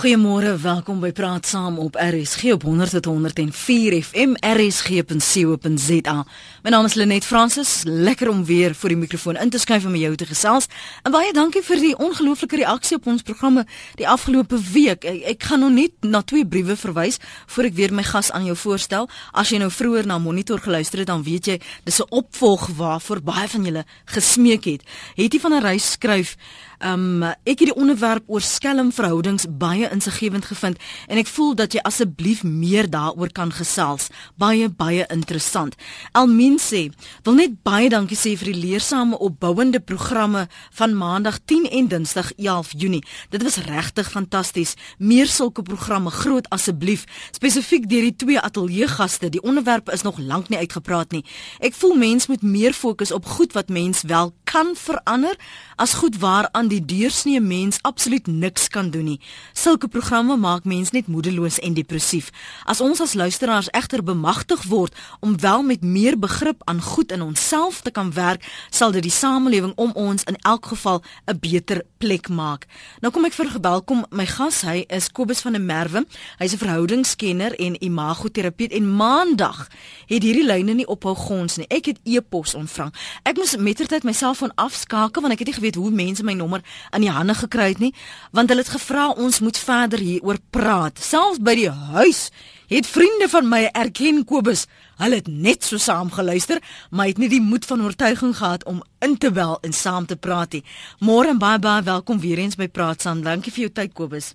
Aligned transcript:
Goeiemôre, 0.00 0.54
welkom 0.56 0.96
by 1.02 1.10
Praat 1.12 1.44
Saam 1.44 1.74
op 1.78 1.98
RSG 2.00 2.54
op 2.54 2.62
100.104 2.64 3.98
FM 4.00 4.32
rsg.co.za. 4.40 6.14
My 6.62 6.70
naam 6.72 6.86
is 6.88 6.94
Lenet 6.96 7.26
Fransis, 7.28 7.82
lekker 7.84 8.30
om 8.32 8.40
weer 8.48 8.72
voor 8.74 8.94
die 8.94 8.96
mikrofoon 8.96 9.36
in 9.36 9.52
te 9.52 9.60
skuif 9.60 9.84
om 9.84 9.92
met 9.92 10.00
jou 10.00 10.14
te 10.16 10.24
gesels. 10.24 10.70
En 11.04 11.12
baie 11.12 11.34
dankie 11.36 11.60
vir 11.66 11.82
die 11.84 11.92
ongelooflike 12.00 12.62
reaksie 12.62 12.96
op 12.96 13.10
ons 13.12 13.26
programme 13.28 13.66
die 14.00 14.08
afgelope 14.08 14.56
week. 14.72 15.04
Ek, 15.04 15.20
ek 15.34 15.44
gaan 15.50 15.60
nog 15.66 15.76
net 15.76 16.08
na 16.08 16.22
twee 16.24 16.48
briewe 16.48 16.78
verwys 16.80 17.20
voor 17.52 17.68
ek 17.68 17.76
weer 17.76 17.92
my 17.92 18.06
gas 18.08 18.32
aan 18.32 18.48
jou 18.48 18.56
voorstel. 18.56 19.04
As 19.36 19.52
jy 19.52 19.60
nou 19.60 19.68
vroeër 19.68 20.08
na 20.08 20.16
Monitor 20.16 20.64
geluister 20.64 21.04
het, 21.04 21.10
dan 21.12 21.26
weet 21.28 21.52
jy 21.52 21.58
dis 21.84 22.00
'n 22.00 22.08
opvolg 22.08 22.70
waarvoor 22.80 23.20
baie 23.20 23.48
van 23.48 23.64
julle 23.68 23.84
gesmeek 24.06 24.64
het. 24.64 24.82
Hetie 25.20 25.40
van 25.40 25.52
'n 25.52 25.60
reis 25.60 25.92
skryf 25.92 26.36
Um 26.80 27.22
ek 27.22 27.60
het 27.60 27.68
die 27.68 27.76
onderwerp 27.76 28.24
oor 28.32 28.40
skelmverhoudings 28.40 29.44
baie 29.60 29.88
insiggewend 29.92 30.46
gevind 30.48 30.78
en 31.12 31.18
ek 31.20 31.28
voel 31.28 31.52
dat 31.58 31.74
jy 31.76 31.82
asseblief 31.84 32.40
meer 32.40 32.88
daaroor 32.88 33.28
kan 33.36 33.52
gesels. 33.52 34.08
Baie 34.40 34.70
baie 34.72 35.04
interessant. 35.12 35.76
Elmien 36.16 36.56
sê, 36.56 36.86
wil 37.26 37.36
net 37.36 37.58
baie 37.68 37.90
dankie 37.92 38.16
sê 38.16 38.32
vir 38.40 38.54
die 38.54 38.62
leersame 38.62 39.18
opbouende 39.20 39.80
programme 39.84 40.46
van 40.80 40.96
Maandag 40.96 41.42
10 41.44 41.68
en 41.68 41.90
Dinsdag 41.92 42.32
11 42.38 42.72
Junie. 42.80 43.02
Dit 43.28 43.44
was 43.44 43.60
regtig 43.66 44.08
fantasties. 44.10 44.74
Meer 44.96 45.28
sulke 45.28 45.62
programme 45.62 46.10
groot 46.10 46.48
asseblief, 46.48 47.04
spesifiek 47.36 47.90
deur 47.92 48.08
die 48.08 48.16
twee 48.16 48.40
ateljee 48.40 48.88
gaste. 48.88 49.28
Die 49.28 49.42
onderwerp 49.42 49.92
is 49.92 50.02
nog 50.02 50.18
lank 50.18 50.48
nie 50.48 50.58
uitgepraat 50.58 51.12
nie. 51.12 51.24
Ek 51.60 51.76
voel 51.76 51.94
mens 52.00 52.26
moet 52.32 52.42
meer 52.42 52.72
fokus 52.72 53.12
op 53.12 53.28
goed 53.36 53.52
wat 53.52 53.68
mens 53.68 54.02
wel 54.08 54.32
kan 54.48 54.72
verander 54.74 55.36
as 55.76 55.94
goed 56.00 56.18
waaraan 56.18 56.69
die 56.70 56.84
deursnee 56.84 57.40
mens 57.40 57.78
absoluut 57.82 58.26
niks 58.26 58.68
kan 58.68 58.90
doen 58.90 59.04
nie. 59.04 59.20
Sulke 59.52 59.88
programme 59.88 60.36
maak 60.36 60.64
mens 60.64 60.90
net 60.90 61.06
moedeloos 61.06 61.58
en 61.58 61.74
depressief. 61.74 62.30
As 62.64 62.80
ons 62.80 63.00
as 63.00 63.14
luisteraars 63.14 63.70
egter 63.76 64.02
bemagtig 64.04 64.62
word 64.70 64.96
om 65.20 65.38
wel 65.40 65.62
met 65.62 65.82
meer 65.82 66.18
begrip 66.18 66.62
aan 66.64 66.82
goed 66.82 67.12
in 67.12 67.22
onsself 67.22 67.80
te 67.80 67.90
kan 67.90 68.12
werk, 68.12 68.46
sal 68.70 68.94
dit 68.94 69.02
die 69.02 69.14
samelewing 69.14 69.72
om 69.76 69.92
ons 69.94 70.24
in 70.24 70.36
elk 70.36 70.66
geval 70.72 71.02
'n 71.26 71.38
beter 71.40 71.82
plek 71.98 72.28
maak. 72.28 72.66
Nou 73.00 73.12
kom 73.12 73.24
ek 73.24 73.32
vir 73.32 73.50
gebelkom 73.50 74.04
my 74.10 74.26
gas, 74.26 74.62
hy 74.62 74.84
is 74.88 75.10
Kobus 75.12 75.40
van 75.40 75.52
der 75.52 75.62
Merwe. 75.62 76.06
Hy's 76.38 76.52
'n 76.52 76.58
verhoudingskenner 76.58 77.54
en 77.58 77.82
imagoterapeut 77.82 78.72
en 78.72 78.96
maandag 78.96 79.68
het 80.06 80.22
hierdie 80.22 80.46
lyne 80.46 80.74
nie 80.74 80.86
ophou 80.86 81.14
gons 81.14 81.56
nie. 81.56 81.66
Ek 81.68 81.86
het 81.86 81.98
e-pos 82.04 82.54
ontvang. 82.54 82.94
Ek 83.22 83.36
moes 83.36 83.56
mettertyd 83.56 84.02
myself 84.02 84.38
van 84.38 84.52
afskakel 84.54 85.20
want 85.20 85.32
ek 85.32 85.38
het 85.38 85.48
nie 85.48 85.56
geweet 85.56 85.74
hoe 85.74 85.90
mense 85.90 86.22
my 86.22 86.32
nommer 86.32 86.59
in 86.96 87.04
die 87.04 87.12
hande 87.12 87.34
gekry 87.34 87.68
het 87.72 87.82
nie, 87.82 87.94
want 88.32 88.48
hulle 88.48 88.64
het 88.64 88.72
gevra 88.74 89.10
ons 89.10 89.40
moet 89.40 89.58
verder 89.58 89.98
hieroor 89.98 90.40
praat. 90.50 90.98
Selfs 90.98 91.42
by 91.42 91.54
die 91.58 91.70
huis 91.70 92.30
het 92.70 92.86
vriende 92.86 93.26
van 93.28 93.48
my 93.50 93.64
erken 93.72 94.24
Kobus. 94.24 94.66
Hulle 95.00 95.18
het 95.18 95.26
net 95.26 95.64
so 95.66 95.78
saam 95.78 96.10
geluister, 96.14 96.60
maar 96.90 97.10
het 97.10 97.18
nie 97.18 97.28
die 97.28 97.42
moed 97.42 97.66
van 97.66 97.82
oortuiging 97.82 98.36
gehad 98.36 98.64
om 98.64 98.82
in 99.00 99.18
te 99.18 99.30
bel 99.30 99.58
en 99.66 99.72
saam 99.72 100.06
te 100.06 100.16
praat 100.16 100.52
nie. 100.52 100.64
Môre 101.00 101.34
en 101.34 101.38
baie 101.42 101.58
baie 101.58 101.82
welkom 101.82 102.20
weer 102.20 102.38
eens 102.38 102.56
by 102.56 102.68
Praat 102.68 103.02
saam. 103.02 103.24
Dankie 103.26 103.52
vir 103.52 103.66
jou 103.66 103.72
tyd 103.80 103.92
Kobus. 103.92 104.34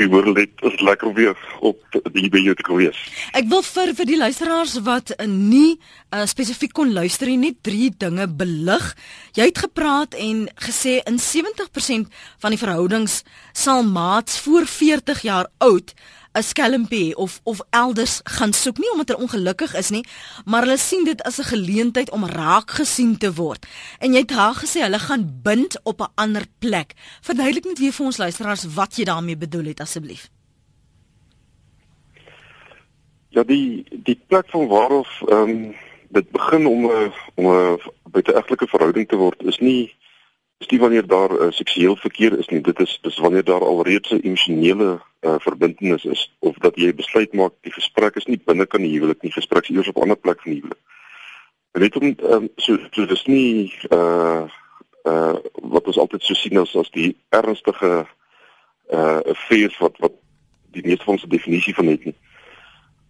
Ek 0.00 0.08
word 0.08 0.32
dit 0.38 0.62
is 0.64 0.80
lekker 0.80 1.12
weer 1.12 1.36
op 1.60 1.98
die 2.14 2.30
by 2.32 2.40
jou 2.40 2.54
te 2.56 2.76
wees. 2.76 3.00
Ek 3.36 3.48
wil 3.50 3.60
vir 3.66 3.92
vir 3.98 4.08
die 4.08 4.16
luisteraars 4.20 4.78
wat 4.86 5.12
nie 5.28 5.76
uh, 5.76 6.24
spesifiek 6.30 6.72
kon 6.76 6.94
luister 6.96 7.28
nie, 7.28 7.36
net 7.36 7.60
drie 7.66 7.90
dinge 7.92 8.24
belig. 8.28 8.94
Jy 9.36 9.50
het 9.50 9.60
gepraat 9.66 10.16
en 10.16 10.46
gesê 10.64 11.00
in 11.04 11.20
70% 11.20 12.08
van 12.40 12.56
die 12.56 12.60
verhoudings 12.60 13.20
sal 13.52 13.84
maats 13.84 14.40
voor 14.40 14.64
40 14.64 15.20
jaar 15.28 15.52
oud 15.60 15.92
'n 16.32 16.42
skelmpie 16.42 17.16
of 17.16 17.40
of 17.42 17.60
elders 17.70 18.20
gaan 18.24 18.52
soek 18.52 18.78
nie 18.78 18.90
omdat 18.92 19.08
hulle 19.08 19.22
ongelukkig 19.22 19.74
is 19.74 19.90
nie, 19.90 20.04
maar 20.44 20.62
hulle 20.62 20.78
sien 20.78 21.04
dit 21.04 21.22
as 21.22 21.38
'n 21.38 21.50
geleentheid 21.54 22.10
om 22.10 22.26
raak 22.26 22.70
gesien 22.70 23.18
te 23.18 23.34
word. 23.34 23.66
En 23.98 24.12
jy 24.12 24.18
het 24.18 24.30
haar 24.30 24.54
gesê 24.54 24.80
hulle 24.80 24.98
gaan 24.98 25.40
bind 25.42 25.80
op 25.82 26.00
'n 26.00 26.12
ander 26.14 26.44
plek. 26.58 26.92
Verduidelik 27.20 27.64
net 27.64 27.78
weer 27.78 27.92
vir 27.92 28.06
ons 28.06 28.16
luisteraars 28.16 28.74
wat 28.74 28.96
jy 28.96 29.04
daarmee 29.04 29.36
bedoel 29.36 29.64
het 29.64 29.80
asseblief. 29.80 30.30
Ja, 33.28 33.42
die 33.42 33.84
die 33.90 34.20
plek 34.26 34.50
van 34.50 34.66
waarof 34.68 35.22
ehm 35.26 35.48
um, 35.48 35.74
dit 36.08 36.30
begin 36.30 36.66
om 36.66 36.86
'n 36.86 37.12
om 37.34 37.46
'n 37.46 37.80
buiteegtelike 38.10 38.66
verhouding 38.66 39.08
te 39.08 39.16
word 39.16 39.42
is 39.42 39.58
nie 39.58 39.94
is 40.60 40.68
nie 40.68 40.80
wanneer 40.80 41.06
daar 41.06 41.32
uh, 41.32 41.50
seksueel 41.50 41.96
verkeer 41.96 42.38
is 42.38 42.48
nie. 42.52 42.60
Dit 42.60 42.80
is 42.80 42.98
dis 43.02 43.18
wanneer 43.18 43.44
daar 43.44 43.64
alreeds 43.64 44.10
'n 44.10 44.20
emosionele 44.22 45.00
uh, 45.20 45.34
verbintenis 45.38 46.04
is 46.04 46.32
of 46.38 46.56
dat 46.56 46.76
jy 46.76 46.94
besluit 46.94 47.32
maak 47.32 47.52
die 47.60 47.72
gesprek 47.72 48.16
is 48.16 48.26
nie 48.26 48.40
binne 48.44 48.66
kan 48.66 48.82
die 48.82 48.92
huwelik 48.92 49.22
nie, 49.22 49.32
gesprek 49.32 49.62
is 49.62 49.76
eers 49.76 49.88
op 49.88 49.96
'n 49.96 50.02
ander 50.02 50.16
plek 50.16 50.42
van 50.42 50.52
die 50.52 50.60
huwelik. 50.60 50.82
Net 51.72 51.96
om 51.96 52.14
um, 52.32 52.48
so 52.56 52.78
so 52.90 53.06
dis 53.06 53.24
nie 53.24 53.72
uh 53.90 54.44
uh 55.04 55.36
wat 55.62 55.86
ons 55.86 55.98
altyd 55.98 56.22
so 56.22 56.34
sien 56.34 56.58
as 56.58 56.76
as 56.76 56.90
die 56.90 57.16
ernstige 57.28 58.06
uh 58.92 59.20
fees 59.48 59.78
wat 59.78 59.96
wat 59.98 60.12
die 60.76 60.84
meeste 60.84 61.04
van 61.04 61.14
ons 61.14 61.24
definisie 61.24 61.74
van 61.74 61.86
het 61.86 62.04
nie. 62.04 62.16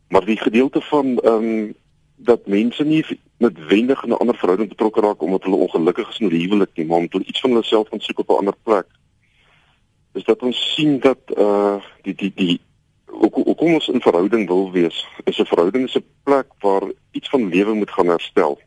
Maar 0.08 0.24
die 0.24 0.38
gedeelte 0.38 0.80
van 0.80 1.18
ehm 1.18 1.34
um, 1.34 1.74
dat 2.16 2.46
mense 2.46 2.84
nie 2.84 3.04
noodwendig 3.40 4.02
in 4.02 4.10
'n 4.10 4.20
ander 4.22 4.36
verhouding 4.36 4.68
betrokke 4.68 5.00
raak 5.00 5.22
omdat 5.22 5.42
hulle 5.42 5.56
ongelukkig 5.56 6.08
is 6.08 6.18
in 6.18 6.28
die 6.28 6.42
huwelik 6.44 6.70
nie, 6.74 6.86
maar 6.86 6.96
omdat 6.96 7.12
hulle 7.12 7.24
iets 7.24 7.40
van 7.40 7.50
hulle 7.50 7.64
self 7.64 7.88
gaan 7.88 8.00
soek 8.00 8.18
op 8.18 8.30
'n 8.30 8.40
ander 8.40 8.56
plek. 8.62 8.86
Is 10.12 10.24
dat 10.24 10.42
ons 10.42 10.74
sien 10.74 10.98
dat 11.00 11.18
uh 11.36 11.76
die 12.02 12.14
die 12.14 12.32
die 12.34 12.60
hoe 13.06 13.30
hoe 13.32 13.54
kom 13.54 13.74
ons 13.74 13.88
in 13.88 14.00
verhouding 14.00 14.46
wil 14.48 14.72
wees? 14.72 15.06
Is 15.24 15.38
'n 15.38 15.44
verhouding 15.44 15.84
is 15.84 15.96
'n 15.96 16.04
plek 16.22 16.46
waar 16.58 16.82
iets 17.10 17.28
van 17.28 17.48
lewe 17.48 17.74
moet 17.74 17.90
gaan 17.90 18.06
herstel. 18.06 18.60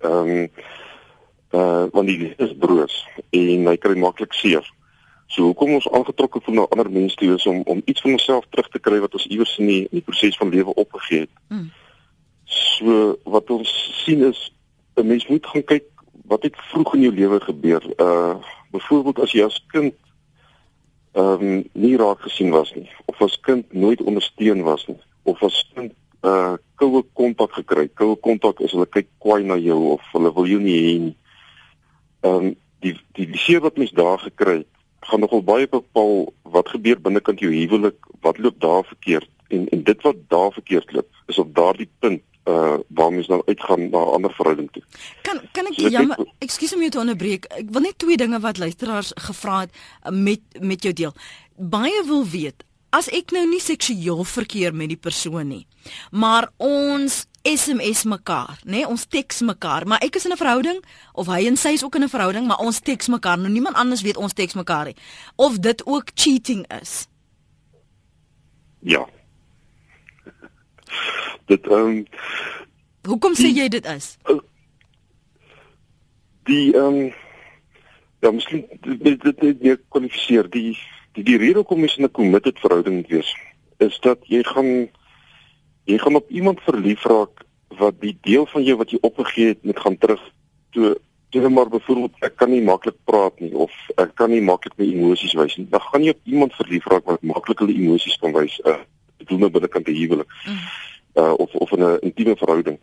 Ehm 0.00 0.28
um, 0.28 0.50
uh 1.50 1.84
want 1.92 2.06
die 2.06 2.34
is 2.36 2.54
broos 2.58 3.08
en 3.30 3.66
hy 3.66 3.76
kry 3.76 3.98
maklik 3.98 4.32
seer. 4.32 4.72
So 5.26 5.42
hoekom 5.42 5.74
ons 5.74 5.90
aangetrokke 5.90 6.40
voel 6.42 6.54
na 6.54 6.66
ander 6.70 6.90
mense 6.90 7.16
toe 7.16 7.34
is 7.34 7.46
om 7.46 7.62
om 7.64 7.82
iets 7.84 8.00
van 8.00 8.10
onsself 8.10 8.44
terug 8.50 8.68
te 8.68 8.78
kry 8.78 8.98
wat 9.00 9.12
ons 9.12 9.26
iewers 9.26 9.58
in 9.58 9.66
die, 9.66 9.82
in 9.82 10.00
die 10.00 10.06
proses 10.06 10.36
van 10.36 10.48
lewe 10.48 10.74
opgegee 10.74 11.20
het. 11.20 11.30
Hmm. 11.48 11.70
So 12.50 13.16
wat 13.30 13.50
ons 13.50 13.70
sien 14.02 14.24
is 14.26 14.50
'n 14.96 15.06
mens 15.06 15.26
moet 15.26 15.46
gaan 15.46 15.64
kyk 15.64 15.86
wat 16.26 16.42
het 16.42 16.56
vroeg 16.56 16.94
in 16.94 17.00
jou 17.00 17.14
lewe 17.14 17.40
gebeur. 17.40 17.82
Uh 17.96 18.34
byvoorbeeld 18.70 19.18
as 19.18 19.32
jy 19.32 19.44
as 19.44 19.64
kind 19.66 19.94
ehm 21.12 21.42
um, 21.42 21.64
nie 21.72 21.96
raak 21.96 22.20
gesien 22.20 22.50
was 22.50 22.74
nie 22.74 22.90
of 23.06 23.22
as 23.22 23.40
kind 23.40 23.72
nooit 23.72 24.02
ondersteun 24.02 24.62
was 24.62 24.86
nie 24.86 24.98
of 25.22 25.42
as 25.42 25.70
kind 25.74 25.92
uh 26.22 26.54
koue 26.74 27.04
kontak 27.12 27.52
gekry. 27.52 27.88
Koue 27.94 28.16
kontak 28.16 28.60
is 28.60 28.72
hulle 28.72 28.86
kyk 28.86 29.08
kwaai 29.18 29.42
na 29.44 29.56
jou 29.56 29.78
of 29.94 30.02
hulle 30.12 30.34
wil 30.34 30.46
jou 30.46 30.60
nie 30.60 30.78
hê 30.86 30.98
nie. 31.06 31.16
Ehm 32.20 32.34
um, 32.34 32.56
die 32.80 32.94
die 33.12 33.26
die 33.26 33.38
seer 33.38 33.60
wat 33.60 33.76
mens 33.76 33.90
daar 33.92 34.18
gekry 34.18 34.56
het, 34.62 34.72
gaan 35.00 35.20
nogal 35.20 35.42
baie 35.42 35.68
bepaal 35.68 36.32
wat 36.42 36.68
gebeur 36.68 37.00
binnekant 37.00 37.40
jou 37.40 37.52
huwelik, 37.52 37.98
wat 38.20 38.38
loop 38.38 38.60
daar 38.60 38.84
verkeerd 38.84 39.28
en 39.48 39.68
en 39.68 39.82
dit 39.82 40.02
wat 40.02 40.16
daar 40.28 40.52
verkeerd 40.52 40.92
loop 40.92 41.08
is 41.26 41.38
op 41.38 41.54
daardie 41.54 41.88
punt 41.98 42.22
uh 42.44 42.78
waar 42.88 43.12
mens 43.12 43.26
nou 43.26 43.42
uitgaan 43.46 43.90
na 43.90 43.98
'n 43.98 44.12
ander 44.14 44.32
verhouding 44.34 44.70
toe. 44.72 44.82
Kan 45.22 45.40
kan 45.52 45.66
ek 45.66 45.74
so, 45.80 45.88
jammer, 45.88 46.16
ekskuus 46.38 46.74
om 46.74 46.80
jou 46.80 46.90
te 46.90 46.98
onderbreek. 46.98 47.44
Ek 47.44 47.70
wil 47.70 47.80
net 47.80 47.98
twee 47.98 48.16
dinge 48.16 48.40
wat 48.40 48.58
luisteraars 48.58 49.12
gevra 49.14 49.60
het 49.60 49.70
uh, 50.04 50.12
met 50.12 50.40
met 50.60 50.82
jou 50.82 50.94
deel. 50.94 51.14
Baie 51.56 52.02
wil 52.06 52.26
weet 52.26 52.64
as 52.90 53.08
ek 53.08 53.30
nou 53.30 53.46
nie 53.46 53.60
seksueel 53.60 54.24
verkeer 54.24 54.74
met 54.74 54.88
die 54.88 54.96
persoon 54.96 55.48
nie, 55.48 55.66
maar 56.10 56.50
ons 56.56 57.26
SMS 57.42 58.04
mekaar, 58.04 58.58
nê? 58.64 58.70
Nee, 58.70 58.86
ons 58.86 59.06
teks 59.06 59.40
mekaar, 59.40 59.86
maar 59.86 60.02
ek 60.04 60.16
is 60.16 60.24
in 60.24 60.32
'n 60.32 60.36
verhouding 60.36 60.84
of 61.12 61.26
hy 61.26 61.46
en 61.46 61.56
sy 61.56 61.72
is 61.72 61.84
ook 61.84 61.94
in 61.94 62.02
'n 62.02 62.08
verhouding, 62.08 62.46
maar 62.46 62.58
ons 62.58 62.80
teks 62.80 63.08
mekaar. 63.08 63.38
Nou 63.38 63.48
niemand 63.48 63.76
anders 63.76 64.02
weet 64.02 64.16
ons 64.16 64.32
teks 64.32 64.54
mekaar 64.54 64.84
nie. 64.84 64.96
Of 65.36 65.58
dit 65.58 65.86
ook 65.86 66.10
cheating 66.14 66.66
is. 66.80 67.06
Ja, 68.80 69.08
dit 71.46 71.66
ehm 71.66 71.88
um, 71.88 72.06
Hoekom 73.08 73.32
sê 73.32 73.48
jy 73.48 73.68
dit 73.72 73.86
is? 73.88 74.16
Uh, 74.28 74.40
die 76.48 76.72
ehm 76.74 77.00
um, 77.00 77.12
ja, 78.20 78.30
miskien 78.30 78.66
dit 78.80 79.22
dit 79.22 79.40
dit 79.40 79.62
nie 79.62 79.76
kwalifiseer 79.88 80.50
die 80.50 80.76
die 81.16 81.24
die 81.24 81.38
rede 81.40 81.62
hoekom 81.62 81.84
jy 81.84 81.92
in 81.96 82.08
'n 82.08 82.16
committed 82.18 82.58
verhouding 82.58 83.06
wees 83.08 83.34
is 83.78 84.00
dat 84.00 84.18
jy 84.28 84.42
gaan 84.44 84.88
jy 85.84 85.98
gaan 85.98 86.16
op 86.16 86.30
iemand 86.30 86.60
verlief 86.60 87.04
raak 87.04 87.44
wat 87.78 88.00
die 88.00 88.18
deel 88.20 88.46
van 88.46 88.62
jou 88.62 88.76
wat 88.76 88.90
jy 88.90 88.98
opgegee 89.00 89.54
het 89.54 89.64
moet 89.64 89.80
gaan 89.80 89.98
terug 89.98 90.20
toe 90.70 90.96
Jy 91.30 91.46
maar 91.46 91.68
byvoorbeeld 91.70 92.24
ek 92.26 92.32
kan 92.42 92.50
nie 92.50 92.62
maklik 92.62 92.96
praat 93.06 93.36
nie 93.38 93.52
of 93.54 93.70
ek 94.02 94.16
kan 94.18 94.32
nie 94.34 94.40
maklik 94.42 94.74
my 94.80 94.86
emosies 94.90 95.36
wys 95.38 95.54
nie. 95.60 95.68
Dan 95.70 95.82
gaan 95.84 96.02
jy 96.02 96.10
op 96.16 96.32
iemand 96.32 96.56
verlief 96.58 96.88
raak 96.90 97.06
wat 97.06 97.22
maklik 97.22 97.62
hulle 97.62 97.76
emosies 97.76 98.16
kan 98.18 98.34
wys. 98.34 98.56
Uh, 98.66 98.80
ek 99.20 99.26
bedoel 99.28 99.44
nou 99.44 99.52
binnekant 99.58 99.86
die 99.86 99.98
huwelik. 100.00 100.32
Mm 100.46 100.88
uh, 101.14 101.32
of 101.36 101.54
of 101.54 101.70
in 101.72 101.84
'n 101.84 101.98
intieme 102.00 102.36
verhouding. 102.36 102.78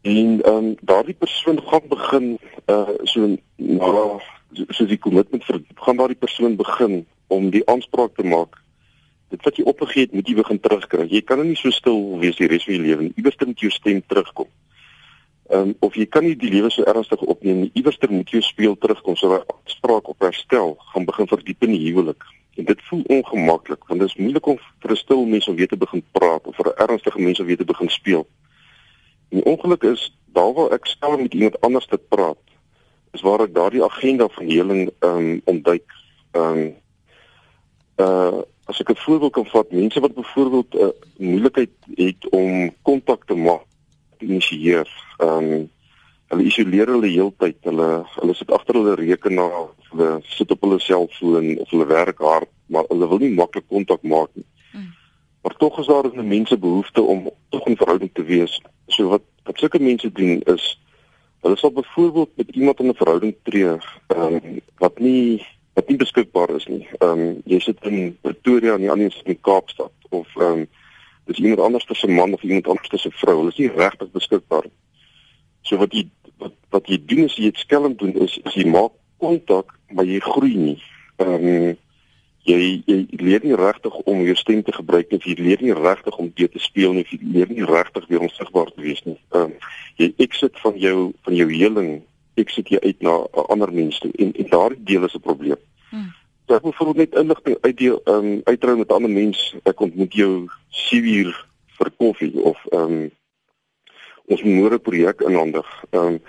En 0.00 0.42
ehm 0.42 0.54
um, 0.54 0.76
daardie 0.80 1.14
persoon 1.14 1.62
gaan 1.62 1.88
begin 1.88 2.38
uh 2.66 2.88
so 3.02 3.36
na 3.56 4.20
so 4.68 4.86
die 4.86 4.98
kommitment 4.98 5.44
vir 5.44 5.60
gaan 5.74 5.96
daardie 5.96 6.16
persoon 6.16 6.56
begin 6.56 7.06
om 7.26 7.50
die 7.50 7.66
aanspraak 7.66 8.14
te 8.14 8.22
maak 8.22 8.62
dit 9.28 9.42
wat 9.42 9.56
jy 9.56 9.64
opgegee 9.64 10.02
het, 10.02 10.12
moet 10.12 10.28
jy 10.28 10.34
begin 10.34 10.60
terugkry. 10.60 11.04
Jy 11.08 11.20
kan 11.20 11.42
nie 11.46 11.56
so 11.56 11.70
stil 11.70 12.18
wees 12.18 12.36
die 12.36 12.46
res 12.46 12.64
van 12.64 12.74
jou 12.74 12.84
lewe 12.84 13.02
nie. 13.02 13.12
Iewers 13.16 13.36
moet 13.44 13.60
jou 13.60 13.70
stem 13.70 14.02
terugkom. 14.06 14.48
Ehm 15.50 15.60
um, 15.60 15.74
of 15.80 15.94
jy 15.94 16.06
kan 16.06 16.24
nie 16.24 16.36
die 16.36 16.50
lewe 16.50 16.70
so 16.70 16.82
ernstig 16.82 17.20
opneem 17.20 17.60
nie. 17.60 17.70
Iewers 17.74 17.98
moet 18.08 18.30
jou 18.30 18.42
speel 18.42 18.78
terugkom 18.78 19.16
sodat 19.16 19.52
aanspraak 19.52 20.08
op 20.08 20.20
herstel 20.20 20.76
gaan 20.78 21.04
begin 21.04 21.26
verdiep 21.26 21.62
in 21.62 21.70
die 21.70 21.84
huwelik. 21.90 22.24
En 22.58 22.64
dit 22.64 22.80
voel 22.82 23.02
ongemaklik 23.06 23.84
want 23.86 24.00
dit 24.00 24.08
is 24.08 24.16
moeilik 24.16 24.46
om 24.46 24.58
vir 24.82 24.90
'n 24.90 24.96
stil 24.96 25.24
mens 25.24 25.48
om 25.48 25.56
weer 25.56 25.68
te 25.68 25.76
begin 25.76 26.02
praat 26.12 26.46
of 26.46 26.56
vir 26.56 26.66
'n 26.66 26.80
ernstige 26.86 27.20
mens 27.20 27.40
om 27.40 27.46
weer 27.46 27.56
te 27.56 27.72
begin 27.72 27.90
speel. 27.90 28.26
En 29.28 29.36
die 29.38 29.44
ongeluk 29.44 29.82
is 29.82 30.14
daar 30.26 30.52
waar 30.52 30.72
ek 30.72 30.86
stel 30.86 31.16
met 31.16 31.34
iemand 31.34 31.60
anders 31.60 31.86
te 31.86 31.98
praat 31.98 32.38
is 33.12 33.20
waar 33.20 33.40
ek 33.40 33.54
daardie 33.54 33.84
agenda 33.84 34.28
van 34.28 34.46
heling 34.46 34.90
um, 35.00 35.40
ontduik. 35.44 35.92
Um, 36.32 36.76
uh 37.96 38.42
as 38.68 38.80
ek 38.80 38.90
'n 38.90 39.00
voorbeeld 39.04 39.32
kan 39.32 39.46
vat, 39.46 39.70
mense 39.72 40.00
wat 40.00 40.14
byvoorbeeld 40.14 40.74
'n 40.74 40.78
uh, 40.78 40.88
moeilikheid 41.16 41.70
het 41.94 42.28
om 42.28 42.74
kontak 42.82 43.24
te 43.26 43.34
maak, 43.34 43.64
te 44.18 44.24
initieer, 44.24 44.88
um, 45.18 45.70
hulle 46.28 46.44
isoleer 46.44 46.90
hulle 46.92 47.10
heeltyd. 47.12 47.58
Hulle 47.64 47.88
hulle 48.16 48.34
sit 48.34 48.52
agter 48.52 48.78
hulle 48.78 48.96
rekenaar, 49.00 49.68
hulle 49.90 50.10
sit 50.36 50.50
op 50.54 50.66
hulle 50.66 50.80
selfoon 50.84 51.54
of 51.62 51.70
hulle 51.72 51.88
werk 51.88 52.20
hard, 52.24 52.50
maar 52.66 52.88
hulle 52.92 53.08
wil 53.08 53.22
nie 53.24 53.34
maklik 53.34 53.68
kontak 53.68 54.02
maak 54.02 54.30
nie. 54.34 54.46
Mm. 54.72 54.90
Maar 55.42 55.56
tog 55.62 55.78
is 55.78 55.86
daar 55.86 56.10
'n 56.12 56.28
mense 56.28 56.58
behoefte 56.58 57.02
om 57.02 57.30
tog 57.50 57.66
'n 57.66 57.76
verhouding 57.76 58.10
te 58.12 58.24
wees. 58.24 58.60
So 58.86 59.08
wat 59.08 59.22
wat 59.44 59.58
sulke 59.58 59.80
mense 59.80 60.12
doen 60.12 60.42
is 60.42 60.78
hulle 61.40 61.56
sal 61.56 61.72
byvoorbeeld 61.72 62.30
met 62.36 62.48
iemand 62.50 62.80
in 62.80 62.88
'n 62.88 62.94
verhouding 62.94 63.34
tree, 63.42 63.76
ehm 64.06 64.34
um, 64.34 64.60
wat 64.78 64.98
nie 64.98 65.46
wat 65.74 65.88
nie 65.88 65.96
beskikbaar 65.96 66.50
is 66.50 66.66
nie. 66.66 66.86
Ehm 66.98 67.20
um, 67.20 67.40
jy 67.44 67.58
sit 67.58 67.78
in 67.82 68.18
Pretoria 68.20 68.74
en 68.74 68.80
die 68.80 68.90
ander 68.90 69.06
is 69.06 69.22
in 69.24 69.40
Kaapstad 69.40 69.92
of 70.10 70.28
ehm 70.36 70.44
um, 70.44 70.66
dis 71.24 71.38
iemand 71.38 71.60
anders 71.60 71.84
tussen 71.84 72.14
man 72.14 72.32
of 72.32 72.42
iemand 72.42 72.68
anders 72.68 72.88
tussen 72.88 73.12
vrou. 73.12 73.36
Hulle 73.36 73.48
is 73.48 73.56
nie 73.56 73.70
regtig 73.70 74.10
beskikbaar. 74.10 74.64
So 75.62 75.76
wat 75.76 75.92
jy 75.92 76.08
wat 76.38 76.54
wat 76.70 76.88
jy 76.88 76.98
doen 77.06 77.24
is 77.26 77.36
jy 77.36 77.50
het 77.50 77.58
skelm 77.58 77.96
doen 77.96 78.14
is, 78.24 78.38
is 78.44 78.54
jy 78.54 78.66
maak 78.66 78.92
kontak 79.18 79.74
maar 79.90 80.04
jy 80.04 80.20
groei 80.20 80.56
nie. 80.56 80.78
Ehm 81.16 81.46
um, 81.52 81.76
jy 82.48 82.82
jy 82.86 82.98
leer 83.20 83.42
nie 83.44 83.56
regtig 83.56 83.94
om 84.08 84.22
jou 84.24 84.34
stem 84.36 84.62
te 84.64 84.72
gebruik 84.72 85.10
nie. 85.10 85.20
Jy 85.24 85.34
leer 85.38 85.62
nie 85.62 85.74
regtig 85.76 86.16
om 86.16 86.30
te 86.32 86.48
speel 86.64 86.94
nie. 86.96 87.04
Jy 87.10 87.18
leer 87.22 87.50
nie 87.52 87.66
regtig 87.68 88.06
weer 88.08 88.24
onsigbaar 88.24 88.70
te 88.72 88.80
wees 88.84 89.02
nie. 89.04 89.18
Ehm 89.34 89.50
um, 89.50 89.56
jy 89.98 90.12
exit 90.16 90.60
van 90.62 90.78
jou 90.78 91.12
van 91.26 91.34
jou 91.34 91.48
heling 91.50 91.98
ek 92.38 92.52
sit 92.54 92.68
jy 92.70 92.78
uit 92.84 93.02
na 93.02 93.26
'n 93.26 93.46
ander 93.50 93.72
mens 93.72 93.98
toe 93.98 94.12
en 94.14 94.32
en 94.32 94.48
daardie 94.48 94.84
deel 94.84 95.04
is 95.04 95.14
'n 95.14 95.20
probleem. 95.20 95.60
Hmm. 95.90 96.14
So 96.46 96.54
ek 96.54 96.62
wil 96.62 96.72
vir 96.72 96.94
net 96.94 97.14
inligting 97.14 97.56
uitdeel 97.60 98.00
ehm 98.04 98.26
um, 98.26 98.40
uitrou 98.44 98.76
met 98.76 98.88
'n 98.88 98.94
ander 98.94 99.10
mens. 99.10 99.54
Ek 99.64 99.80
ontmoet 99.80 100.14
jou 100.14 100.48
7 100.68 101.08
uur 101.08 101.46
vir 101.78 101.90
koffie 101.96 102.42
of 102.42 102.58
ehm 102.70 102.92
um, 102.92 103.10
ons 104.28 104.44
môre 104.44 104.78
projek 104.78 105.24
inhandig. 105.26 105.66
Ehm 105.90 106.18
um, 106.18 106.20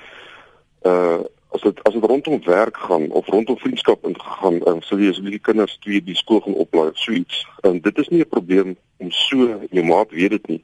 uh 0.86 1.20
as 1.50 1.62
dit 1.62 1.80
as 1.84 1.94
dit 1.94 2.04
rondom 2.06 2.44
werk 2.46 2.78
gaan 2.78 3.08
of 3.12 3.28
rondom 3.28 3.58
vriendskap 3.58 4.04
ingegaan, 4.06 4.60
um, 4.70 4.82
sal 4.86 5.00
jy 5.02 5.10
as 5.10 5.22
die 5.26 5.40
kinders 5.42 5.80
twee 5.82 6.02
die 6.02 6.16
skool 6.16 6.44
gaan 6.46 6.54
oplaai, 6.62 6.92
so 6.94 7.12
iets. 7.12 7.42
En 7.64 7.72
um, 7.72 7.80
dit 7.82 7.98
is 7.98 8.10
nie 8.14 8.22
'n 8.22 8.30
probleem 8.30 8.76
om 8.98 9.12
so 9.12 9.58
jou 9.72 9.86
maat 9.86 10.12
weet 10.12 10.30
dit 10.38 10.48
nie 10.48 10.64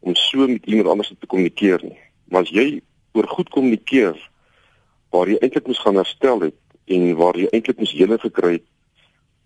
om 0.00 0.14
so 0.14 0.46
met 0.46 0.66
iemand 0.66 0.88
anders 0.88 1.14
te 1.18 1.26
kommunikeer 1.26 1.80
nie. 1.82 1.98
Maar 2.24 2.42
as 2.42 2.50
jy 2.50 2.80
oor 3.12 3.28
goed 3.28 3.48
kommunikeer 3.48 4.18
waar 5.10 5.28
jy 5.28 5.38
eintlik 5.40 5.66
moes 5.66 5.82
gaan 5.82 5.96
herstel 5.96 6.40
het 6.40 6.58
en 6.84 7.14
waar 7.16 7.38
jy 7.38 7.48
eintlik 7.50 7.78
moes 7.78 7.94
hele 7.96 8.18
gekry 8.18 8.52
het 8.58 8.66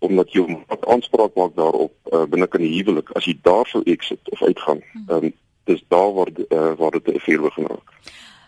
omdat 0.01 0.33
jy 0.33 0.43
wat 0.67 0.85
aanspraak 0.89 1.35
maak 1.37 1.55
daarop 1.55 1.93
uh, 2.09 2.25
binne 2.25 2.47
kan 2.49 2.61
die 2.61 2.73
huwelik 2.73 3.11
as 3.17 3.25
jy 3.29 3.35
daar 3.45 3.67
sou 3.69 3.83
exit 3.85 4.31
of 4.33 4.41
uitgaan. 4.41 4.81
Hmm. 4.91 5.05
Ehm 5.07 5.25
um, 5.29 5.33
dis 5.71 5.83
daar 5.87 6.11
waar 6.17 6.31
uh, 6.35 6.71
waar 6.77 6.91
dit 6.97 7.07
'n 7.15 7.23
vuur 7.27 7.41
begin 7.47 7.71
raak. 7.71 7.87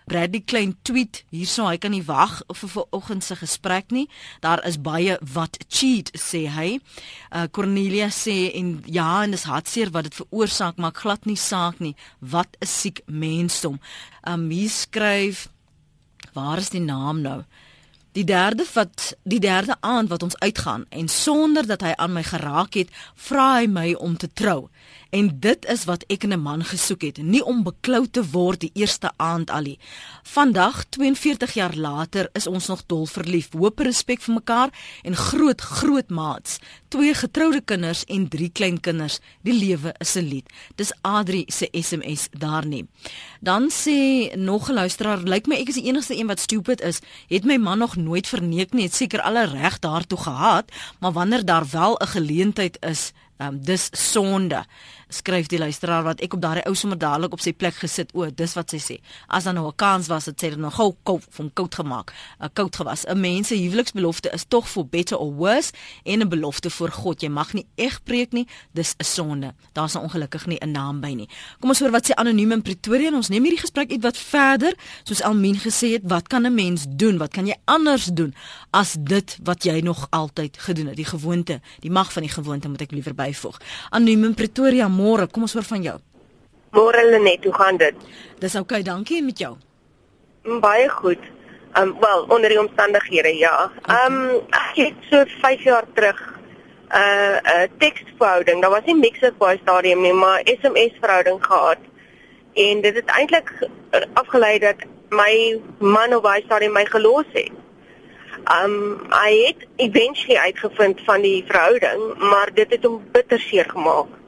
Bradley 0.05 0.41
klein 0.43 0.75
tweet 0.83 1.23
hierso 1.31 1.65
hy 1.67 1.77
kan 1.79 1.93
nie 1.95 2.03
wag 2.03 2.41
vir 2.51 2.71
vanoggend 2.75 3.23
se 3.23 3.37
gesprek 3.39 3.91
nie. 3.95 4.07
Daar 4.43 4.63
is 4.67 4.81
baie 4.81 5.15
wat 5.33 5.57
cheat 5.69 6.11
sê 6.19 6.43
hy. 6.51 6.79
Uh 7.31 7.47
Cornelia 7.51 8.09
sê 8.11 8.51
en 8.59 8.75
ja 8.85 9.23
en 9.23 9.31
dis 9.35 9.47
hartseer 9.47 9.93
wat 9.95 10.09
dit 10.09 10.19
veroorsaak 10.19 10.77
maar 10.77 10.95
glad 10.95 11.25
nie 11.25 11.39
saak 11.39 11.79
nie. 11.79 11.95
Wat 12.19 12.57
'n 12.59 12.67
siek 12.67 13.01
mensdom. 13.05 13.79
Um 14.27 14.49
hier 14.49 14.69
skryf 14.69 15.47
waar 16.33 16.57
is 16.57 16.69
die 16.69 16.81
naam 16.81 17.21
nou? 17.21 17.43
Die 18.13 18.23
derde 18.23 18.65
wat 18.73 19.15
die 19.23 19.39
derde 19.39 19.75
aand 19.79 20.09
wat 20.09 20.23
ons 20.23 20.37
uitgaan 20.39 20.85
en 20.89 21.07
sonder 21.07 21.65
dat 21.67 21.81
hy 21.81 21.93
aan 21.95 22.13
my 22.13 22.23
geraak 22.23 22.73
het, 22.73 22.89
vra 23.15 23.55
hy 23.57 23.67
my 23.67 23.93
om 23.93 24.17
te 24.17 24.29
trou. 24.33 24.69
En 25.13 25.27
dit 25.39 25.65
is 25.69 25.83
wat 25.85 26.03
ek 26.09 26.23
in 26.25 26.33
'n 26.33 26.41
man 26.41 26.63
gesoek 26.65 27.01
het, 27.01 27.17
nie 27.21 27.45
om 27.45 27.63
beklou 27.63 28.07
te 28.09 28.23
word 28.29 28.59
die 28.59 28.71
eerste 28.73 29.11
aand 29.15 29.49
alie. 29.49 29.79
Vandag, 30.23 30.85
42 30.89 31.53
jaar 31.53 31.75
later, 31.75 32.29
is 32.33 32.47
ons 32.47 32.67
nog 32.67 32.81
dol 32.85 33.05
verlief, 33.05 33.49
hoop 33.51 33.79
respek 33.79 34.21
vir 34.21 34.33
mekaar 34.33 34.69
en 35.03 35.15
groot 35.15 35.61
groot 35.61 36.09
maats, 36.09 36.57
twee 36.87 37.13
getroude 37.13 37.61
kinders 37.61 38.03
en 38.05 38.27
drie 38.27 38.49
kleinkinders. 38.49 39.19
Die 39.41 39.53
lewe 39.53 39.93
is 39.97 40.15
'n 40.15 40.25
lied. 40.25 40.49
Dis 40.75 40.93
Adri 41.01 41.43
se 41.47 41.67
SMS 41.71 42.27
daar 42.31 42.65
nie. 42.65 42.87
Dan 43.39 43.69
sê 43.69 44.31
nog 44.35 44.69
'n 44.69 44.73
luisteraar, 44.73 45.19
lyk 45.19 45.47
my 45.47 45.55
ek 45.55 45.67
is 45.67 45.75
die 45.75 45.85
enigste 45.85 46.17
een 46.17 46.27
wat 46.27 46.39
stupid 46.39 46.81
is, 46.81 46.99
het 47.27 47.43
my 47.43 47.57
man 47.57 47.77
nog 47.77 47.95
nooit 47.95 48.27
verneek 48.27 48.73
nie, 48.73 48.83
het 48.83 48.95
seker 48.95 49.21
alle 49.21 49.45
reg 49.45 49.79
daartoe 49.79 50.17
gehad, 50.17 50.71
maar 50.99 51.11
wanneer 51.11 51.45
daar 51.45 51.65
wel 51.71 51.99
'n 52.01 52.07
geleentheid 52.07 52.77
is, 52.81 53.11
um, 53.37 53.59
dis 53.63 53.89
sonde 53.91 54.63
skryf 55.13 55.47
die 55.47 55.59
luisteraar 55.59 56.03
wat 56.03 56.21
ek 56.21 56.33
op 56.33 56.41
daardie 56.41 56.65
ou 56.69 56.75
sommer 56.75 56.97
dadelik 56.97 57.33
op 57.33 57.41
sy 57.43 57.53
plek 57.53 57.75
gesit 57.75 58.11
o 58.13 58.25
dis 58.29 58.53
wat 58.57 58.73
sy 58.73 58.79
sê. 58.81 58.99
As 59.27 59.43
dan 59.43 59.55
nou 59.55 59.67
'n 59.67 59.75
kans 59.75 60.07
was 60.07 60.25
het 60.25 60.39
sy 60.39 60.49
dit 60.49 60.59
nog 60.59 60.75
gou 60.75 60.95
koud 61.03 61.23
van 61.29 61.51
koud 61.53 61.75
gemaak 61.75 62.13
'n 62.41 62.49
koud 62.53 62.75
gewas. 62.75 63.05
'n 63.05 63.19
mens 63.19 63.47
se 63.47 63.55
huweliksbelofte 63.55 64.29
is 64.33 64.45
tog 64.47 64.69
for 64.69 64.85
better 64.85 65.17
or 65.17 65.33
worse 65.33 65.71
en 66.03 66.21
'n 66.21 66.29
belofte 66.29 66.69
voor 66.69 66.91
God. 66.91 67.21
Jy 67.21 67.29
mag 67.29 67.53
nie 67.53 67.65
eg 67.75 68.03
preek 68.03 68.31
nie 68.31 68.47
dis 68.71 68.95
'n 68.97 69.03
sonde. 69.03 69.53
Daar's 69.73 69.93
nou 69.93 70.05
ongelukkig 70.05 70.45
nie 70.45 70.57
'n 70.59 70.71
naam 70.71 70.99
by 70.99 71.13
nie. 71.13 71.29
Kom 71.59 71.69
ons 71.69 71.79
hoor 71.79 71.91
wat 71.91 72.05
sê 72.09 72.13
anoniem 72.13 72.51
in 72.51 72.61
Pretoria 72.61 73.07
en 73.07 73.15
ons 73.15 73.29
neem 73.29 73.43
hierdie 73.43 73.61
gesprek 73.61 73.91
ietwat 73.91 74.17
verder 74.17 74.73
soos 75.03 75.21
Almien 75.21 75.55
gesê 75.55 75.91
het 75.91 76.01
wat 76.03 76.27
kan 76.27 76.45
'n 76.45 76.53
mens 76.53 76.85
doen? 76.89 77.17
Wat 77.17 77.31
kan 77.31 77.45
jy 77.45 77.55
anders 77.65 78.05
doen 78.05 78.33
as 78.71 78.95
dit 78.99 79.37
wat 79.43 79.63
jy 79.63 79.79
nog 79.79 80.07
altyd 80.09 80.57
gedoen 80.57 80.87
het? 80.87 80.95
Die 80.95 81.05
gewoonte 81.05 81.61
die 81.79 81.91
mag 81.91 82.13
van 82.13 82.21
die 82.21 82.31
gewoonte 82.31 82.69
moet 82.69 82.81
ek 82.81 82.91
liewer 82.91 83.15
byvoeg. 83.15 83.59
Anoniem 83.89 84.23
in 84.23 84.33
Pretoria 84.33 84.87
Môre, 85.03 85.27
kom 85.27 85.45
ons 85.47 85.55
hoor 85.57 85.67
van 85.67 85.83
jou. 85.83 85.95
Môre 86.73 87.03
Lenet, 87.11 87.45
hoe 87.45 87.53
gaan 87.53 87.77
dit? 87.81 87.95
Dis 88.41 88.55
oukei, 88.55 88.81
okay, 88.81 88.87
dankie 88.87 89.21
met 89.23 89.39
jou. 89.39 89.55
Mm, 90.45 90.59
baie 90.63 90.89
goed. 90.89 91.31
Ehm 91.73 91.89
um, 91.89 91.99
wel, 92.01 92.23
onder 92.35 92.49
die 92.49 92.59
omstandighede, 92.59 93.33
ja. 93.37 93.71
Ehm 93.87 94.19
um, 94.29 94.41
ek 94.49 94.79
het 94.81 95.09
so 95.09 95.23
5 95.41 95.63
jaar 95.63 95.85
terug 95.93 96.21
'n 96.21 96.97
uh, 96.97 97.37
'n 97.37 97.47
uh, 97.55 97.67
teksverhouding. 97.77 98.61
Daar 98.61 98.75
was 98.75 98.85
nie 98.85 98.95
mixer 98.95 99.33
by 99.37 99.57
stadium 99.61 100.01
nie, 100.01 100.13
maar 100.13 100.41
SMS 100.45 100.93
verhouding 101.01 101.45
gehad. 101.45 101.81
En 102.53 102.81
dit 102.81 102.95
het 102.95 103.09
eintlik 103.17 103.67
afgelei 104.13 104.59
dat 104.59 104.75
my 105.09 105.61
man 105.79 106.13
op 106.13 106.23
daai 106.23 106.41
stadium 106.45 106.73
my 106.73 106.85
gelos 106.85 107.29
het. 107.33 107.51
Um 108.61 108.99
hy 109.09 109.31
het 109.47 109.67
eventually 109.75 110.37
uitgevind 110.37 111.01
van 111.05 111.21
die 111.21 111.43
verhouding, 111.47 112.17
maar 112.17 112.53
dit 112.53 112.69
het 112.71 112.83
hom 112.83 113.01
bitter 113.11 113.39
seer 113.39 113.69
gemaak. 113.69 114.22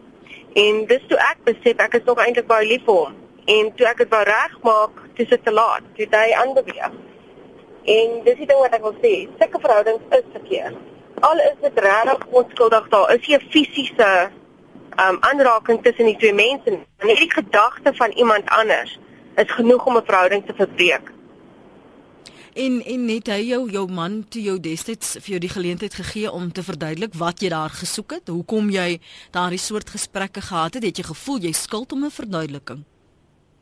En 0.56 0.86
dis 0.88 1.02
toe 1.10 1.18
ek 1.20 1.42
besef 1.48 1.82
ek 1.84 1.98
is 2.00 2.06
nog 2.08 2.22
eintlik 2.24 2.48
baie 2.48 2.68
lief 2.68 2.86
vir 2.88 3.00
hom. 3.02 3.16
En 3.56 3.72
toe 3.76 3.88
ek 3.90 3.98
dit 4.04 4.14
wou 4.14 4.22
regmaak, 4.30 5.02
dis 5.18 5.28
dit 5.30 5.44
te 5.44 5.52
laat. 5.52 5.84
Toe 5.98 6.08
hy 6.12 6.30
aanbeweeg. 6.42 6.96
En 7.96 8.14
dis 8.26 8.38
die 8.40 8.48
ding 8.50 8.62
wat 8.64 8.74
ek 8.78 8.86
wil 8.88 8.96
sê, 9.02 9.14
sulke 9.40 9.60
verhoudings 9.66 10.16
is 10.18 10.30
verkeerd. 10.34 10.78
Al 11.28 11.42
is 11.44 11.60
dit 11.62 11.82
regtig 11.86 12.24
onskuldig 12.40 12.88
daar, 12.94 13.12
is 13.16 13.28
nie 13.28 13.38
'n 13.38 13.50
fisiese 13.52 14.12
um 15.06 15.18
aanraking 15.30 15.84
tussen 15.84 16.06
die 16.06 16.18
twee 16.18 16.34
mense 16.34 16.70
nie. 16.70 16.86
Net 17.04 17.18
die 17.18 17.32
gedagte 17.32 17.94
van 17.94 18.12
iemand 18.12 18.50
anders 18.50 19.00
is 19.36 19.52
genoeg 19.52 19.86
om 19.86 19.98
'n 19.98 20.06
verhouding 20.06 20.46
te 20.46 20.54
verbreek. 20.54 21.12
En 22.56 22.78
en 22.86 23.02
net 23.06 23.28
hy 23.28 23.42
jou 23.50 23.66
jou 23.68 23.84
man 23.92 24.22
toe 24.32 24.40
jou 24.40 24.54
destyds 24.64 25.18
vir 25.18 25.34
jou 25.34 25.40
die 25.44 25.52
geleentheid 25.52 25.96
gegee 25.98 26.30
om 26.32 26.54
te 26.56 26.64
verduidelik 26.64 27.18
wat 27.20 27.42
jy 27.44 27.50
daar 27.52 27.74
gesoek 27.76 28.16
het. 28.16 28.32
Hoekom 28.32 28.70
jy 28.72 29.02
daardie 29.36 29.60
soort 29.60 29.92
gesprekke 29.92 30.40
gehad 30.42 30.78
het? 30.78 30.86
Het 30.88 31.02
jy 31.02 31.06
gevoel 31.10 31.50
jy 31.50 31.52
skuld 31.52 31.92
om 31.92 32.06
'n 32.06 32.16
verduideliking? 32.16 32.86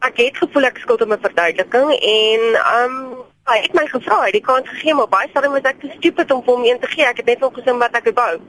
Ek 0.05 0.17
het 0.17 0.37
gevoel 0.37 0.69
ek 0.69 0.77
skuld 0.77 1.01
om 1.01 1.13
'n 1.13 1.25
verduideliking 1.25 1.89
en 1.89 2.41
um 2.77 2.93
hy 3.49 3.57
het 3.65 3.73
my 3.73 3.87
gevra, 3.87 4.19
hy 4.19 4.25
het 4.29 4.37
die 4.37 4.45
kans 4.45 4.69
gegee 4.69 4.93
maar 4.93 5.09
baie 5.09 5.29
stadium 5.29 5.53
was 5.53 5.71
ek 5.73 5.79
te 5.79 5.89
stupid 5.97 6.31
om 6.31 6.43
hom 6.45 6.63
een 6.63 6.79
te 6.79 6.87
gee. 6.87 7.05
Ek 7.05 7.17
het 7.17 7.25
net 7.25 7.39
wil 7.39 7.49
gesien 7.49 7.77
wat 7.77 7.95
ek 7.95 8.13
wou. 8.13 8.39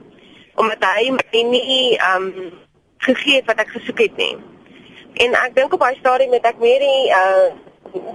Omdat 0.55 0.83
hy 0.83 1.09
my 1.09 1.41
nie 1.49 1.97
um 2.13 2.53
gegee 2.97 3.35
het 3.35 3.45
wat 3.45 3.57
ek 3.57 3.69
gesoek 3.69 3.97
het 3.97 4.17
nie. 4.17 4.37
En 5.13 5.33
ek 5.33 5.55
dink 5.55 5.73
op 5.73 5.79
baie 5.79 5.97
stadium 5.97 6.33
het 6.33 6.45
ek 6.45 6.59
weer 6.59 6.79
die 6.79 7.09
uh 7.09 7.64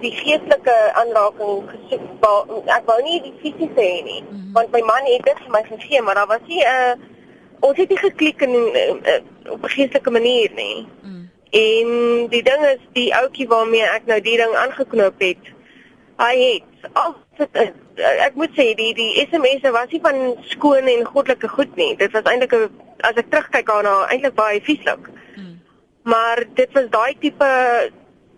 die 0.00 0.12
geestelike 0.12 0.76
aanraking 1.02 1.70
gesoek. 1.70 2.26
Ek 2.66 2.86
wou 2.88 2.98
nie 3.02 3.20
die 3.24 3.34
fisiese 3.42 3.80
hê 3.80 4.02
nie, 4.04 4.22
mm 4.22 4.28
-hmm. 4.28 4.52
want 4.52 4.72
my 4.72 4.80
man 4.80 5.04
het 5.04 5.24
dit 5.24 5.38
vir 5.44 5.50
my 5.50 5.62
gegee, 5.68 6.02
maar 6.02 6.14
daar 6.14 6.26
was 6.26 6.46
nie 6.46 6.64
'n 6.64 7.00
ons 7.60 7.76
het 7.76 7.88
nie 7.88 7.98
geklik 7.98 8.40
in 8.40 8.54
uh, 8.54 9.52
op 9.52 9.64
'n 9.64 9.68
geestelike 9.68 10.10
manier 10.10 10.50
nie. 10.54 10.86
Mm. 11.02 11.30
En 11.50 11.88
die 12.28 12.42
ding 12.42 12.62
is 12.64 12.82
die 12.92 13.14
ouetjie 13.14 13.48
waarmee 13.48 13.82
ek 13.82 14.06
nou 14.06 14.20
die 14.20 14.36
ding 14.36 14.54
aangeknoop 14.54 15.18
het. 15.18 15.44
Hy 16.16 16.34
het 16.38 16.92
al 16.92 17.16
dit 17.36 17.74
ek 17.96 18.34
moet 18.34 18.52
sê 18.56 18.74
die 18.74 18.92
die 18.94 19.26
SMS'e 19.30 19.70
was 19.70 19.90
nie 19.90 20.00
van 20.02 20.36
skoon 20.40 20.86
en 20.86 21.04
goddelike 21.04 21.48
goed 21.48 21.76
nie. 21.76 21.96
Dit 21.96 22.12
was 22.12 22.22
eintlik 22.22 22.70
as 23.00 23.16
ek 23.16 23.30
terugkyk 23.30 23.66
daarna 23.66 24.06
eintlik 24.08 24.34
baie 24.34 24.60
vieslik. 24.60 25.10
Mm. 25.36 25.60
Maar 26.02 26.44
dit 26.54 26.72
was 26.72 26.88
daai 26.90 27.16
tipe 27.18 27.50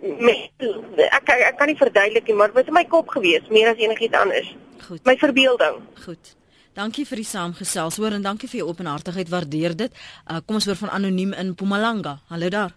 ek, 0.03 1.23
ek 1.23 1.31
ek 1.31 1.59
kan 1.59 1.71
nie 1.71 1.79
verduidelik 1.79 2.27
nie, 2.27 2.37
maar 2.37 2.51
dit 2.51 2.59
was 2.59 2.71
in 2.71 2.77
my 2.77 2.85
kop 2.91 3.11
gewees 3.15 3.49
meer 3.51 3.71
as 3.71 3.81
enigiets 3.81 4.19
anders. 4.19 4.55
Goed. 4.89 5.03
My 5.07 5.17
verbeelding. 5.17 5.83
Goed. 6.05 6.35
Dankie 6.75 7.05
vir 7.07 7.21
die 7.21 7.29
saamgesels 7.29 7.99
hoor 8.01 8.17
en 8.17 8.25
dankie 8.25 8.49
vir 8.49 8.63
jou 8.63 8.71
openhartigheid. 8.71 9.29
Waardeer 9.31 9.77
dit. 9.77 9.99
Uh, 10.27 10.41
kom 10.47 10.57
ons 10.59 10.67
hoor 10.67 10.79
van 10.81 10.95
anoniem 10.99 11.35
in 11.37 11.53
Mpumalanga. 11.53 12.17
Hallo 12.33 12.49
daar. 12.49 12.73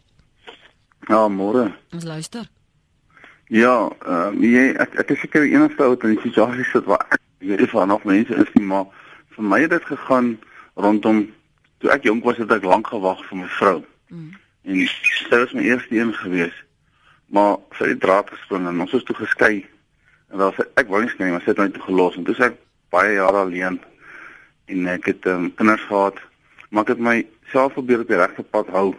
Ja, 1.07 1.27
môre. 1.31 1.69
Ons 1.93 2.03
luister. 2.03 2.49
Ja, 3.53 3.89
ehm 4.05 4.41
uh, 4.41 4.51
jy 4.51 4.73
ek 4.81 4.99
ek 5.05 5.15
is 5.15 5.21
seker 5.21 5.45
die 5.45 5.53
enigste 5.53 5.85
ou 5.85 5.93
wat 5.93 6.03
in 6.03 6.15
die 6.15 6.25
situasie 6.25 6.65
sit 6.71 6.85
waar 6.89 7.05
ek 7.13 7.21
weet 7.45 7.69
van 7.69 7.87
nog 7.93 8.03
mense 8.03 8.33
is 8.41 8.53
nie, 8.57 8.65
maar 8.65 8.87
vir 9.35 9.45
my 9.45 9.59
het 9.61 9.69
dit 9.69 9.85
gegaan 9.85 10.31
rondom 10.73 11.21
toe 11.79 11.91
ek 11.93 12.07
jonk 12.09 12.25
was 12.25 12.41
het 12.41 12.51
ek 12.51 12.65
lank 12.65 12.89
gewag 12.89 13.21
vir 13.29 13.37
my 13.37 13.49
vrou. 13.59 13.77
Mm. 14.09 14.31
En 14.65 14.81
sy 14.89 15.37
was 15.37 15.53
my 15.53 15.61
eerste 15.61 15.93
een 15.93 16.13
geweest 16.13 16.64
maar 17.27 17.57
sy 17.77 17.89
het 17.93 17.99
draad 17.99 18.29
gespring 18.29 18.67
en 18.67 18.81
ons 18.81 18.93
is 18.93 19.03
toe 19.03 19.15
geskei. 19.15 19.65
En 20.31 20.37
daar 20.37 20.53
sê 20.53 20.65
ek 20.75 20.89
wou 20.89 21.01
nie 21.01 21.09
skei, 21.09 21.31
maar 21.31 21.43
sy 21.43 21.53
het 21.53 21.61
my 21.61 21.69
toe 21.73 21.85
gelos 21.85 22.17
en 22.17 22.25
toe 22.27 22.35
sê 22.35 22.49
ek 22.51 22.57
baie 22.93 23.15
jare 23.17 23.43
alleen 23.45 23.79
en 24.71 24.87
ek 24.87 25.05
het 25.11 25.27
um, 25.29 25.51
kinders 25.55 25.83
gehad, 25.89 26.19
maar 26.69 26.85
ek 26.85 26.95
het 26.95 27.03
myself 27.03 27.73
probeer 27.73 28.01
op 28.01 28.09
die 28.09 28.17
regte 28.17 28.43
pad 28.43 28.69
hou. 28.73 28.89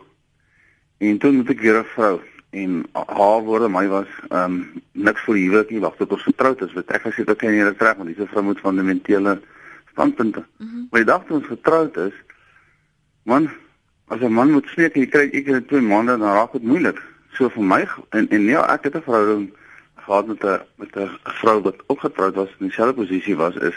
En 1.03 1.19
toe 1.19 1.33
moet 1.33 1.51
ek 1.51 1.61
weer 1.61 1.81
'n 1.81 1.93
vrou 1.95 2.21
en 2.51 2.85
haar 2.93 3.43
woorde 3.45 3.69
my 3.69 3.87
was 3.89 4.13
ehm 4.31 4.45
um, 4.45 4.83
niks 4.93 5.25
vir 5.27 5.37
huwelik 5.37 5.71
nie, 5.71 5.81
wag 5.81 5.97
tot 5.97 6.13
ons 6.13 6.23
getroud 6.23 6.63
is. 6.63 6.73
Wat 6.73 6.91
ek 6.95 7.03
gesê 7.03 7.25
het 7.25 7.35
ek 7.35 7.39
kan 7.43 7.53
nie 7.53 7.65
dit 7.65 7.83
reg 7.83 7.97
want 7.97 8.09
dis 8.09 8.19
'n 8.19 8.33
vrou 8.33 8.45
moet 8.45 8.61
fundamentele 8.61 9.41
standpunte. 9.93 10.45
Mm 10.59 10.69
-hmm. 10.69 10.87
Maar 10.91 11.01
die 11.01 11.11
dag 11.13 11.25
toe 11.25 11.37
ons 11.37 11.47
getroud 11.47 11.97
is, 11.97 12.15
man, 13.23 13.51
as 14.09 14.21
'n 14.21 14.33
man 14.33 14.51
moet 14.51 14.67
en 14.77 15.01
jy 15.01 15.07
kry 15.07 15.31
ek 15.33 15.47
in 15.47 15.67
2 15.67 15.81
maande 15.81 16.19
dan 16.19 16.33
raak 16.33 16.53
dit 16.53 16.63
moeilik. 16.63 17.03
So 17.37 17.49
vir 17.53 17.63
my 17.63 17.83
en 18.17 18.29
en 18.33 18.43
ja, 18.49 18.65
ek 18.73 18.85
het 18.89 18.97
'n 18.97 19.03
verhouding 19.03 19.53
gehad 20.07 20.27
met 20.27 20.45
'n 20.45 20.61
met 20.77 20.97
'n 20.97 21.11
vrou 21.41 21.61
wat 21.63 21.77
ook 21.87 22.01
getroud 22.01 22.35
was 22.35 22.49
in 22.59 22.67
dieselfde 22.67 22.95
posisie 22.95 23.37
was 23.37 23.55
is 23.57 23.77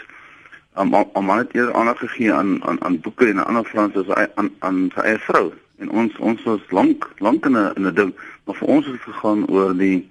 om 0.74 0.94
om 0.94 1.24
man 1.24 1.38
het 1.38 1.54
eerder 1.54 1.74
aandag 1.74 1.98
gegee 1.98 2.32
aan 2.32 2.64
aan 2.64 2.82
aan 2.84 3.00
boeke 3.00 3.26
en 3.26 3.36
'n 3.36 3.44
ander 3.44 3.64
Frans 3.64 3.96
as 3.96 4.28
aan 4.34 4.50
aan 4.58 4.90
sy 4.94 5.00
eie 5.00 5.18
vrou. 5.18 5.52
En 5.78 5.90
ons 5.90 6.16
ons 6.16 6.42
was 6.42 6.60
lank 6.70 7.10
lank 7.18 7.44
in 7.46 7.56
'n 7.56 7.72
in 7.74 7.86
'n 7.86 7.94
ding, 7.94 8.14
maar 8.44 8.54
vir 8.54 8.68
ons 8.68 8.84
het 8.84 8.94
dit 8.94 9.02
gegaan 9.02 9.48
oor 9.48 9.76
die 9.76 10.10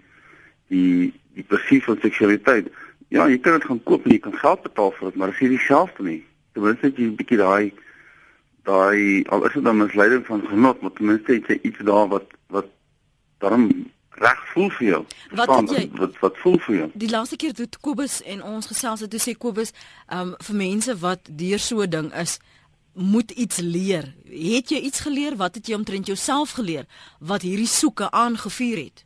die 0.68 1.14
die 1.34 1.44
presies 1.44 1.84
van 1.84 1.98
seksualiteit. 2.02 2.68
Ja, 3.08 3.28
jy 3.28 3.40
kan 3.40 3.54
dit 3.54 3.64
gaan 3.64 3.84
koop 3.84 4.06
en 4.06 4.12
jy 4.12 4.20
kan 4.20 4.38
geld 4.38 4.62
betaal 4.62 4.92
vir 4.92 5.08
dit, 5.08 5.16
maar 5.16 5.30
as 5.30 5.40
jy 5.40 5.48
dieselfde 5.48 6.04
nie, 6.04 6.26
ten 6.54 6.64
minste 6.64 6.92
jy 6.96 7.04
'n 7.04 7.16
bietjie 7.16 7.38
daai 7.38 7.74
daai 8.64 9.24
al 9.30 9.46
is 9.46 9.54
dit 9.54 9.64
dan 9.64 9.78
misleiding 9.78 10.26
van 10.26 10.48
genot, 10.48 10.82
maar 10.82 10.94
ten 10.94 11.06
minste 11.06 11.34
jy 11.34 11.60
iets 11.62 11.80
daar 11.80 12.08
wat 12.08 12.28
wat 12.48 12.68
daarom 13.40 13.92
reg 14.20 14.40
voel 14.54 14.70
vir 14.70 14.88
jou. 14.88 15.02
Wat 15.40 15.52
het 15.56 15.74
jy 15.76 15.90
wat 16.00 16.20
wat 16.20 16.38
voel 16.44 16.58
vir 16.66 16.76
jou? 16.76 16.88
Die 16.94 17.10
laaste 17.10 17.36
keer 17.40 17.54
toe 17.54 17.68
Kobus 17.82 18.22
en 18.24 18.44
ons 18.44 18.68
gesels 18.68 19.04
het, 19.06 19.12
toe 19.14 19.22
sê 19.24 19.36
Kobus, 19.38 19.74
ehm 20.08 20.34
um, 20.34 20.34
vir 20.48 20.56
mense 20.56 20.96
wat 21.04 21.30
deur 21.42 21.60
so 21.60 21.82
'n 21.82 21.90
ding 21.90 22.14
is, 22.14 22.40
moet 22.94 23.32
iets 23.32 23.60
leer. 23.60 24.14
Het 24.26 24.70
jy 24.70 24.80
iets 24.80 25.00
geleer? 25.00 25.36
Wat 25.36 25.56
het 25.56 25.68
jy 25.68 25.76
omtrent 25.76 26.08
jouself 26.08 26.52
geleer 26.52 26.86
wat 27.20 27.42
hierdie 27.42 27.68
soeke 27.68 28.12
aangevuur 28.12 28.78
het? 28.78 29.06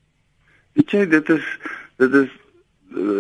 Weet 0.73 0.91
jy, 0.91 1.07
dit 1.07 1.29
is 1.29 1.45
dit 1.97 2.13
is 2.13 2.29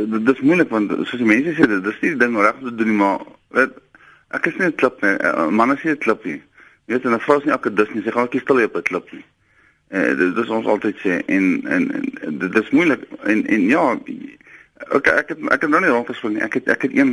dit 0.09 0.29
is 0.29 0.41
moeilik 0.41 0.69
want 0.69 0.91
soos 0.91 1.17
die 1.17 1.25
mense 1.25 1.53
sê, 1.53 1.67
dit 1.67 1.85
is 1.85 2.01
nie 2.01 2.09
die 2.13 2.19
ding 2.25 2.37
reg 2.37 2.57
te 2.61 2.75
doen 2.75 2.87
nie, 2.87 2.97
maar 2.97 3.21
weet 3.49 3.77
ek 4.29 4.47
is 4.49 4.57
nie 4.57 4.67
'n 4.67 4.75
klip 4.75 5.01
nie. 5.01 5.17
Manne 5.51 5.77
sê 5.77 5.93
'n 5.93 5.97
klip 5.97 6.25
nie. 6.25 6.41
Jy 6.87 6.93
weet, 6.93 7.05
'n 7.05 7.19
vrou 7.19 7.37
is 7.37 7.45
nie 7.45 7.53
elke 7.53 7.73
dis 7.73 7.89
nie. 7.93 8.03
Sy 8.03 8.11
gaan 8.11 8.27
net 8.31 8.41
stil 8.41 8.63
op 8.63 8.75
'n 8.75 8.81
klip 8.81 9.11
nie. 9.11 9.23
Eh 9.93 10.17
dit 10.17 10.37
is 10.37 10.49
ons 10.49 10.65
altyd 10.65 10.97
sê 10.97 11.19
en 11.25 11.43
en, 11.69 11.83
en 12.21 12.37
dit 12.41 12.55
is 12.61 12.69
moeilik 12.69 13.03
en 13.29 13.45
en 13.45 13.65
ja 13.69 13.83
okay 14.89 15.19
ek 15.21 15.27
het 15.35 15.43
ek 15.53 15.61
het 15.61 15.69
nou 15.69 15.81
nie 15.83 15.91
rondgespring 15.93 16.39
ek 16.41 16.57
het 16.57 16.71
ek 16.73 16.87
het 16.87 16.95
een 16.97 17.11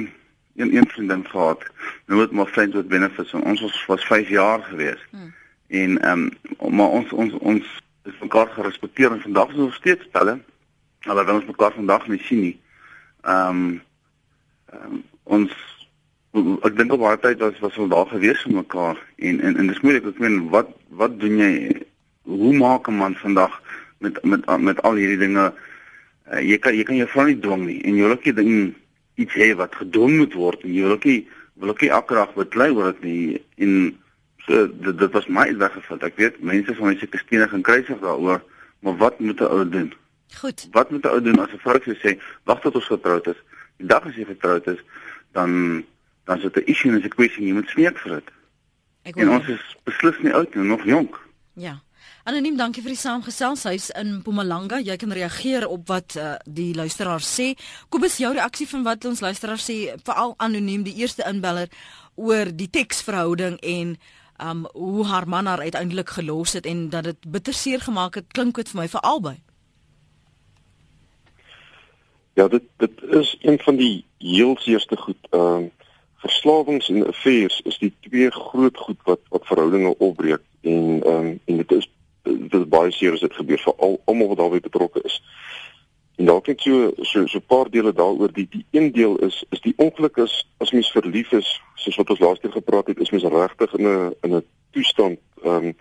een 0.56 0.72
een 0.76 0.88
vriendin 0.88 1.26
gehad. 1.28 1.66
Nou 2.06 2.20
met 2.20 2.32
my 2.32 2.46
friends 2.46 2.74
with 2.74 2.88
benefits. 2.88 3.32
En 3.32 3.42
ons 3.42 3.60
was 3.60 3.84
was 3.86 4.06
5 4.06 4.28
jaar 4.28 4.62
gewees. 4.62 5.02
Hmm. 5.10 5.34
en 5.68 6.00
ehm 6.02 6.30
um, 6.58 6.76
maar 6.76 6.88
ons 6.88 7.12
ons 7.12 7.32
ons 7.32 7.68
is 8.04 8.18
mekaar 8.20 8.46
gerespekteer 8.46 9.12
en 9.12 9.20
vandag 9.20 9.52
is 9.52 9.60
ons 9.66 9.74
steeds 9.74 10.08
pelle 10.10 10.38
alhoewel 11.00 11.34
ons 11.34 11.52
mekaar 11.52 11.72
vandag 11.72 12.08
nie 12.08 12.22
sien 12.22 12.40
nie. 12.40 12.56
Ehm 13.22 13.60
um, 13.60 13.82
um, 14.72 15.04
ons 15.22 15.52
ek 16.64 16.76
dink 16.80 16.92
op 16.96 17.04
baie 17.04 17.20
tyd 17.20 17.44
was 17.44 17.60
was 17.60 17.76
ons 17.76 17.92
daar 17.92 18.08
gewees 18.08 18.40
vir 18.48 18.56
mekaar. 18.56 19.06
En 19.16 19.40
en 19.40 19.56
en 19.56 19.66
dis 19.66 19.84
moeilik 19.84 20.08
ek 20.14 20.18
meen 20.24 20.42
wat 20.48 20.72
wat 20.88 21.20
doen 21.20 21.36
jy 21.44 21.52
hoe 22.36 22.54
maak 22.54 22.88
'n 22.88 22.96
man 22.96 23.14
vandag 23.14 23.62
met 23.98 24.24
met 24.24 24.60
met 24.60 24.82
al 24.82 24.94
hierdie 24.94 25.18
dinge? 25.18 25.52
Uh, 26.32 26.40
jy 26.40 26.58
kan 26.58 26.76
jy 26.76 26.82
kan 26.82 26.96
jou 26.96 27.08
vrou 27.08 27.26
nie 27.26 27.38
dwing 27.38 27.64
nie 27.66 27.80
en 27.82 27.94
jy 27.94 28.02
wil 28.02 28.12
ook 28.14 28.24
nie 28.24 28.32
ding 28.32 28.74
iets 29.14 29.34
hê 29.34 29.54
wat 29.56 29.74
gedoen 29.74 30.16
moet 30.16 30.34
word 30.34 30.62
en 30.62 30.72
jy 30.74 30.82
wil 30.82 30.92
ook 30.92 31.04
nie 31.04 31.28
wil 31.54 31.68
ook 31.68 31.80
nie 31.80 31.92
akrag 31.92 32.34
beklei 32.34 32.70
word 32.72 33.00
dit 33.00 33.10
nie. 33.10 33.42
En 33.56 33.98
so 34.46 34.66
dit, 34.66 34.98
dit 34.98 35.12
was 35.12 35.26
my 35.26 35.56
weggevat 35.56 36.02
ek 36.02 36.16
weet 36.16 36.42
mense 36.42 36.74
van 36.74 36.86
my 36.86 36.96
seker 36.96 37.18
stenig 37.18 37.52
en 37.52 37.62
kruisig 37.62 37.98
daaroor 38.00 38.42
maar 38.80 38.96
wat 38.96 39.20
moet 39.20 39.40
'n 39.40 39.44
ou 39.44 39.68
doen? 39.68 39.92
Goed. 40.40 40.68
Wat 40.70 40.90
moet 40.90 41.04
'n 41.04 41.08
ou 41.08 41.20
doen 41.20 41.40
as 41.40 41.52
'n 41.52 41.58
vrou 41.58 41.78
sê 41.82 42.18
wag 42.44 42.60
tot 42.60 42.74
ons 42.74 42.86
getroud 42.86 43.26
is. 43.26 43.40
Die 43.76 43.86
dag 43.86 44.06
as 44.06 44.14
jy 44.14 44.24
getroud 44.24 44.66
is 44.66 44.80
dan 45.32 45.84
dan 46.24 46.36
is 46.36 46.42
dit 46.42 46.56
'n 46.56 46.70
issue 46.70 46.90
en 46.92 47.02
'n 47.02 47.08
kwessie. 47.08 47.46
Jy 47.46 47.52
moet 47.52 47.68
smeek 47.68 47.98
vir 47.98 48.12
dit. 48.12 48.28
En 49.16 49.30
ons 49.30 49.48
is 49.48 49.76
beslis 49.84 50.18
nie 50.22 50.34
oud 50.34 50.54
nie 50.54 50.64
nog 50.64 50.84
jonk. 50.84 51.20
Ja 51.54 51.82
Anoniem, 52.28 52.56
dankie 52.58 52.82
vir 52.84 52.92
die 52.92 53.00
saamgesels. 53.00 53.62
Hy's 53.64 53.86
in 53.96 54.18
Mpumalanga. 54.18 54.76
Jy 54.84 54.96
kan 55.00 55.12
reageer 55.16 55.64
op 55.64 55.86
wat 55.88 56.18
uh, 56.20 56.34
die 56.44 56.74
luisteraar 56.76 57.24
sê. 57.24 57.54
Kobus, 57.88 58.18
jou 58.20 58.34
reaksie 58.36 58.66
van 58.68 58.82
wat 58.84 59.06
ons 59.08 59.22
luisteraar 59.24 59.60
sê, 59.60 59.94
veral 60.04 60.34
anoniem, 60.36 60.84
die 60.84 60.98
eerste 61.00 61.24
inbeller 61.24 61.72
oor 62.20 62.50
die 62.52 62.68
teksverhouding 62.68 63.56
en 63.64 63.94
um 64.40 64.66
hoe 64.72 65.06
haar 65.08 65.26
man 65.28 65.48
haar 65.48 65.60
uiteindelik 65.64 66.12
gelos 66.16 66.52
het 66.56 66.68
en 66.68 66.88
dat 66.92 67.08
dit 67.08 67.30
bitterseer 67.32 67.80
gemaak 67.80 68.18
het. 68.20 68.28
Klink 68.36 68.60
dit 68.60 68.68
vir 68.68 68.80
my 68.82 68.86
vir 68.92 69.00
albei? 69.00 69.36
Ja, 72.36 72.48
dit 72.48 72.68
dit 72.84 73.02
is 73.16 73.32
een 73.40 73.56
van 73.64 73.80
die 73.80 74.04
heel 74.18 74.56
seerste 74.60 74.96
goed. 74.96 75.20
Ehm 75.30 75.64
uh, 75.64 75.68
verslawings 76.20 76.90
en 76.92 77.06
affairs 77.08 77.62
is 77.64 77.78
die 77.80 77.94
twee 78.04 78.28
groot 78.30 78.76
goed 78.76 78.98
wat 79.08 79.20
wat 79.32 79.46
verhoudinge 79.48 79.94
opbreek 80.04 80.44
en 80.60 81.00
um, 81.08 81.40
en 81.44 81.56
dit 81.56 81.72
is 81.72 81.88
dit 82.38 82.68
baie 82.68 82.92
seer 82.92 83.12
as 83.12 83.20
dit 83.20 83.34
gebeur 83.34 83.58
vir 83.58 83.74
al 83.78 84.00
almal 84.04 84.28
wat 84.28 84.38
daarbey 84.38 84.60
betrokke 84.60 85.02
is. 85.04 85.22
En 86.16 86.26
dalk 86.28 86.46
net 86.46 86.60
so 86.60 86.92
so 87.02 87.26
so 87.26 87.38
'n 87.38 87.46
paar 87.46 87.70
dele 87.70 87.92
daaroor 87.92 88.32
die 88.32 88.48
die 88.50 88.64
een 88.70 88.92
deel 88.92 89.16
is 89.16 89.44
is 89.50 89.60
die 89.60 89.74
ongeluk 89.76 90.16
is 90.16 90.46
as 90.58 90.70
mens 90.70 90.90
verlief 90.90 91.32
is 91.32 91.60
soos 91.74 91.96
wat 91.96 92.10
ons 92.10 92.20
laas 92.20 92.40
keer 92.40 92.52
gepraat 92.52 92.86
het 92.86 93.00
is 93.00 93.10
mens 93.10 93.24
regtig 93.24 93.74
in 93.74 93.86
'n 93.86 94.14
in 94.22 94.34
'n 94.34 94.44
toestand 94.70 95.18
ehm 95.42 95.64
um, 95.64 95.76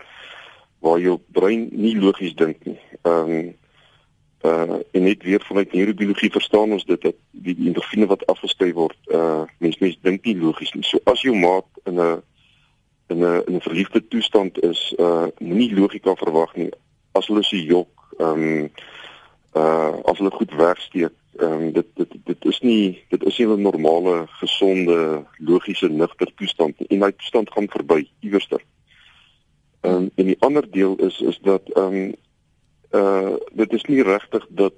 waar 0.80 1.00
jou 1.00 1.18
brein 1.32 1.68
nie 1.70 1.96
logies 1.96 2.34
dink 2.34 2.64
nie. 2.64 2.78
Ehm 3.02 3.30
um, 3.30 3.54
uh 4.44 4.78
en 4.92 5.02
net 5.02 5.22
weer 5.22 5.42
vanuit 5.44 5.72
neurobiologie 5.72 6.30
verstaan 6.30 6.72
ons 6.72 6.84
dit 6.84 7.00
dat 7.00 7.14
die 7.30 7.56
endorfine 7.66 8.06
wat 8.06 8.26
afgeskei 8.26 8.72
word 8.72 8.96
uh 9.06 9.42
mens 9.58 9.78
mens 9.78 9.98
dink 10.00 10.24
nie 10.24 10.36
logies 10.36 10.72
nie. 10.72 10.84
So 10.84 10.98
as 11.04 11.20
jou 11.20 11.36
maat 11.36 11.66
in 11.84 12.00
'n 12.00 12.22
in 13.10 13.24
'n 13.24 13.42
in 13.46 13.54
'n 13.54 13.60
verliefde 13.60 14.08
toestand 14.08 14.62
is 14.62 14.94
uh 14.98 15.26
nie 15.38 15.74
logika 15.74 16.14
verwag 16.14 16.54
nie 16.56 16.70
as 17.12 17.26
hulle 17.26 17.42
se 17.42 17.64
jok 17.64 17.92
ehm 18.18 18.42
um, 18.42 18.70
uh 19.54 19.94
as 20.10 20.18
hulle 20.18 20.30
goed 20.30 20.52
wegsteek 20.54 21.14
ehm 21.36 21.52
um, 21.52 21.72
dit 21.72 21.86
dit 21.94 22.12
dit 22.24 22.44
is 22.44 22.60
nie 22.60 23.04
dit 23.08 23.24
is 23.24 23.38
nie 23.38 23.46
'n 23.46 23.62
normale 23.62 24.26
gesonde 24.26 25.24
logiese 25.38 25.88
nugter 25.88 26.30
toestand 26.34 26.78
nie 26.78 26.88
en 26.88 26.98
daai 26.98 27.12
toestand 27.16 27.50
gaan 27.50 27.68
verby 27.68 28.08
iewerster. 28.20 28.62
Ehm 29.80 29.94
um, 29.94 30.10
en 30.14 30.26
die 30.26 30.40
ander 30.40 30.70
deel 30.70 30.96
is 30.96 31.20
is 31.20 31.38
dat 31.42 31.62
ehm 31.72 31.94
um, 31.94 32.14
uh 32.90 33.34
dit 33.52 33.72
is 33.72 33.84
nie 33.84 34.02
regtig 34.02 34.46
dat 34.48 34.72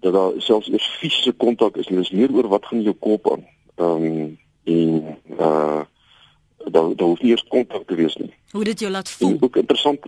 dat 0.00 0.12
daar 0.12 0.32
selfs 0.36 0.68
eers 0.68 0.96
fisiese 0.98 1.32
kontak 1.32 1.76
is 1.76 1.88
nie 1.88 1.98
dis 1.98 2.10
meer 2.10 2.32
oor 2.32 2.48
wat 2.48 2.66
gaan 2.66 2.82
jou 2.82 2.94
kop 2.94 3.32
aan. 3.32 3.46
Ehm 3.74 4.04
um, 4.04 4.38
en 4.64 5.18
uh 5.38 5.82
daar 6.70 6.96
daar 6.96 7.08
hoef 7.08 7.20
nie 7.20 7.30
eers 7.30 7.44
kontak 7.48 7.86
te 7.86 7.94
wees 7.94 8.16
nie. 8.16 8.34
Hoe 8.50 8.64
dit 8.64 8.80
jou 8.80 8.90
laat 8.90 9.10
voel? 9.10 9.30
En 9.30 9.42
ook 9.42 9.56
interessant. 9.56 10.06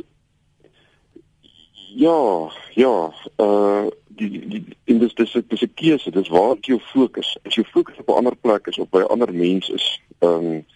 Ja, 1.94 2.50
ja, 2.74 3.12
uh 3.36 3.86
die 4.18 4.48
die 4.48 4.64
in 4.84 4.98
dis 4.98 5.14
dis 5.14 5.32
dis 5.32 5.62
'n 5.62 5.74
keuse, 5.74 6.10
dis 6.10 6.28
waar 6.28 6.56
jy 6.56 6.74
jou 6.74 6.80
fokus. 6.80 7.36
As 7.42 7.54
jou 7.54 7.66
fokus 7.66 7.98
op 7.98 8.08
'n 8.08 8.12
ander 8.12 8.36
plek 8.36 8.66
is 8.66 8.78
of 8.78 8.88
by 8.90 8.98
'n 8.98 9.12
ander 9.14 9.34
mens 9.34 9.68
is, 9.68 10.00
ehm 10.18 10.46
um, 10.46 10.66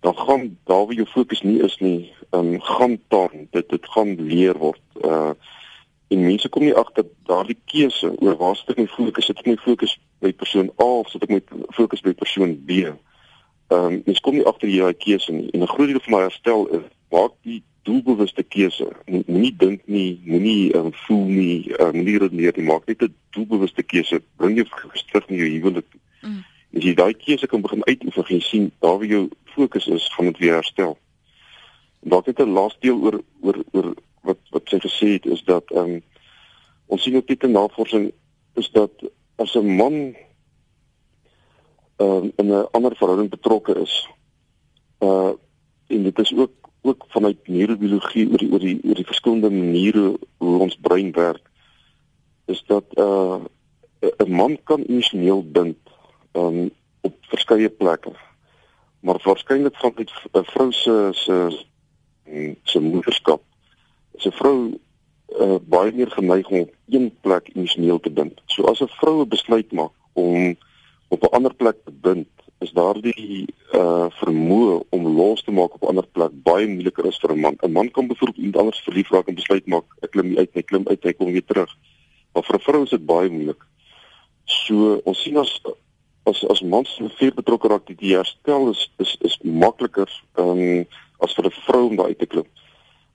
dan 0.00 0.16
gaan 0.16 0.58
daar 0.64 0.86
waar 0.86 0.94
jou 0.94 1.06
fokus 1.06 1.42
nie 1.42 1.62
is 1.62 1.78
nie, 1.78 2.12
ehm 2.30 2.46
um, 2.46 2.60
gaan 2.60 2.98
dan 3.08 3.30
dit 3.50 3.68
dit 3.68 3.88
gaan 3.88 4.26
leer 4.26 4.58
word. 4.58 4.80
Uh 5.04 5.30
en 6.08 6.20
mense 6.20 6.48
kom 6.48 6.62
nie 6.62 6.74
agter 6.74 7.04
daardie 7.24 7.58
keuse 7.64 8.12
oor 8.18 8.36
waar 8.36 8.56
sit 8.56 8.68
ek 8.68 8.76
my 8.76 8.86
fokus? 8.86 9.26
Sit 9.26 9.38
ek 9.38 9.46
my 9.46 9.56
fokus 9.56 9.98
by 10.18 10.32
persoon 10.32 10.70
A 10.80 10.84
of 10.84 11.08
sit 11.08 11.22
ek 11.22 11.28
my 11.28 11.42
fokus 11.68 12.00
by 12.00 12.12
persoon 12.12 12.64
B? 12.64 12.70
Ehm 12.70 12.96
um, 13.68 14.02
mens 14.04 14.20
kom 14.20 14.34
nie 14.34 14.46
agter 14.46 14.68
jy 14.68 14.78
daai 14.84 14.94
keuse 14.94 15.32
nie. 15.32 15.50
En 15.52 15.62
'n 15.62 15.72
groot 15.74 15.88
deel 15.88 16.00
van 16.00 16.14
my 16.14 16.20
herstel 16.26 16.66
is 16.68 16.84
maak 17.10 17.32
die 17.42 17.62
doelbewuste 17.82 18.42
keuse. 18.42 18.88
Moenie 19.06 19.54
dink 19.56 19.86
nie, 19.86 20.20
moenie 20.24 20.74
um, 20.76 20.92
voel 21.06 21.24
nie, 21.24 21.72
uh, 21.78 21.90
moenie 21.92 22.18
redeneer 22.18 22.52
nie, 22.56 22.66
maak 22.68 22.86
net 22.86 23.02
'n 23.02 23.14
doelbewuste 23.30 23.82
keuse. 23.82 24.22
Bring 24.36 24.56
jou 24.56 24.66
terug 25.10 25.28
in 25.28 25.36
jou 25.36 25.48
huwelik. 25.48 25.88
Mm. 26.22 26.44
As 26.76 26.84
jy 26.84 26.94
daai 26.94 27.14
keuse 27.14 27.46
kan 27.46 27.60
begin 27.60 27.84
uitoefen, 27.84 28.24
gaan 28.24 28.36
jy 28.36 28.44
sien 28.44 28.72
daar 28.80 28.98
waar 28.98 29.06
jou 29.06 29.28
fokus 29.44 29.86
is, 29.86 30.08
gaan 30.14 30.26
dit 30.26 30.38
weer 30.38 30.54
herstel. 30.54 30.98
Dalk 32.00 32.26
net 32.26 32.40
'n 32.40 32.52
laaste 32.52 32.80
deel 32.80 33.00
oor 33.00 33.20
oor 33.40 33.64
oor 33.72 33.94
wat 34.22 34.38
wat 34.50 34.68
sy 34.68 34.78
gesê 34.78 35.08
het 35.16 35.26
is 35.26 35.42
dat 35.44 35.64
ehm 35.70 35.98
um, 35.98 36.02
ons 36.86 37.02
sien 37.02 37.16
ook 37.16 37.26
dit 37.26 37.42
in 37.44 37.52
navorsing 37.52 38.12
is 38.54 38.70
dat 38.70 38.92
as 39.36 39.54
'n 39.54 39.76
man 39.76 40.14
ehm 41.98 42.10
um, 42.10 42.32
in 42.36 42.46
'n 42.46 42.68
ander 42.70 42.96
verhouding 42.96 43.30
betrokke 43.30 43.74
is 43.80 44.08
uh 44.98 45.32
en 45.86 46.02
dit 46.02 46.18
is 46.18 46.34
ook 46.36 46.52
ook 46.82 47.04
vanuit 47.08 47.48
neurobiologie 47.48 48.30
oor 48.30 48.38
die 48.38 48.52
oor 48.52 48.58
die 48.58 48.80
oor 48.84 48.94
die 48.94 49.10
verskillende 49.12 49.50
maniere 49.50 50.18
hoe 50.36 50.58
ons 50.58 50.78
brein 50.80 51.12
werk 51.12 51.50
is 52.46 52.64
dat 52.66 52.84
uh 52.94 53.40
'n 54.24 54.30
man 54.30 54.58
kan 54.64 54.82
emosioneel 54.82 55.42
dink 55.52 55.76
um, 56.32 56.70
op 57.00 57.14
verskeie 57.20 57.68
plekke 57.68 58.12
maar 59.00 59.20
waarskynlik 59.22 59.76
van 59.76 59.92
'n 59.96 60.44
vrou 60.44 60.72
se 60.72 61.08
se 61.12 61.64
se 62.62 62.80
moederskap 62.80 63.42
'n 64.26 64.32
vrou 64.32 64.78
uh, 65.36 65.58
baie 65.64 65.92
meer 65.92 66.10
geneig 66.10 66.48
om 66.48 66.60
op 66.60 66.74
een 66.88 67.10
plek 67.20 67.50
emosioneel 67.54 68.00
te 68.00 68.10
bind. 68.10 68.40
So 68.46 68.64
as 68.64 68.80
'n 68.80 68.88
vrou 69.00 69.22
'n 69.22 69.28
besluit 69.28 69.72
maak 69.72 69.92
om 70.12 70.56
op 71.08 71.22
'n 71.22 71.34
ander 71.34 71.54
plek 71.54 71.76
te 71.84 71.92
bind, 71.92 72.28
is 72.58 72.72
daardie 72.74 73.46
uh 73.72 74.06
vermoë 74.20 74.82
om 74.90 75.06
los 75.16 75.42
te 75.42 75.50
maak 75.50 75.74
op 75.74 75.82
'n 75.82 75.92
ander 75.92 76.06
plek 76.06 76.32
baie 76.42 76.66
moeiliker 76.66 77.06
as 77.06 77.18
vir 77.22 77.32
'n 77.32 77.40
man. 77.40 77.56
'n 77.62 77.72
Man 77.72 77.90
kan 77.90 78.06
byvoorbeeld 78.06 78.38
iemand 78.38 78.56
anders 78.56 78.80
verlief 78.80 79.10
raak 79.10 79.28
en 79.28 79.34
besluit 79.34 79.66
maak 79.66 79.84
ek 80.02 80.10
klim 80.10 80.36
uit, 80.38 80.50
ek 80.54 80.66
klim 80.66 80.88
uit, 80.88 81.04
ek 81.04 81.18
kom 81.18 81.32
weer 81.32 81.44
terug. 81.44 81.76
Maar 82.32 82.42
vir 82.42 82.54
'n 82.54 82.66
vrou 82.66 82.82
is 82.82 82.90
dit 82.90 83.06
baie 83.06 83.30
moeilik. 83.30 83.62
So 84.44 85.00
ons 85.04 85.22
sien 85.22 85.36
as 85.36 85.60
as 86.26 86.44
as 86.48 86.60
mans 86.60 87.00
vir 87.18 87.34
betrokke 87.34 87.68
raak 87.68 87.86
die 87.86 88.16
herstel 88.16 88.70
is 88.70 88.90
is 88.98 89.16
is 89.20 89.38
makliker 89.42 90.10
um, 90.36 90.86
as 91.20 91.34
vir 91.34 91.46
'n 91.46 91.60
vrou 91.66 91.88
om 91.88 91.96
daar 91.96 92.06
uit 92.06 92.18
te 92.18 92.26
klim. 92.26 92.46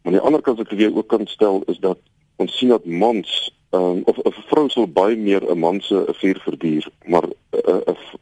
Maar 0.01 0.13
aan 0.13 0.19
die 0.19 0.25
ander 0.27 0.41
kant 0.41 0.57
wat 0.57 0.71
ek 0.71 0.77
weer 0.77 0.95
ook 0.95 1.07
kan 1.07 1.27
stel 1.27 1.63
is 1.67 1.79
dat 1.79 1.99
ons 2.35 2.57
sien 2.57 2.69
dat 2.69 2.85
mans 2.85 3.51
um, 3.73 4.01
of 4.05 4.17
'n 4.37 4.45
vrou 4.49 4.69
sal 4.69 4.87
baie 4.87 5.17
meer 5.17 5.43
'n 5.51 5.59
man 5.59 5.81
se 5.81 6.05
vuur 6.19 6.39
verduur, 6.45 6.87
maar 7.05 7.27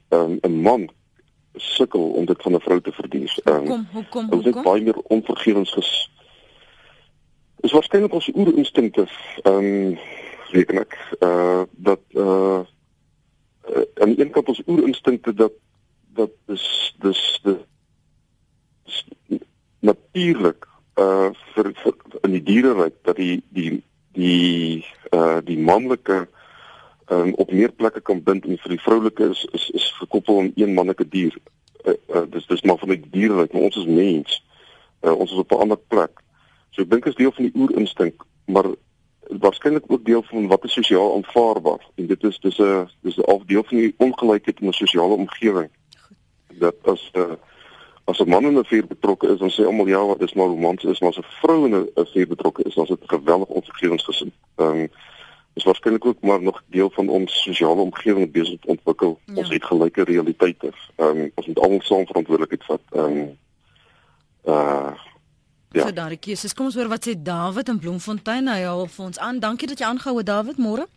'n 0.09 0.39
'n 0.41 0.61
man 0.61 0.89
sukkel 1.55 2.09
om 2.09 2.25
dit 2.25 2.41
van 2.41 2.53
'n 2.55 2.59
vrou 2.59 2.81
te 2.81 2.91
verduur. 2.91 3.39
Um, 3.43 3.65
kom, 3.65 3.87
hoekom, 3.91 4.21
hoekom? 4.29 4.43
Dit 4.43 4.55
is 4.55 4.61
baie 4.61 4.81
meer 4.81 4.99
onvergewensges. 5.07 6.09
Is 7.59 7.71
waarskynlik 7.71 8.13
ons 8.13 8.31
oerinstinkte, 8.33 9.07
ehm 9.41 9.55
um, 9.55 9.99
reken 10.51 10.79
ek, 10.79 10.97
uh 11.19 11.61
dat 11.71 11.99
uh 12.09 12.59
uh, 13.69 13.83
aan 13.93 14.09
die 14.13 14.19
een 14.19 14.31
kant 14.31 14.47
ons 14.47 14.61
oerinstinkte 14.67 15.33
dat 15.33 15.51
dat 16.13 16.31
is 16.47 16.95
dis 16.99 17.39
dis 17.43 19.05
natuurlik 19.79 20.67
uh 20.95 21.29
vir, 21.53 21.71
vir 21.83 21.95
in 22.21 22.31
die 22.31 22.43
diereryk 22.43 22.95
dat 23.01 23.15
die 23.15 23.43
die 23.49 23.83
die 24.11 24.85
uh 25.11 25.39
die 25.43 25.59
manlike 25.59 26.27
um, 27.11 27.33
op 27.33 27.51
meer 27.51 27.71
plekke 27.71 28.01
kan 28.01 28.23
bind 28.23 28.45
en 28.45 28.57
vir 28.57 28.75
die 28.75 28.81
vroulike 28.81 29.29
is 29.29 29.45
is 29.51 29.69
is 29.69 29.87
gekoppel 29.99 30.39
aan 30.39 30.51
een 30.55 30.73
mannelike 30.73 31.07
dier. 31.07 31.35
Uh, 31.83 31.93
uh 32.15 32.23
dis 32.29 32.47
dis 32.47 32.61
maar 32.61 32.77
van 32.77 32.93
die 32.95 33.03
diereryk, 33.11 33.53
maar 33.53 33.67
ons 33.69 33.77
is 33.77 33.85
mens. 33.85 34.43
Uh 35.01 35.15
ons 35.17 35.31
is 35.31 35.37
op 35.37 35.51
'n 35.51 35.63
ander 35.67 35.81
plek. 35.87 36.23
So 36.71 36.81
ek 36.81 36.89
dink 36.89 37.05
is 37.05 37.15
deel 37.15 37.31
van 37.31 37.43
die 37.43 37.55
oerinstink, 37.55 38.23
maar 38.45 38.65
waarskynlik 39.39 39.83
ook 39.87 40.05
deel 40.05 40.23
van 40.23 40.47
wat 40.47 40.63
is 40.63 40.73
sosiaal 40.73 41.15
aanvaarbaar 41.15 41.83
en 41.95 42.07
dit 42.07 42.23
is 42.23 42.39
dis 42.39 42.59
'n 42.59 42.89
dis 43.01 43.17
'n 43.17 43.31
afdeel 43.31 43.63
van 43.63 43.77
die 43.77 43.93
ongelykheid 43.97 44.59
in 44.59 44.67
'n 44.67 44.73
sosiale 44.73 45.13
omgewing. 45.13 45.69
Dat 46.47 46.75
as 46.83 47.11
'n 47.13 47.19
uh, 47.19 47.33
as 48.05 48.19
'n 48.19 48.29
man 48.29 48.45
in 48.45 48.57
'n 48.57 48.65
vuur 48.65 48.87
betrokke 48.87 49.27
is, 49.27 49.39
dan 49.39 49.49
sê 49.49 49.65
almal 49.65 49.87
ja, 49.87 50.05
wat 50.05 50.21
is 50.21 50.33
maar 50.33 50.47
romanties, 50.47 50.99
maar 50.99 51.09
as 51.09 51.17
'n 51.17 51.25
vrou 51.41 51.65
in 51.65 51.75
'n 51.75 52.05
vuur 52.13 52.27
betrokke 52.27 52.63
is, 52.63 52.73
dan 52.75 52.83
is 52.83 52.89
dit 52.89 52.99
geweldig 53.05 53.47
onvergewensgesind. 53.47 54.33
Ehm 54.55 54.67
um, 54.67 54.89
is 55.53 55.63
waarskynlik 55.63 56.05
ook 56.05 56.21
maar 56.21 56.41
nog 56.41 56.63
deel 56.65 56.89
van 56.89 57.09
ons 57.09 57.41
sosiale 57.43 57.81
omgewing 57.81 58.31
besig 58.31 58.59
te 58.59 58.67
ontwikkel. 58.67 59.19
Ja. 59.25 59.33
Ons 59.33 59.49
het 59.49 59.65
gelyke 59.65 60.03
realiteite. 60.03 60.71
Ehm 60.95 61.17
um, 61.17 61.31
ons 61.35 61.47
moet 61.47 61.59
almal 61.59 61.81
saam 61.81 62.05
verantwoordelikheid 62.05 62.63
vat. 62.63 62.81
Ehm 62.91 63.17
um, 63.17 63.37
uh 64.47 64.91
Ja. 65.71 65.85
Vir 65.87 65.93
daardie 65.95 66.19
keuses. 66.19 66.51
Kom 66.53 66.67
ons 66.67 66.75
hoor 66.75 66.89
wat 66.91 67.05
sê 67.07 67.13
David 67.15 67.69
in 67.71 67.77
Bloemfontein. 67.79 68.49
Hy 68.51 68.65
hou 68.67 68.87
vir 68.91 69.05
ons 69.05 69.19
aan. 69.23 69.39
Dankie 69.39 69.69
dat 69.71 69.79
jy 69.79 69.85
aangehou 69.87 70.17
het 70.17 70.27
David. 70.27 70.57
Môre. 70.59 70.87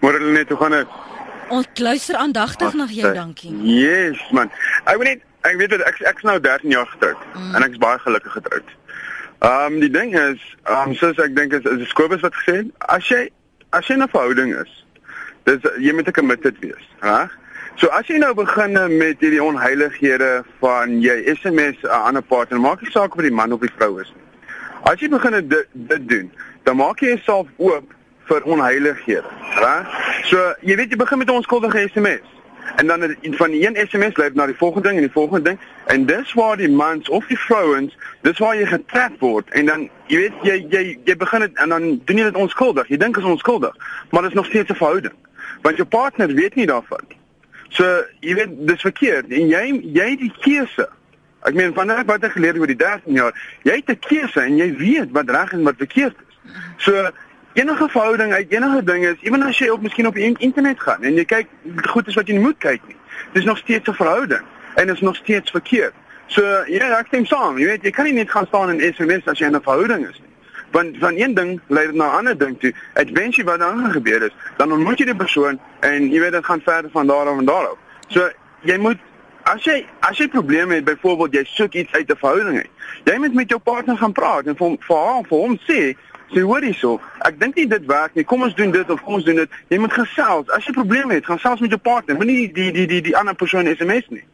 Môre 0.00 0.20
net, 0.30 0.48
hoe 0.48 0.58
gaan 0.60 0.70
dit? 0.70 0.92
Ons 1.50 1.66
luister 1.74 2.18
aandagtig 2.18 2.74
na 2.74 2.86
jou, 2.90 3.12
dankie. 3.14 3.50
Yes, 3.66 4.22
man. 4.30 4.50
Ek 4.84 4.98
weet 4.98 5.10
net 5.10 5.24
ek 5.46 5.56
weet 5.60 5.76
ek 5.78 6.00
ek's 6.10 6.26
nou 6.26 6.40
13 6.40 6.70
jaar 6.70 6.86
getroud 6.86 7.22
mm. 7.34 7.54
en 7.54 7.62
ek's 7.66 7.78
baie 7.82 7.98
gelukkig 8.04 8.32
getroud. 8.32 8.74
Ehm 9.38 9.72
um, 9.72 9.80
die 9.80 9.90
ding 9.90 10.14
is, 10.18 10.42
ehm 10.64 10.90
um, 10.90 10.94
soos 10.94 11.18
ek 11.22 11.34
dink 11.36 11.52
is 11.52 11.64
is 11.64 11.92
Kobus 11.92 12.24
wat 12.24 12.36
gesê 12.40 12.60
het, 12.62 12.70
as 12.92 13.08
jy 13.08 13.28
as 13.76 13.88
jy 13.88 13.96
'n 13.96 14.08
verhouding 14.08 14.54
is, 14.56 14.72
dis 15.44 15.66
jy 15.78 15.92
moet 15.92 16.08
'n 16.08 16.16
committed 16.16 16.58
wees, 16.60 16.86
reg? 17.00 17.34
So 17.76 17.88
as 17.92 18.08
jy 18.08 18.18
nou 18.18 18.32
begin 18.34 18.72
met 18.98 19.20
hierdie 19.20 19.42
onheilighede 19.42 20.44
van 20.60 21.00
jy 21.00 21.16
SMS 21.34 21.82
'n 21.82 21.92
ander 22.08 22.22
partner, 22.22 22.60
maak 22.60 22.80
nie 22.80 22.90
saak 22.90 23.12
of 23.12 23.20
dit 23.20 23.28
die 23.28 23.36
man 23.36 23.52
of 23.52 23.60
die 23.60 23.72
vrou 23.76 24.00
is 24.00 24.12
nie. 24.14 24.24
As 24.82 25.00
jy 25.00 25.08
begin 25.08 25.48
dit 25.48 25.66
dit 25.72 26.08
doen, 26.08 26.32
dan 26.64 26.76
maak 26.76 27.00
jy 27.00 27.08
jouself 27.08 27.46
oop 27.56 27.92
vir 28.24 28.42
onheilighede, 28.42 29.30
reg? 29.60 29.86
So 30.24 30.54
jy 30.60 30.76
weet 30.76 30.90
jy 30.90 30.96
begin 30.96 31.18
met 31.18 31.28
'n 31.28 31.38
onskuldige 31.42 31.88
SMS 31.92 32.24
en 32.76 32.86
dan 32.86 33.16
van 33.22 33.50
die 33.50 33.66
een 33.66 33.88
SMS 33.88 34.16
lei 34.16 34.30
na 34.34 34.46
die 34.46 34.54
volgende 34.54 34.88
ding 34.88 34.98
en 35.00 35.06
die 35.06 35.12
volgende 35.12 35.42
ding. 35.42 35.58
En 35.86 36.06
dis 36.06 36.32
waar 36.32 36.56
die 36.56 36.70
mans 36.70 37.08
of 37.08 37.26
die 37.26 37.38
vrouens 37.38 37.96
dis 38.20 38.38
waar 38.38 38.56
jy 38.56 38.66
getrap 38.66 39.20
word. 39.20 39.50
En 39.50 39.66
dan 39.66 39.88
jy 40.06 40.16
weet 40.16 40.32
jy 40.42 40.66
jy 40.70 40.98
jy 41.04 41.16
begin 41.16 41.40
dit 41.40 41.58
en 41.58 41.68
dan 41.68 42.00
doen 42.04 42.16
jy 42.16 42.24
dit 42.24 42.34
onskuldig. 42.34 42.88
Jy 42.88 42.96
dink 42.96 43.16
is 43.16 43.24
onskuldig 43.24 43.76
maar 44.10 44.22
dit 44.22 44.30
is 44.30 44.36
nog 44.36 44.46
steeds 44.46 44.70
'n 44.70 44.74
verhouding. 44.74 45.14
Want 45.62 45.76
jou 45.76 45.88
partner 45.88 46.34
weet 46.34 46.54
nie 46.54 46.66
daarvan 46.66 47.04
so 47.68 48.04
jy 48.20 48.34
weet 48.34 48.52
dis 48.66 48.80
verkeerd. 48.80 49.30
En 49.30 49.48
jy 49.48 49.64
jy 49.92 50.16
die 50.16 50.32
keuse. 50.40 50.88
Ek 51.46 51.54
meen 51.54 51.74
vanaf 51.74 52.06
wat 52.06 52.24
ek 52.24 52.32
geleer 52.32 52.58
oor 52.58 52.70
die 52.70 52.76
13 52.76 53.12
jaar 53.12 53.34
jy 53.62 53.76
het 53.76 53.90
'n 53.90 53.98
keuse 54.08 54.40
en 54.40 54.56
jy 54.56 54.76
weet 54.76 55.10
wat 55.12 55.30
reg 55.30 55.52
en 55.52 55.62
wat 55.62 55.76
verkeerd 55.78 56.16
is. 56.28 56.34
So 56.76 57.10
enige 57.56 57.88
verhouding 57.88 58.32
uit 58.32 58.50
enige 58.50 58.82
ding 58.84 59.04
is, 59.06 59.20
ewen 59.20 59.42
as 59.42 59.58
jy 59.58 59.68
op 59.72 59.82
miskien 59.82 60.06
op 60.06 60.14
die 60.14 60.28
internet 60.38 60.80
gaan 60.80 61.04
en 61.08 61.16
jy 61.16 61.24
kyk 61.24 61.48
goed 61.92 62.08
is 62.10 62.18
wat 62.18 62.28
jy 62.28 62.36
nie 62.36 62.44
moet 62.44 62.58
kyk 62.60 62.82
nie. 62.88 62.96
Dis 63.32 63.48
nog 63.48 63.58
steeds 63.58 63.88
'n 63.88 63.96
verhouding 63.96 64.44
en 64.74 64.92
is 64.92 65.00
nog 65.00 65.16
steeds 65.16 65.50
verkeerd. 65.50 65.94
So 66.26 66.42
ja, 66.66 66.98
ek 66.98 67.06
stem 67.06 67.24
saam. 67.26 67.58
Jy 67.58 67.66
weet, 67.66 67.82
jy 67.82 67.90
kan 67.90 68.04
nie 68.04 68.12
net 68.12 68.30
gaan 68.30 68.46
staan 68.46 68.70
in 68.74 68.94
SMS 68.94 69.28
as 69.30 69.38
jy 69.38 69.46
in 69.46 69.56
'n 69.56 69.62
verhouding 69.62 70.08
is 70.08 70.18
nie. 70.20 70.32
Want 70.70 70.96
van 70.98 71.16
een 71.16 71.34
ding 71.34 71.60
lei 71.66 71.86
dit 71.86 71.94
na 71.94 72.06
'n 72.10 72.16
ander 72.18 72.38
ding 72.38 72.60
toe. 72.60 72.74
Adventure 72.94 73.46
wat 73.46 73.58
dan 73.58 73.90
gebeur 73.92 74.22
is, 74.22 74.34
dan 74.56 74.72
ontmoet 74.72 74.98
jy 74.98 75.04
die 75.04 75.16
persoon 75.16 75.60
en 75.80 76.10
jy 76.10 76.20
weet 76.20 76.32
dit 76.32 76.44
gaan 76.44 76.60
verder 76.60 76.90
van 76.90 77.06
daar 77.06 77.26
af 77.28 77.38
en 77.38 77.44
daar 77.44 77.66
af. 77.66 77.78
So 78.08 78.30
jy 78.60 78.76
moet 78.76 78.98
as 79.42 79.64
jy 79.64 79.86
as 80.00 80.18
jy 80.18 80.28
probleme 80.28 80.74
het, 80.74 80.84
byvoorbeeld 80.84 81.32
jy 81.32 81.44
soek 81.44 81.74
iets 81.74 81.92
uit 81.92 82.10
'n 82.10 82.16
verhouding 82.16 82.56
uit. 82.56 82.70
Jy 83.04 83.16
moet 83.18 83.34
met 83.34 83.48
jou 83.48 83.60
partner 83.60 83.96
gaan 83.96 84.12
praat 84.12 84.46
en 84.46 84.56
vir 84.56 84.78
haar 84.86 85.22
vir 85.28 85.38
hom 85.38 85.58
sê 85.68 85.96
Sê 86.34 86.42
hoor 86.42 86.64
hierso, 86.66 86.96
ek 87.26 87.38
dink 87.38 87.58
nie 87.58 87.68
dit 87.70 87.84
werk 87.86 88.16
nie. 88.18 88.24
Kom 88.26 88.42
ons 88.42 88.54
doen 88.58 88.72
dit 88.74 88.88
of 88.90 89.02
kom 89.06 89.20
ons 89.20 89.26
doen 89.26 89.38
dit. 89.38 89.58
Jy 89.70 89.78
moet 89.78 89.94
gesels. 89.94 90.48
As 90.56 90.66
jy 90.66 90.74
probleme 90.74 91.14
het, 91.14 91.26
gaan 91.28 91.38
selfs 91.42 91.62
met 91.62 91.74
jou 91.74 91.80
partner, 91.82 92.18
moenie 92.18 92.48
die 92.52 92.72
die 92.74 92.86
die 92.90 93.02
die 93.10 93.16
ander 93.18 93.36
persoon 93.38 93.70
SMS 93.70 94.08
nie. 94.10 94.24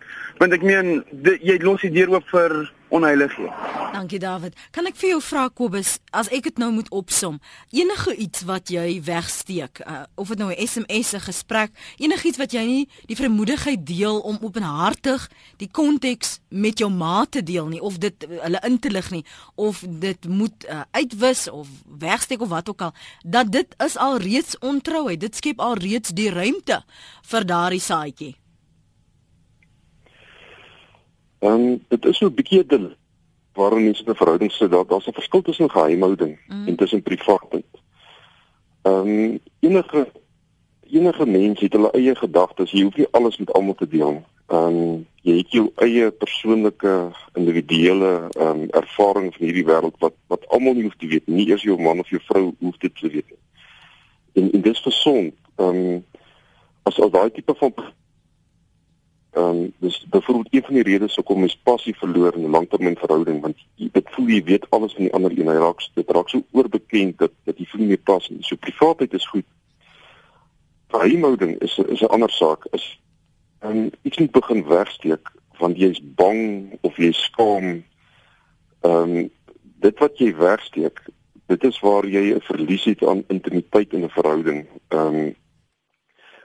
Want 0.40 0.56
ek 0.56 0.64
meen 0.64 1.02
die, 1.10 1.36
jy 1.44 1.58
los 1.60 1.84
die 1.84 1.92
deur 1.92 2.16
oop 2.16 2.30
vir 2.32 2.56
onheilige. 2.92 3.48
Dankie 3.92 4.18
David. 4.18 4.56
Kan 4.70 4.86
ek 4.88 4.96
vir 5.00 5.14
jou 5.14 5.20
vra 5.24 5.46
Kobus, 5.48 5.96
as 6.12 6.28
ek 6.32 6.48
dit 6.48 6.60
nou 6.60 6.70
moet 6.74 6.88
opsom, 6.92 7.38
enige 7.72 8.14
iets 8.20 8.44
wat 8.48 8.72
jy 8.72 9.00
wegsteek, 9.04 9.82
uh, 9.84 10.02
of 10.20 10.32
dit 10.32 10.40
nou 10.40 10.50
'n 10.52 10.66
SMS, 10.66 11.12
'n 11.14 11.24
gesprek, 11.28 11.70
enigiets 11.96 12.38
wat 12.38 12.52
jy 12.52 12.64
nie 12.64 12.88
die 13.06 13.16
vermoedigheid 13.16 13.86
deel 13.86 14.20
om 14.20 14.38
openhartig 14.40 15.28
die 15.56 15.68
konteks 15.68 16.40
met 16.48 16.78
jou 16.78 16.90
ma 16.90 17.24
te 17.24 17.42
deel 17.42 17.66
nie 17.66 17.80
of 17.80 17.98
dit 17.98 18.14
uh, 18.28 18.40
hulle 18.42 18.60
in 18.64 18.78
te 18.78 18.90
lig 18.90 19.10
nie 19.10 19.24
of 19.54 19.84
dit 19.88 20.28
moet 20.28 20.64
uh, 20.68 20.80
uitwis 20.90 21.48
of 21.50 21.68
wegsteek 21.98 22.40
of 22.40 22.48
wat 22.48 22.68
ook 22.68 22.80
al, 22.80 22.94
dat 23.24 23.52
dit 23.52 23.74
is 23.78 23.96
al 23.96 24.16
reeds 24.16 24.58
ontrouheid. 24.58 25.20
Dit 25.20 25.36
skep 25.36 25.60
al 25.60 25.74
reeds 25.74 26.10
die 26.10 26.30
ruimte 26.30 26.84
vir 27.22 27.44
daardie 27.44 27.80
saadjie. 27.80 28.41
Ehm 31.42 31.52
um, 31.52 31.84
dit 31.88 32.04
is 32.04 32.16
so 32.16 32.26
'n 32.26 32.34
bietjie 32.34 32.66
dil 32.66 32.90
waarin 33.52 33.84
mense 33.84 34.02
'n 34.06 34.14
verhouding 34.14 34.52
sit. 34.52 34.70
Daar 34.70 34.86
daar's 34.86 35.06
'n 35.06 35.12
verskil 35.12 35.42
tussen 35.42 35.70
geheimhouding 35.70 36.38
mm. 36.46 36.66
en 36.66 36.76
tussen 36.76 37.02
privaatheid. 37.02 37.70
Ehm 38.82 39.08
um, 39.08 39.38
enige 39.60 40.06
enige 40.82 41.26
mens 41.26 41.60
het 41.60 41.72
hulle 41.72 41.90
eie 41.90 42.14
gedagtes. 42.14 42.70
Jy 42.70 42.82
hoef 42.82 42.96
nie 42.96 43.06
alles 43.10 43.36
met 43.36 43.52
almal 43.52 43.74
te 43.74 43.88
deel 43.88 44.12
nie. 44.12 44.24
Ehm 44.46 44.76
um, 44.76 45.06
jy 45.22 45.36
het 45.36 45.50
jou 45.50 45.70
eie 45.74 46.10
persoonlike 46.10 47.10
individuele 47.34 48.28
ehm 48.30 48.60
um, 48.60 48.70
ervaring 48.70 49.34
van 49.34 49.46
hierdie 49.46 49.66
wêreld 49.66 49.98
wat 49.98 50.14
wat 50.26 50.48
almal 50.48 50.74
nie 50.74 50.82
hoef 50.82 50.96
te 50.96 51.06
weet 51.06 51.26
nie. 51.26 51.48
Eers 51.48 51.62
jou 51.62 51.78
man 51.80 51.98
of 51.98 52.08
jou 52.08 52.20
vrou 52.24 52.54
hoef 52.58 52.76
dit 52.76 52.94
te 53.00 53.08
weet. 53.08 53.34
En 54.32 54.52
en 54.52 54.60
dis 54.60 54.80
gesond. 54.80 55.34
Ehm 55.56 55.68
um, 55.68 56.04
as 56.82 57.00
al 57.00 57.10
daai 57.10 57.30
tipe 57.30 57.54
van 57.54 57.74
Ehm 59.32 59.44
um, 59.44 59.72
dis 59.78 60.06
byvoorbeeld 60.10 60.54
een 60.54 60.62
van 60.62 60.74
die 60.74 60.82
redes 60.82 61.14
hoekom 61.14 61.38
mens 61.38 61.56
passie 61.56 61.96
verloor 61.96 62.34
in 62.34 62.42
'n 62.42 62.50
langtermynverhouding 62.50 63.40
want 63.40 63.56
jy 63.74 63.88
dit 63.92 64.10
voel 64.10 64.26
jy 64.26 64.44
weet 64.44 64.70
alles 64.70 64.92
van 64.92 65.04
die 65.04 65.12
ander 65.12 65.30
een. 65.30 65.48
Hy 65.48 65.54
raak 65.56 65.80
dit 65.94 66.10
raak 66.10 66.28
so 66.28 66.42
oorbekend 66.50 67.18
dat 67.18 67.32
dat 67.44 67.58
jy 67.58 67.64
voel 67.64 67.80
nie 67.80 67.88
meer 67.88 68.04
pas 68.04 68.28
nie. 68.28 68.42
So 68.42 68.56
privaatheid 68.56 69.14
is 69.14 69.28
goed. 69.28 69.44
Verhouding 70.88 71.60
is 71.60 71.78
is 71.78 72.00
'n 72.00 72.12
ander 72.12 72.30
saak. 72.30 72.66
Is 72.70 73.00
en 73.58 73.76
um, 73.76 73.90
iets 74.02 74.18
moet 74.18 74.30
begin 74.30 74.64
wegsteek 74.64 75.32
want 75.58 75.78
jy's 75.78 76.00
bang 76.14 76.72
of 76.80 76.96
jy's 76.96 77.22
skaam. 77.22 77.84
Ehm 78.80 79.16
um, 79.16 79.30
dit 79.80 79.98
wat 79.98 80.18
jy 80.18 80.34
wegsteek, 80.36 81.00
dit 81.46 81.64
is 81.64 81.80
waar 81.80 82.06
jy 82.06 82.34
'n 82.34 82.40
verlies 82.40 82.84
het 82.84 83.04
aan 83.06 83.24
intimiteit 83.28 83.92
in 83.92 84.04
'n 84.04 84.08
verhouding. 84.08 84.66
Ehm 84.88 85.14
um, 85.14 85.34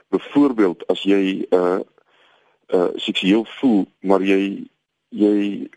byvoorbeeld 0.08 0.86
as 0.86 1.02
jy 1.02 1.44
'n 1.50 1.56
uh, 1.56 1.80
uh 2.74 2.88
seksueel 2.94 3.44
voel, 3.58 3.86
maar 4.00 4.22
jy 4.22 4.64
jy 5.08 5.68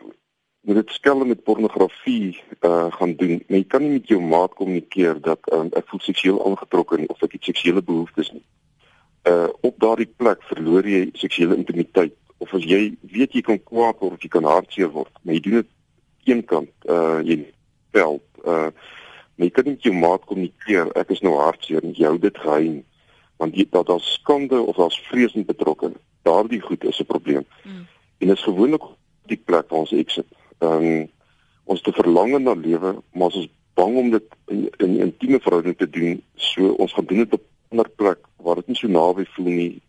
moet 0.61 0.75
dit 0.75 0.89
skelm 0.89 1.27
met 1.27 1.43
pornografie 1.43 2.39
uh 2.61 2.91
gaan 2.91 3.15
doen. 3.15 3.43
Maar 3.47 3.57
jy 3.57 3.67
kan 3.67 3.81
nie 3.81 3.91
met 3.97 4.07
jou 4.07 4.21
maat 4.21 4.53
kommunikeer 4.53 5.21
dat 5.21 5.51
um, 5.53 5.69
ek 5.77 5.87
voel 5.87 6.03
seksueel 6.03 6.41
aangetrokke 6.45 6.99
of 7.07 7.23
ek 7.23 7.37
het 7.37 7.51
seksuele 7.51 7.81
behoeftes 7.81 8.31
nie. 8.35 8.43
Uh 9.27 9.47
op 9.61 9.79
daardie 9.79 10.09
plek 10.17 10.43
verloor 10.49 10.87
jy 10.87 11.09
seksuele 11.13 11.55
intimiteit 11.55 12.17
of 12.37 12.53
as 12.57 12.65
jy 12.65 12.97
weet 13.01 13.37
jy 13.37 13.41
kan 13.45 13.63
kwaad 13.63 13.99
word 14.01 14.17
of 14.17 14.25
jy 14.25 14.33
kan 14.33 14.49
hartseer 14.49 14.91
word, 14.91 15.13
maar 15.21 15.37
jy 15.37 15.43
doen 15.47 15.59
dit 15.61 15.71
eenkant 16.33 16.89
uh 16.89 17.21
jy 17.25 17.41
vel 17.95 18.21
uh 18.45 18.69
jy 19.41 19.49
kan 19.49 19.65
nie 19.65 19.73
met 19.77 19.85
jou 19.87 19.93
maat 19.97 20.25
kommunikeer 20.29 20.91
ek 20.99 21.15
is 21.15 21.23
nou 21.25 21.33
hartseer 21.39 21.81
en 21.81 21.95
jy 21.97 22.05
hou 22.05 22.19
dit 22.21 22.37
geheim 22.43 22.81
want 23.41 23.55
jy 23.57 23.65
dat 23.73 23.87
daar 23.89 24.03
skande 24.05 24.59
of 24.61 24.77
daar's 24.77 24.99
vrees 25.09 25.33
in 25.33 25.47
betrokke 25.47 25.89
daardie 26.21 26.61
goed 26.61 26.83
is 26.83 26.99
'n 26.99 27.05
probleem. 27.05 27.45
Mm. 27.63 27.87
En 28.17 28.29
is 28.29 28.43
gewoonlik 28.43 28.83
die 29.25 29.41
plek 29.45 29.69
waar 29.69 29.79
ons 29.79 29.91
exit. 29.91 30.27
Ehm 30.57 30.83
um, 30.83 31.09
ons 31.63 31.81
te 31.81 31.91
verlang 31.91 32.39
na 32.39 32.53
lewe, 32.53 33.01
maar 33.13 33.29
ons 33.29 33.35
is 33.35 33.49
bang 33.73 33.97
om 33.97 34.09
dit 34.09 34.23
in 34.45 34.69
'n 34.77 34.99
intieme 34.99 35.39
verhouding 35.39 35.77
te 35.77 35.89
doen. 35.89 36.23
So 36.35 36.67
ons 36.67 36.93
gaan 36.93 37.05
doen 37.05 37.17
dit 37.17 37.33
op 37.33 37.41
'n 37.41 37.71
ander 37.71 37.89
plek 37.89 38.19
waar 38.35 38.55
dit 38.55 38.67
nie 38.67 38.75
so 38.75 38.87
naby 38.87 39.25
voel 39.25 39.51
nie 39.51 39.81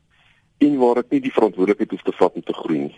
en 0.59 0.77
waar 0.79 0.97
ek 0.97 1.11
nie 1.11 1.21
die 1.21 1.33
verantwoordelikheid 1.33 1.91
hoef 1.91 2.03
te 2.03 2.13
vat 2.13 2.35
om 2.35 2.43
te 2.43 2.53
groei 2.53 2.79
nie. 2.79 2.97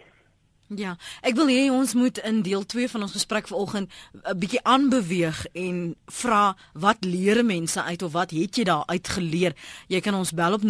Ja, 0.72 0.94
ek 1.20 1.36
wil 1.36 1.50
hê 1.52 1.68
ons 1.68 1.92
moet 1.92 2.16
in 2.24 2.38
deel 2.40 2.64
2 2.64 2.88
van 2.88 3.04
ons 3.04 3.12
gesprek 3.12 3.52
vanoggend 3.52 3.92
'n 4.24 4.38
bietjie 4.38 4.64
aanbeweeg 4.64 5.46
en 5.52 5.96
vra 6.06 6.56
wat 6.72 7.04
leer 7.04 7.44
mense 7.44 7.82
uit 7.82 8.02
of 8.02 8.12
wat 8.12 8.30
het 8.30 8.56
jy 8.56 8.64
daar 8.64 8.82
uit 8.86 9.08
geleer? 9.08 9.52
Jy 9.88 10.00
kan 10.00 10.14
ons 10.14 10.32
bel 10.32 10.52
op 10.52 10.62
0891104553. 10.62 10.66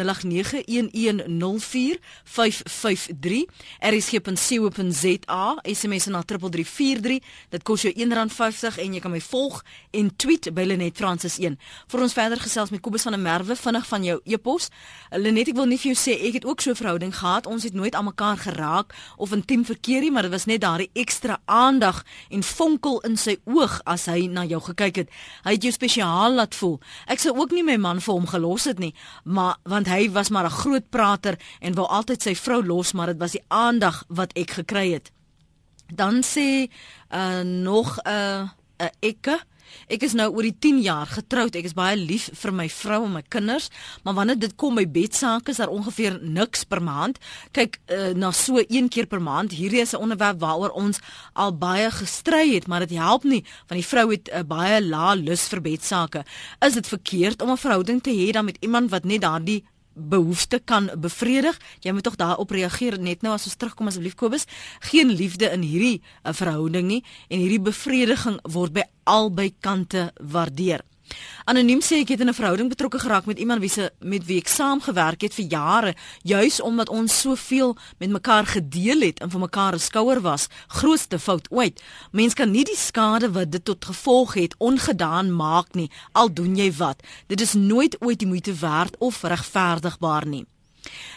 rsg.co.za 3.78 5.59
SMS 5.62 6.07
na 6.07 6.22
3343. 6.22 7.18
Dit 7.48 7.62
kos 7.62 7.83
jou 7.83 7.94
R1.50 7.94 8.78
en 8.78 8.92
jy 8.92 9.00
kan 9.00 9.11
my 9.11 9.20
volg 9.20 9.64
en 9.90 10.16
tweet 10.16 10.54
by 10.54 10.62
Lenet 10.62 10.96
Francis 10.96 11.38
1. 11.38 11.59
Vir 11.87 12.00
ons 12.00 12.12
verder 12.12 12.40
gesels 12.40 12.70
met 12.70 12.80
Kobus 12.80 13.02
van 13.02 13.12
der 13.12 13.20
Merwe 13.20 13.57
vinnig 13.57 13.87
van 13.87 14.04
jou 14.04 14.20
e-pos. 14.24 14.68
Lenet, 15.11 15.48
ek 15.48 15.54
wil 15.54 15.66
nie 15.66 15.78
vir 15.78 15.94
jou 15.94 16.02
sê 16.02 16.26
ek 16.26 16.33
het 16.33 16.44
ook 16.44 16.61
so 16.61 16.70
'n 16.70 16.76
verhouding 16.76 17.16
gehad. 17.16 17.46
Ons 17.46 17.62
het 17.62 17.74
nooit 17.74 17.94
aan 17.94 18.04
mekaar 18.04 18.37
geraak 18.37 18.94
of 19.16 19.33
intiem 19.33 19.64
verkeer 19.64 19.83
keer 19.84 20.04
nie, 20.04 20.10
maar 20.12 20.26
dit 20.26 20.32
was 20.32 20.46
net 20.48 20.62
daardie 20.64 20.90
ekstra 20.96 21.38
aandag 21.44 22.02
en 22.32 22.42
vonkel 22.42 23.00
in 23.08 23.18
sy 23.20 23.36
oog 23.44 23.78
as 23.90 24.06
hy 24.10 24.26
na 24.32 24.46
jou 24.48 24.60
gekyk 24.70 25.02
het. 25.02 25.12
Hy 25.44 25.56
het 25.56 25.66
jou 25.66 25.72
spesiaal 25.74 26.38
laat 26.38 26.56
voel. 26.58 26.78
Ek 27.10 27.22
sou 27.22 27.34
ook 27.36 27.52
nie 27.52 27.64
my 27.66 27.76
man 27.80 28.00
vir 28.04 28.14
hom 28.16 28.28
gelos 28.30 28.68
het 28.70 28.80
nie, 28.82 28.94
maar 29.24 29.60
want 29.68 29.90
hy 29.92 30.08
was 30.16 30.30
maar 30.30 30.46
'n 30.48 30.58
groot 30.60 30.90
prater 30.90 31.38
en 31.60 31.74
wou 31.74 31.86
altyd 31.86 32.22
sy 32.22 32.34
vrou 32.34 32.62
los, 32.64 32.92
maar 32.92 33.12
dit 33.12 33.18
was 33.18 33.32
die 33.32 33.44
aandag 33.48 34.04
wat 34.08 34.32
ek 34.34 34.50
gekry 34.50 34.92
het. 34.92 35.10
Dan 35.92 36.22
sê 36.22 36.68
uh 37.12 37.42
nog 37.42 37.98
'n 38.04 38.08
uh, 38.08 38.48
'n 38.78 38.90
ekke 39.00 39.38
Ek 39.88 40.03
is 40.03 40.14
nou 40.16 40.31
oor 40.33 40.42
die 40.42 40.57
10 40.59 40.81
jaar 40.85 41.07
getroud. 41.07 41.57
Ek 41.57 41.64
is 41.64 41.77
baie 41.77 41.96
lief 41.96 42.31
vir 42.40 42.53
my 42.53 42.68
vrou 42.68 43.05
en 43.05 43.12
my 43.12 43.22
kinders, 43.29 43.70
maar 44.05 44.14
wanneer 44.14 44.38
dit 44.38 44.55
kom 44.57 44.74
by 44.74 44.87
bedsake 44.87 45.50
is 45.50 45.61
daar 45.62 45.72
ongeveer 45.74 46.18
niks 46.22 46.64
per 46.64 46.83
maand. 46.83 47.18
Kyk, 47.53 47.79
uh, 47.88 48.12
na 48.14 48.33
so 48.33 48.62
een 48.62 48.88
keer 48.88 49.07
per 49.07 49.22
maand. 49.22 49.53
Hierdie 49.53 49.81
is 49.81 49.94
'n 49.94 50.03
onderwerp 50.03 50.40
waaroor 50.40 50.70
ons 50.70 51.00
al 51.35 51.53
baie 51.53 51.90
gestry 51.90 52.55
het, 52.55 52.66
maar 52.66 52.87
dit 52.87 52.98
help 52.98 53.24
nie 53.24 53.44
want 53.68 53.81
die 53.81 53.90
vrou 53.92 54.11
het 54.11 54.29
'n 54.33 54.38
uh, 54.38 54.42
baie 54.42 54.83
lae 54.83 55.16
lus 55.16 55.48
vir 55.48 55.61
bedsake. 55.61 56.24
Is 56.61 56.74
dit 56.74 56.87
verkeerd 56.87 57.42
om 57.42 57.50
'n 57.50 57.57
verhouding 57.57 58.03
te 58.03 58.11
hê 58.11 58.33
dan 58.33 58.44
met 58.44 58.57
iemand 58.61 58.90
wat 58.90 59.05
net 59.05 59.20
daardie 59.20 59.64
behoefte 59.94 60.61
kan 60.64 60.90
bevredig. 60.98 61.59
Jy 61.80 61.92
moet 61.92 62.07
tog 62.07 62.16
daarop 62.20 62.50
reageer 62.50 62.98
net 62.98 63.22
nou 63.22 63.35
as 63.35 63.46
ons 63.48 63.57
terugkom 63.57 63.90
asseblief 63.90 64.14
Kobus. 64.14 64.46
Geen 64.90 65.12
liefde 65.14 65.50
in 65.54 65.62
hierdie 65.66 66.00
uh, 66.00 66.33
verhouding 66.33 66.88
nie 66.88 67.02
en 67.28 67.38
hierdie 67.38 67.62
bevrediging 67.62 68.40
word 68.42 68.74
by 68.76 68.88
albei 69.04 69.52
kante 69.61 70.11
waardeer. 70.20 70.85
Anoniem 71.44 71.82
sê 71.84 72.00
ek 72.00 72.14
het 72.14 72.20
in 72.20 72.28
'n 72.28 72.34
verhouding 72.34 72.68
betrokke 72.68 72.98
geraak 72.98 73.26
met 73.26 73.38
iemand 73.38 73.60
wie 73.60 73.68
se 73.68 73.92
met 74.00 74.24
wie 74.24 74.38
ek 74.38 74.48
saamgewerk 74.48 75.20
het 75.20 75.34
vir 75.34 75.44
jare, 75.44 75.94
juis 76.22 76.60
omdat 76.60 76.88
ons 76.88 77.20
soveel 77.20 77.76
met 77.98 78.10
mekaar 78.10 78.46
gedeel 78.46 79.00
het 79.00 79.20
en 79.20 79.30
vir 79.30 79.40
mekaar 79.40 79.74
'n 79.74 79.78
skouer 79.78 80.20
was. 80.20 80.48
Grootste 80.68 81.18
fout 81.18 81.50
ooit. 81.50 81.82
Mens 82.12 82.34
kan 82.34 82.50
nie 82.50 82.64
die 82.64 82.76
skade 82.76 83.32
wat 83.32 83.50
dit 83.50 83.64
tot 83.64 83.84
gevolg 83.84 84.34
het 84.34 84.54
ongedaan 84.58 85.36
maak 85.36 85.74
nie, 85.74 85.90
al 86.12 86.32
doen 86.32 86.56
jy 86.56 86.72
wat. 86.72 87.02
Dit 87.26 87.40
is 87.40 87.52
nooit 87.52 87.96
ooit 88.00 88.18
die 88.18 88.28
moeite 88.28 88.54
werd 88.54 88.96
of 88.98 89.22
regverdigbaar 89.22 90.26
nie. 90.26 90.46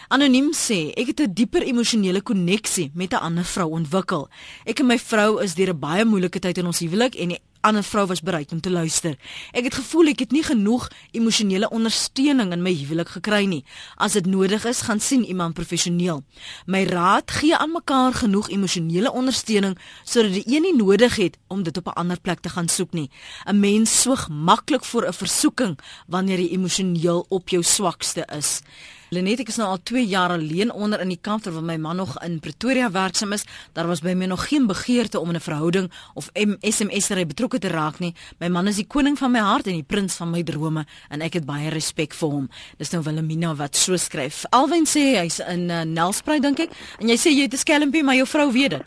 Anoniem 0.07 0.53
sê 0.55 0.93
ek 0.95 1.07
het 1.07 1.19
'n 1.21 1.33
dieper 1.33 1.63
emosionele 1.63 2.21
koneksie 2.21 2.91
met 2.93 3.11
'n 3.13 3.23
ander 3.27 3.43
vrou 3.43 3.69
ontwikkel. 3.71 4.29
Ek 4.65 4.79
en 4.79 4.85
my 4.85 4.99
vrou 4.99 5.41
is 5.41 5.55
deur 5.55 5.69
'n 5.69 5.79
baie 5.79 6.05
moeilike 6.05 6.39
tyd 6.39 6.57
in 6.57 6.65
ons 6.65 6.79
huwelik 6.79 7.15
en 7.15 7.27
die 7.29 7.41
ander 7.61 7.83
vrou 7.83 8.05
was 8.07 8.21
bereid 8.21 8.51
om 8.51 8.61
te 8.61 8.69
luister. 8.69 9.17
Ek 9.51 9.63
het 9.63 9.75
gevoel 9.75 10.11
ek 10.13 10.19
het 10.19 10.31
nie 10.31 10.43
genoeg 10.43 10.87
emosionele 11.11 11.69
ondersteuning 11.69 12.51
in 12.51 12.61
my 12.61 12.73
huwelik 12.73 13.09
gekry 13.09 13.45
nie. 13.45 13.63
As 13.95 14.13
dit 14.17 14.25
nodig 14.25 14.65
is, 14.65 14.81
gaan 14.81 14.99
sien 14.99 15.25
iemand 15.25 15.53
professioneel. 15.53 16.23
My 16.65 16.83
raad: 16.85 17.31
gee 17.31 17.55
aan 17.57 17.71
mekaar 17.71 18.13
genoeg 18.13 18.49
emosionele 18.49 19.11
ondersteuning 19.11 19.77
sodat 20.03 20.33
die 20.33 20.45
een 20.45 20.61
nie 20.61 20.75
nodig 20.75 21.15
het 21.15 21.37
om 21.47 21.63
dit 21.63 21.77
op 21.77 21.87
'n 21.87 21.99
ander 21.99 22.19
plek 22.19 22.39
te 22.39 22.49
gaan 22.49 22.67
soek 22.67 22.93
nie. 22.93 23.09
'n 23.45 23.59
Mens 23.59 24.01
soog 24.01 24.29
maklik 24.29 24.85
voor 24.85 25.07
'n 25.07 25.13
versoeking 25.13 25.79
wanneer 26.07 26.39
jy 26.39 26.49
emosioneel 26.49 27.25
op 27.29 27.49
jou 27.49 27.63
swakste 27.63 28.27
is. 28.37 28.61
Lenet 29.09 29.39
ek 29.39 29.51
is 29.53 29.57
nou 29.61 29.69
al 29.71 29.79
2 29.87 30.03
jaar 30.03 30.33
alleen 30.35 30.71
onder 30.71 30.99
in 30.99 31.13
die 31.13 31.19
kamp 31.21 31.45
terwyl 31.45 31.63
my 31.63 31.77
man 31.79 31.95
nog 32.01 32.17
in 32.25 32.39
Pretoria 32.43 32.89
werksaam 32.91 33.31
is. 33.31 33.45
Daar 33.73 33.87
was 33.87 34.01
by 34.03 34.11
my 34.19 34.27
nog 34.27 34.47
geen 34.49 34.67
begeerte 34.67 35.19
om 35.19 35.29
in 35.29 35.35
'n 35.35 35.39
verhouding 35.39 35.91
of 36.13 36.29
SMS-ery 36.61 37.25
betrokke 37.25 37.59
te 37.59 37.67
raak 37.67 37.99
nie. 37.99 38.13
My 38.39 38.49
man 38.49 38.67
is 38.67 38.75
die 38.75 38.87
koning 38.87 39.17
van 39.17 39.31
my 39.31 39.39
hart 39.39 39.67
en 39.67 39.73
die 39.73 39.83
prins 39.87 40.15
van 40.15 40.29
my 40.29 40.43
drome 40.43 40.85
en 41.09 41.21
ek 41.21 41.33
het 41.33 41.45
baie 41.45 41.69
respek 41.69 42.13
vir 42.13 42.29
hom. 42.29 42.49
Dis 42.77 42.91
nou 42.91 43.03
Wilhelmina 43.03 43.55
wat 43.55 43.75
so 43.75 43.95
skryf. 43.95 44.45
Alwyn 44.49 44.85
sê 44.85 45.15
hy's 45.17 45.39
in 45.39 45.69
uh, 45.69 45.83
Nelspruit 45.83 46.41
dink 46.41 46.59
ek 46.59 46.69
en 46.99 47.07
jy 47.07 47.15
sê 47.15 47.31
jy 47.31 47.41
het 47.41 47.53
'n 47.53 47.57
skelmpie 47.57 48.03
maar 48.03 48.15
jou 48.15 48.27
vrou 48.27 48.51
weet 48.51 48.69
dit. 48.69 48.83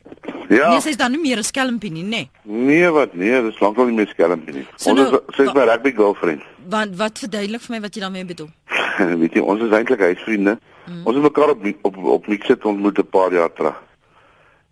Ja. 0.50 0.70
Nee, 0.70 0.80
sy's 0.80 0.96
dan 0.96 1.12
nie 1.12 1.20
meer 1.20 1.38
'n 1.38 1.44
skelmpie 1.44 1.90
nie, 1.90 2.02
nê? 2.02 2.09
Nee. 2.09 2.30
nee, 2.42 2.90
wat 2.90 3.14
nee, 3.14 3.42
dis 3.42 3.61
lankal 3.61 3.87
nie 3.87 3.94
meer 3.94 4.09
skelmpie 4.09 4.54
nie. 4.54 4.66
So 4.76 4.90
Ons 4.90 5.00
nou, 5.00 5.22
is 5.28 5.37
sy's 5.37 5.52
my 5.54 5.64
rugby 5.64 5.92
girlfriend. 5.92 6.42
Wat 6.68 6.96
wat 6.96 7.18
verduidelik 7.18 7.61
vir 7.61 7.76
my 7.76 7.80
wat 7.80 7.94
jy 7.94 8.00
daarmee 8.00 8.24
bedoel? 8.24 8.50
weet 9.20 9.37
jy, 9.37 9.42
ons 9.42 9.62
is 9.64 9.72
eintlik 9.74 10.00
huisvriende. 10.00 10.59
Mm. 10.87 11.05
Ons 11.05 11.16
het 11.18 11.24
mekaar 11.24 11.55
op 11.55 11.64
op 11.83 11.96
op 12.16 12.26
Mixit 12.26 12.64
ontmoet 12.64 12.98
'n 12.98 13.09
paar 13.09 13.33
jaar 13.33 13.53
terug. 13.53 13.79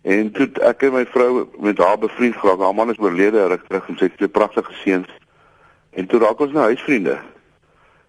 En 0.01 0.31
toe 0.31 0.47
ek 0.61 0.83
en 0.83 0.93
my 0.93 1.05
vrou 1.05 1.47
met 1.59 1.77
haar 1.77 1.97
bevriend 1.97 2.35
geraak. 2.35 2.59
Haar 2.59 2.75
man 2.75 2.89
is 2.89 2.99
oorlede 2.99 3.47
reg 3.47 3.63
terug 3.67 3.87
en 3.87 3.97
sy 3.97 4.03
het 4.03 4.17
twee 4.17 4.29
pragtige 4.29 4.73
seuns. 4.73 5.09
En 5.91 6.07
toe 6.07 6.19
raak 6.19 6.39
ons 6.39 6.51
nou 6.51 6.63
huisvriende. 6.63 7.19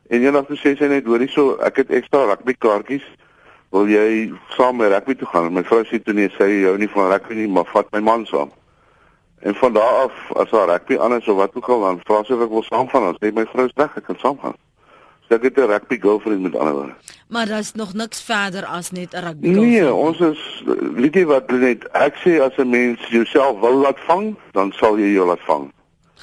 En 0.09 0.23
eendag 0.23 0.47
toe 0.47 0.57
sê 0.57 0.77
sy 0.77 0.87
net 0.87 1.07
hoorie 1.07 1.29
so, 1.29 1.57
ek 1.57 1.77
het 1.77 1.91
ekstra 1.91 2.25
rugby 2.25 2.55
kaartjies. 2.59 3.05
Wil 3.71 3.87
jy 3.87 4.33
saam 4.57 4.77
met 4.77 4.93
rugby 4.93 5.15
toe 5.15 5.29
gaan? 5.29 5.53
My 5.53 5.65
vrou 5.65 5.85
sê 5.85 6.03
toe 6.03 6.15
nee, 6.15 6.31
sy 6.39 6.63
hou 6.65 6.77
nie 6.79 6.89
van 6.89 7.11
rugby 7.11 7.35
nie, 7.35 7.49
maar 7.49 7.69
vat 7.75 7.93
my 7.93 8.01
man 8.01 8.27
saam. 8.27 8.51
En 9.41 9.55
van 9.55 9.73
daar 9.73 10.07
af 10.07 10.33
as 10.37 10.51
haar 10.51 10.69
rugby 10.69 10.97
anders 10.97 11.29
of 11.29 11.37
wat 11.37 11.55
ook 11.55 11.69
al 11.69 11.81
dan 11.81 12.01
vra 12.07 12.23
sy 12.25 12.33
of 12.33 12.43
ek 12.43 12.51
wil 12.51 12.63
saamgaan. 12.63 13.15
Sy 13.19 13.27
sê 13.27 13.35
my 13.35 13.47
vrou 13.53 13.67
is 13.67 13.77
reg, 13.77 13.97
ek 13.97 14.05
kan 14.05 14.19
saamgaan 14.19 14.59
Ek 15.31 15.43
het 15.43 15.57
'n 15.57 15.67
rugby 15.71 15.99
girlfriend 16.01 16.43
met 16.43 16.57
ander 16.57 16.75
woorde. 16.75 16.95
Maar 17.29 17.47
daar's 17.47 17.73
nog 17.75 17.95
niks 17.95 18.23
verder 18.23 18.65
as 18.67 18.91
net 18.91 19.13
'n 19.15 19.19
rugby 19.25 19.49
Nee, 19.49 19.81
girlfriend. 19.81 19.93
ons 20.21 20.21
is 20.21 20.63
weet 20.95 21.15
jy 21.15 21.25
wat 21.25 21.51
net 21.51 21.85
ek 21.93 22.15
sê 22.25 22.41
as 22.43 22.57
'n 22.59 22.69
mens 22.71 23.01
jouself 23.09 23.61
wil 23.61 23.75
laat 23.75 23.99
vang, 24.07 24.37
dan 24.53 24.73
sal 24.73 24.99
jy 24.99 25.13
jou 25.13 25.27
laat 25.27 25.41
vang. 25.47 25.73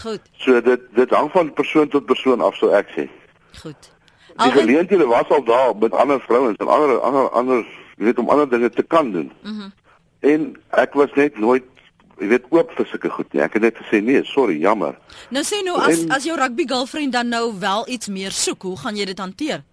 Goed, 0.04 0.22
So 0.38 0.62
dit 0.62 0.80
dit 0.93 1.10
hang 1.10 1.32
van 1.32 1.54
persoon 1.54 1.88
tot 1.88 2.06
persoon 2.06 2.41
af, 2.41 2.56
so 2.56 2.70
ek 2.70 2.88
sê. 2.98 3.08
goed. 3.62 3.91
Die 4.38 4.46
Al 4.46 4.52
geleenthede 4.52 5.06
was 5.08 5.30
al 5.30 5.43
daar 5.43 5.76
met 5.80 5.91
ander 5.93 6.20
vrouens 6.22 6.58
en 6.58 6.67
ander 6.67 7.00
ander 7.00 7.30
ander 7.30 7.65
weet 7.98 8.17
om 8.20 8.30
ander 8.30 8.50
dinge 8.50 8.70
te 8.70 8.84
kan 8.84 9.12
doen. 9.12 9.32
Mhm. 9.43 9.70
En 10.20 10.56
ek 10.70 10.93
was 10.93 11.10
net 11.15 11.38
nooit 11.39 11.63
jy 12.19 12.27
weet 12.27 12.45
oop 12.49 12.71
vir 12.77 12.86
sulke 12.86 13.10
goed 13.10 13.34
nie. 13.34 13.41
Ek 13.41 13.53
het 13.53 13.62
net 13.62 13.75
gesê 13.75 14.01
nee, 14.03 14.23
sorry, 14.25 14.58
jammer. 14.60 14.95
nou 15.30 15.43
sê 15.43 15.63
nou 15.63 15.77
as 15.77 15.99
En- 16.03 16.12
as 16.12 16.23
jou 16.23 16.36
rugby 16.38 16.65
girlfriend 16.67 17.12
dan 17.13 17.30
nou 17.30 17.53
wel 17.60 17.88
iets 17.88 18.08
meer 18.08 18.32
soek, 18.32 18.62
hoe 18.63 18.77
gaan 18.77 18.95
jy 18.95 19.06
dit 19.06 19.19
hanteer? 19.19 19.63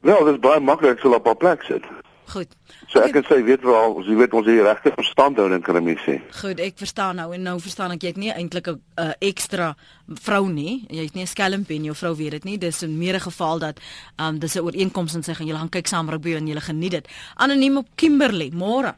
Wel, 0.00 0.24
dit 0.24 0.34
is 0.34 0.40
baie 0.40 0.60
maklik, 0.60 0.96
ek 0.96 1.00
sal 1.02 1.14
op 1.14 1.26
haar 1.26 1.36
plek 1.36 1.62
sit. 1.62 1.82
Goed. 2.26 2.48
So 2.90 2.98
ek 3.00 3.12
kan 3.12 3.22
sê 3.22 3.36
weet 3.44 3.62
wel, 3.62 3.92
ons 3.94 4.06
jy 4.06 4.14
weet 4.18 4.32
ons 4.34 4.46
het 4.46 4.56
die 4.56 4.62
regte 4.62 4.90
verstandhouding 4.96 5.62
kan 5.62 5.76
ek 5.76 5.82
mee 5.86 5.98
sê. 6.02 6.16
Goed, 6.40 6.58
ek 6.60 6.74
verstaan 6.78 7.16
nou 7.16 7.32
en 7.34 7.42
nou 7.42 7.54
verstaan 7.62 7.92
ek 7.94 8.02
jy 8.02 8.08
het 8.08 8.16
nie 8.16 8.32
eintlik 8.32 8.66
'n 8.66 8.80
uh, 8.98 9.12
ekstra 9.20 9.76
vrou 10.08 10.48
nie. 10.50 10.86
Jy 10.90 11.04
het 11.04 11.14
nie 11.14 11.22
'n 11.22 11.26
skelmpie 11.26 11.76
en 11.76 11.84
jou 11.84 11.94
vrou 11.94 12.14
weet 12.16 12.30
dit 12.30 12.44
nie. 12.44 12.58
Dis 12.58 12.82
in 12.82 12.98
meerder 12.98 13.20
geval 13.20 13.58
dat 13.58 13.80
um 14.18 14.38
dis 14.38 14.54
'n 14.56 14.60
ooreenkoms 14.60 15.14
en 15.14 15.22
sy 15.22 15.34
gaan 15.34 15.46
julle 15.46 15.58
gaan 15.58 15.70
kyk 15.70 15.86
saam 15.86 16.10
rugby 16.10 16.34
en 16.34 16.46
julle 16.46 16.60
geniet 16.60 16.90
dit. 16.90 17.08
Anoniem 17.36 17.76
op 17.76 17.86
Kimberley, 17.94 18.50
môre. 18.50 18.94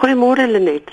Goeiemôre 0.00 0.46
Lenet. 0.50 0.90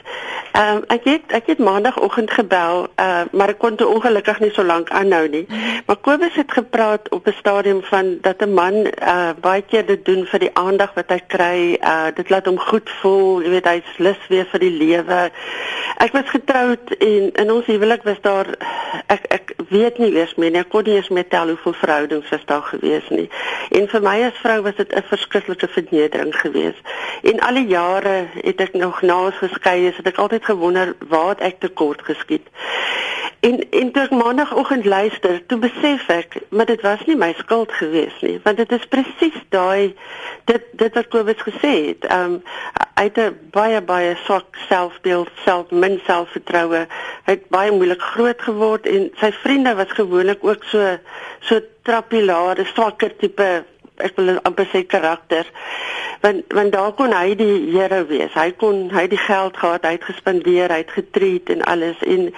Ehm 0.58 0.76
um, 0.76 0.84
ek 0.88 1.04
het 1.04 1.32
ek 1.38 1.46
het 1.46 1.60
maandagooggend 1.62 2.32
gebel, 2.32 2.88
uh, 2.96 3.22
maar 3.32 3.52
ek 3.54 3.60
kon 3.62 3.76
toe 3.78 3.88
ongelukkig 3.88 4.40
nie 4.42 4.50
so 4.56 4.64
lank 4.66 4.90
aanhou 4.90 5.28
nie. 5.30 5.44
Maar 5.86 6.00
Kobus 6.02 6.34
het 6.34 6.52
gepraat 6.52 7.10
op 7.10 7.28
'n 7.28 7.36
stadium 7.38 7.84
van 7.84 8.18
dat 8.22 8.42
'n 8.42 8.54
man 8.54 8.74
uh, 8.74 9.30
baie 9.42 9.62
keer 9.62 9.86
dit 9.86 10.06
doen 10.06 10.26
vir 10.26 10.40
die 10.40 10.50
aandag 10.54 10.94
wat 10.94 11.10
hy 11.14 11.20
kry. 11.28 11.78
Uh, 11.82 12.08
dit 12.16 12.30
laat 12.30 12.46
hom 12.46 12.60
goed 12.60 12.90
voel, 12.90 13.42
jy 13.42 13.50
weet 13.50 13.68
hy's 13.68 13.98
lus 13.98 14.28
weer 14.28 14.48
vir 14.52 14.60
die 14.60 14.78
lewe. 14.78 15.30
Ek 15.98 16.12
was 16.12 16.30
getroud 16.30 16.90
en 16.98 17.32
in 17.34 17.52
ons 17.52 17.66
huwelik 17.66 18.04
was 18.04 18.22
daar 18.22 18.48
ek 19.08 19.26
ek 19.30 19.54
weet 19.70 19.98
nie 19.98 20.12
eers 20.16 20.36
meer 20.36 20.52
nie. 20.52 20.60
Ek 20.60 20.70
kon 20.70 20.84
nie 20.84 20.96
eens 20.96 21.10
meer 21.10 21.28
tel 21.28 21.48
hoeveel 21.48 21.74
verhoudings 21.74 22.30
was 22.30 22.46
daar 22.46 22.62
gewees 22.62 23.10
nie. 23.10 23.30
En 23.70 23.88
vir 23.88 24.02
my 24.02 24.24
as 24.24 24.42
vrou 24.42 24.62
was 24.62 24.76
dit 24.76 24.96
'n 24.96 25.04
verskriklike 25.04 25.68
vernedering 25.68 26.36
geweest. 26.36 26.82
En 27.22 27.40
al 27.40 27.54
die 27.54 27.68
jare 27.68 28.26
het 28.42 28.62
ek 28.62 28.74
nog 28.74 29.02
na 29.02 29.26
ons 29.26 29.38
geskei 29.38 29.88
is, 29.88 29.98
het 29.98 30.08
ek 30.08 30.18
altyd 30.18 30.46
gewonder 30.48 30.96
waar 31.12 31.38
ek 31.44 31.60
tekort 31.64 32.02
geskiet. 32.08 32.48
En 33.40 33.60
en 33.70 33.92
toe 33.92 34.04
ek 34.04 34.14
maandagooggend 34.18 34.86
luister, 34.86 35.38
toe 35.46 35.60
besef 35.62 36.08
ek, 36.10 36.40
maar 36.50 36.66
dit 36.66 36.82
was 36.82 37.04
nie 37.06 37.16
my 37.16 37.30
skuld 37.38 37.72
geweest 37.72 38.24
nie, 38.26 38.40
want 38.44 38.58
dit 38.58 38.72
is 38.74 38.88
presies 38.90 39.38
daai 39.54 39.94
dit 40.50 40.66
dit 40.82 40.98
wat 40.98 41.08
Kobus 41.14 41.44
gesê 41.46 41.74
het. 41.92 42.08
Ehm 42.10 42.40
um, 42.40 42.42
hy 42.98 43.04
het 43.06 43.20
'n 43.22 43.38
baie 43.54 43.82
baie 43.82 44.16
swak 44.26 44.58
selfbeeld, 44.70 45.30
self 45.46 45.70
min 45.70 46.00
selfvertroue. 46.06 46.88
Hy 47.26 47.34
het 47.38 47.48
baie 47.54 47.72
moeilik 47.72 48.02
groot 48.02 48.42
geword 48.42 48.90
en 48.90 49.12
sy 49.22 49.32
vriende 49.44 49.76
was 49.76 49.92
gewoonlik 50.00 50.42
ook 50.42 50.64
so 50.64 50.98
so 51.40 51.62
trappilare, 51.84 52.66
swakker 52.66 53.16
tipe 53.18 53.64
ek 54.04 54.16
wil 54.20 54.38
amper 54.48 54.68
sê 54.72 54.84
karakter 54.86 55.48
want 56.22 56.54
want 56.54 56.72
daar 56.74 56.94
kon 56.98 57.14
hy 57.14 57.36
die 57.38 57.56
Here 57.72 58.04
wees. 58.10 58.34
Hy 58.34 58.52
kon 58.58 58.88
hy 58.94 59.06
die 59.12 59.22
geld 59.22 59.58
gehad, 59.58 59.86
hy 59.86 59.94
het 59.98 60.08
gespandeer, 60.08 60.74
hy 60.74 60.82
het 60.82 60.94
getreat 60.96 61.52
en 61.54 61.62
alles 61.70 62.02
en 62.02 62.32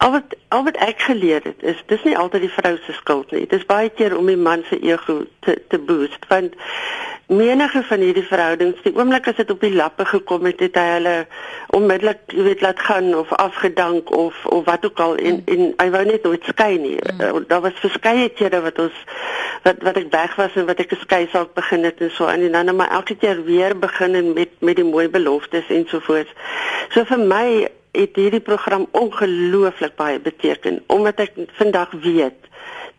al 0.00 0.14
wat 0.16 0.36
al 0.48 0.64
wat 0.64 0.80
ek 0.80 1.04
geleer 1.10 1.44
het 1.44 1.62
is 1.72 1.82
dis 1.92 2.04
nie 2.08 2.16
altyd 2.16 2.46
die 2.46 2.54
vrou 2.54 2.76
se 2.86 2.96
skuld 2.96 3.32
nie. 3.36 3.46
Dis 3.50 3.66
baie 3.68 3.90
keer 3.92 4.16
om 4.16 4.30
die 4.30 4.40
man 4.40 4.64
se 4.68 4.80
ego 4.80 5.22
te 5.44 5.58
te 5.68 5.78
boost 5.78 6.24
want 6.32 6.56
menige 7.30 7.82
van 7.86 8.02
hierdie 8.02 8.26
verhoudings, 8.26 8.82
die 8.82 8.92
oomblik 8.96 9.28
as 9.30 9.38
dit 9.38 9.50
op 9.54 9.60
die 9.62 9.72
lappe 9.74 10.04
gekom 10.10 10.48
het, 10.48 10.62
het 10.64 10.78
hy 10.78 10.86
hulle 10.96 11.14
onmiddellik, 11.76 12.24
jy 12.34 12.46
weet, 12.48 12.64
laat 12.64 12.82
gaan 12.82 13.12
of 13.14 13.30
afgedank 13.38 14.10
of 14.10 14.34
of 14.50 14.64
wat 14.66 14.84
ook 14.88 15.00
al 15.00 15.14
en 15.16 15.42
en 15.46 15.62
hy 15.78 15.88
wou 15.94 16.02
net 16.08 16.26
nooit 16.26 16.50
skei 16.50 16.78
nie. 16.82 16.96
Mm. 16.98 17.46
Daar 17.46 17.62
was 17.66 17.78
verskeie 17.84 18.28
kere 18.34 18.62
wat 18.66 18.82
ons 18.82 18.98
wat 19.62 19.82
wat 19.86 20.00
ek 20.02 20.10
weg 20.10 20.36
was 20.40 20.58
en 20.58 20.66
wat 20.66 20.82
ek 20.82 20.92
'n 20.96 21.02
skei 21.06 21.28
saak 21.32 21.54
begin 21.54 21.86
het 21.86 22.00
en 22.00 22.10
so 22.10 22.26
en, 22.26 22.42
en 22.42 22.66
dan 22.66 22.76
maar 22.76 22.90
elke 22.90 23.14
keer 23.14 23.44
weer 23.44 23.78
begin 23.78 24.32
met 24.34 24.50
met 24.58 24.76
die 24.76 24.84
mooi 24.84 25.08
beloftes 25.08 25.70
en 25.70 25.86
so 25.88 26.00
voort. 26.00 26.28
So 26.90 27.04
vir 27.04 27.18
my 27.18 27.68
het 27.92 28.16
hierdie 28.16 28.42
program 28.42 28.86
ongelooflik 28.90 29.96
baie 29.96 30.18
beteken 30.18 30.82
omdat 30.86 31.18
ek 31.18 31.32
vandag 31.58 31.90
weet 32.02 32.49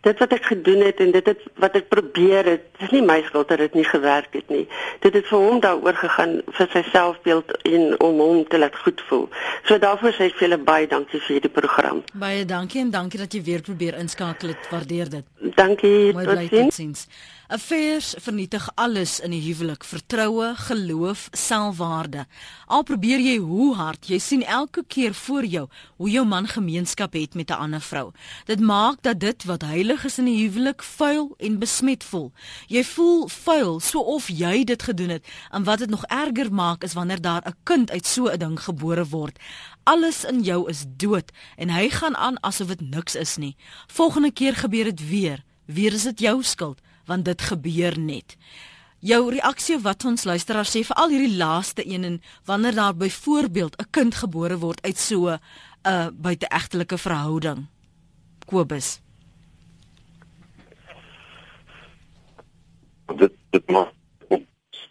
dit 0.02 0.18
wat 0.18 0.32
ek 0.34 0.44
gedoen 0.50 0.80
het 0.82 1.00
en 1.00 1.10
dit 1.14 1.26
het 1.30 1.42
wat 1.62 1.76
ek 1.78 1.88
probeer 1.92 2.48
het, 2.50 2.64
dis 2.80 2.90
nie 2.94 3.02
my 3.06 3.20
skuld 3.26 3.48
dat 3.52 3.62
dit 3.62 3.74
nie 3.78 3.86
gewerk 3.86 4.34
het 4.34 4.48
nie. 4.50 4.64
Dit 5.04 5.14
het 5.14 5.26
vir 5.30 5.38
hom 5.38 5.60
daaroor 5.62 5.98
gegaan 6.00 6.40
vir 6.58 6.70
sy 6.74 6.82
selfbeeld 6.90 7.54
en 7.70 8.00
om 8.02 8.22
hom 8.22 8.40
te 8.48 8.58
laat 8.58 8.76
goed 8.84 9.02
voel. 9.08 9.28
So 9.68 9.78
daarvoor 9.78 10.16
sê 10.16 10.30
ek 10.30 10.38
vir 10.40 10.48
julle 10.48 10.60
baie 10.66 10.88
dankie 10.90 11.20
vir 11.20 11.36
hierdie 11.36 11.52
program. 11.54 12.02
Baie 12.14 12.44
dankie 12.44 12.82
en 12.82 12.90
dankie 12.94 13.22
dat 13.22 13.34
jy 13.34 13.42
weer 13.46 13.62
probeer 13.62 13.98
inskakel 14.02 14.54
het. 14.56 14.66
Waardeer 14.70 15.14
dit. 15.18 15.54
Dankie. 15.54 16.12
Mooi 16.12 16.26
bly 16.26 16.48
Totsiens. 16.48 16.74
totsiens. 16.74 17.06
Affairs 17.52 18.14
vernietig 18.16 18.70
alles 18.80 19.18
in 19.20 19.34
die 19.34 19.40
huwelik: 19.44 19.84
vertroue, 19.84 20.54
geloof, 20.56 21.26
selfwaarde. 21.36 22.24
Al 22.66 22.82
probeer 22.88 23.20
jy 23.20 23.34
hoe 23.44 23.74
hard, 23.76 24.06
jy 24.08 24.16
sien 24.24 24.44
elke 24.48 24.80
keer 24.88 25.12
voor 25.12 25.44
jou 25.44 25.66
hoe 26.00 26.08
jou 26.08 26.22
man 26.26 26.48
gemeenskap 26.48 27.12
het 27.12 27.34
met 27.34 27.50
'n 27.50 27.60
ander 27.66 27.80
vrou. 27.80 28.12
Dit 28.48 28.60
maak 28.60 29.02
dat 29.02 29.20
dit 29.20 29.44
wat 29.44 29.62
heilig 29.62 30.04
is 30.04 30.18
in 30.18 30.24
die 30.24 30.48
huwelik 30.48 30.82
vuil 30.82 31.34
en 31.38 31.58
besmet 31.58 32.04
voel. 32.04 32.32
Jy 32.66 32.84
voel 32.84 33.28
vuil 33.28 33.80
soof 33.80 34.28
jy 34.28 34.64
dit 34.64 34.82
gedoen 34.82 35.08
het. 35.08 35.26
En 35.50 35.64
wat 35.64 35.78
dit 35.78 35.90
nog 35.90 36.04
erger 36.04 36.52
maak 36.52 36.84
is 36.84 36.92
wanneer 36.92 37.20
daar 37.20 37.42
'n 37.46 37.56
kind 37.62 37.90
uit 37.90 38.06
so 38.06 38.28
'n 38.28 38.38
ding 38.38 38.60
gebore 38.60 39.04
word. 39.04 39.38
Alles 39.82 40.24
in 40.24 40.42
jou 40.42 40.68
is 40.68 40.84
dood 40.96 41.32
en 41.56 41.68
hy 41.68 41.90
gaan 41.90 42.16
aan 42.16 42.40
asof 42.40 42.66
dit 42.66 42.80
niks 42.80 43.14
is 43.14 43.36
nie. 43.36 43.56
Volgende 43.86 44.32
keer 44.32 44.54
gebeur 44.54 44.84
dit 44.84 45.08
weer. 45.08 45.44
Weer 45.66 45.92
is 45.92 46.02
dit 46.02 46.20
jou 46.20 46.42
skuld 46.42 46.80
want 47.06 47.24
dit 47.24 47.42
gebeur 47.42 47.98
net. 47.98 48.36
Jou 49.02 49.30
reaksie 49.30 49.78
wat 49.82 50.04
ons 50.04 50.24
luisteraars 50.24 50.70
sê 50.76 50.84
vir 50.86 50.96
al 50.96 51.08
hierdie 51.08 51.36
laaste 51.36 51.82
een 51.86 52.04
en 52.04 52.22
wanneer 52.46 52.74
daar 52.74 52.94
byvoorbeeld 52.94 53.76
'n 53.80 53.90
kind 53.90 54.14
gebore 54.14 54.58
word 54.58 54.82
uit 54.82 54.98
so 54.98 55.28
'n 55.28 55.40
uh, 55.86 56.06
buiteegtelike 56.12 56.98
verhouding. 56.98 57.66
Kobus. 58.46 59.00
dit 63.18 63.34
dit 63.50 63.70
maak 63.70 63.92
ons 64.28 64.86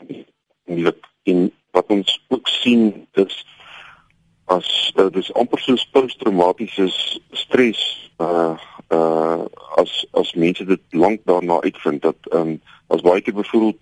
nie 0.67 0.93
in 1.23 1.49
wat 1.75 1.87
ons 1.93 2.17
ook 2.33 2.47
sien 2.47 3.07
is 3.23 3.37
as 4.51 4.91
uh, 4.99 5.07
dis 5.15 5.31
amper 5.39 5.61
soos 5.63 5.85
posttraumatiese 5.95 6.89
stres 7.43 7.81
uh 8.19 8.57
uh 8.91 9.45
as 9.81 9.93
as 10.21 10.33
mense 10.43 10.65
dit 10.67 10.83
lank 11.03 11.23
daarna 11.29 11.61
uitvind 11.67 12.01
dat 12.01 12.29
ehm 12.31 12.55
um, 12.55 12.59
as 12.91 13.05
baie 13.05 13.21
keer 13.21 13.37
byvoorbeeld 13.37 13.79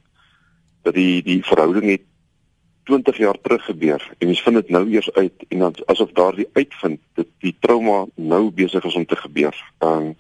dat 0.86 0.94
die 0.94 1.24
die 1.24 1.42
verhouding 1.46 1.90
het 1.90 2.06
20 2.90 3.18
jaar 3.18 3.38
terug 3.42 3.66
gebeur 3.66 4.06
en 4.18 4.28
mens 4.28 4.42
vind 4.42 4.56
dit 4.56 4.70
nou 4.70 4.86
eers 4.90 5.12
uit 5.14 5.46
en 5.48 5.60
dan 5.66 5.76
asof 5.86 6.14
daardie 6.22 6.48
uitvind 6.54 7.02
dat 7.14 7.28
die 7.46 7.56
trauma 7.60 8.06
nou 8.16 8.44
besig 8.62 8.86
is 8.86 8.96
om 8.96 9.06
te 9.06 9.20
gebeur. 9.26 9.56
Ehm 9.80 10.06
um, 10.12 10.16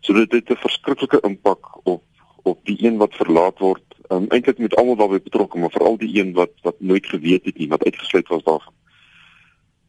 so 0.00 0.12
dit 0.12 0.32
het 0.32 0.50
'n 0.50 0.64
verskriklike 0.66 1.20
impak 1.20 1.70
op 1.82 2.02
op 2.42 2.58
die 2.64 2.76
een 2.86 2.96
wat 2.96 3.14
verlaat 3.14 3.58
word. 3.58 3.84
Ehm 4.08 4.22
um, 4.22 4.28
eintlik 4.28 4.58
met 4.58 4.76
almal 4.76 4.96
daarbey 4.96 5.22
betrokke, 5.22 5.58
maar 5.58 5.70
veral 5.70 5.96
die 5.98 6.18
een 6.20 6.32
wat 6.32 6.52
wat 6.62 6.78
nooit 6.78 7.06
geweet 7.06 7.44
het 7.44 7.58
nie, 7.58 7.68
wat 7.68 7.84
uitgesluit 7.84 8.28
was 8.28 8.42
daarvan. 8.42 8.74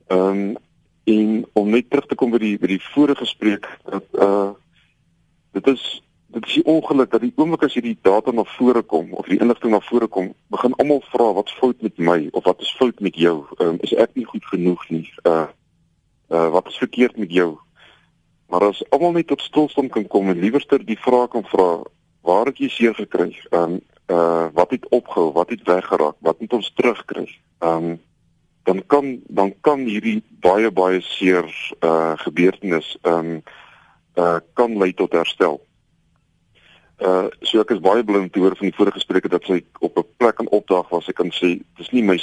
Ehm 0.08 0.30
um, 0.30 0.56
en 1.06 1.46
om 1.54 1.70
net 1.70 1.90
terug 1.90 2.06
te 2.06 2.16
kom 2.16 2.32
by 2.34 2.40
die 2.42 2.58
by 2.58 2.68
die 2.68 2.82
vorige 2.82 3.22
gesprek 3.22 3.68
dat 3.86 4.06
uh 4.18 4.54
dit 5.54 5.68
is 5.68 5.84
dit 6.36 6.46
is 6.46 6.54
die 6.54 6.66
ongeluk 6.66 7.12
dat 7.12 7.22
die 7.22 7.34
oomblik 7.36 7.64
as 7.64 7.76
hierdie 7.78 7.98
data 8.02 8.32
na 8.32 8.44
vore 8.58 8.82
kom 8.82 9.14
of 9.14 9.30
die 9.30 9.38
inligting 9.40 9.72
na 9.72 9.80
vore 9.86 10.08
kom, 10.08 10.34
begin 10.52 10.74
almal 10.82 11.04
vra 11.12 11.30
wat's 11.38 11.54
fout 11.60 11.82
met 11.86 11.98
my 11.98 12.18
of 12.32 12.44
wat 12.44 12.62
is 12.62 12.74
fout 12.80 13.00
met 13.00 13.16
jou? 13.16 13.46
Ehm 13.58 13.76
um, 13.76 13.78
is 13.88 13.94
ek 13.94 14.18
nie 14.18 14.26
goed 14.26 14.46
genoeg 14.46 14.90
nie? 14.90 15.06
Uh 15.24 15.48
uh 16.30 16.50
wat 16.58 16.68
is 16.68 16.82
verkeerd 16.82 17.18
met 17.18 17.32
jou? 17.32 17.56
Maar 18.50 18.68
as 18.70 18.84
almal 18.90 19.16
net 19.16 19.28
tot 19.28 19.42
stilstand 19.42 19.92
kan 19.92 20.08
kom 20.08 20.30
en 20.30 20.40
liewerster 20.40 20.86
die 20.86 21.00
vraag 21.00 21.30
kan 21.38 21.46
vra, 21.54 21.84
waar 22.22 22.50
het 22.52 22.58
jy 22.58 22.70
seer 22.70 22.98
gekry? 22.98 23.32
Ehm 23.52 23.78
um, 23.78 23.80
uh 24.10 24.48
wat 24.54 24.76
het 24.76 24.90
opgehou? 24.90 25.32
Wat 25.34 25.50
het 25.50 25.64
weggeraak? 25.64 26.18
Wat 26.20 26.40
moet 26.40 26.54
ons 26.54 26.74
terugkry? 26.74 27.30
Ehm 27.60 27.90
um, 27.92 27.98
dan 28.66 28.82
kan 28.86 29.22
dan 29.28 29.54
kan 29.62 29.86
hierdie 29.86 30.24
baie 30.42 30.72
baie 30.72 31.02
seer 31.02 31.46
uh 31.86 32.18
gebeurtenis 32.26 32.98
ehm 33.02 33.20
um, 33.20 33.44
uh 34.18 34.40
kan 34.54 34.78
lei 34.78 34.94
tot 34.94 35.14
herstel. 35.14 35.62
Uh 36.98 37.28
so 37.42 37.62
ek 37.62 37.76
is 37.76 37.84
baie 37.86 38.04
bly 38.04 38.26
om 38.26 38.30
te 38.30 38.42
hoor 38.42 38.58
van 38.58 38.70
die 38.70 38.78
vorige 38.78 39.00
spreker 39.00 39.30
dat 39.30 39.46
sy 39.46 39.62
op 39.80 39.98
'n 39.98 40.08
plek 40.18 40.40
en 40.40 40.50
opdrag 40.50 40.90
was. 40.90 41.10
Ek 41.10 41.22
kan 41.22 41.30
sê 41.30 41.60
dis 41.78 41.92
nie 41.92 42.04
my 42.04 42.18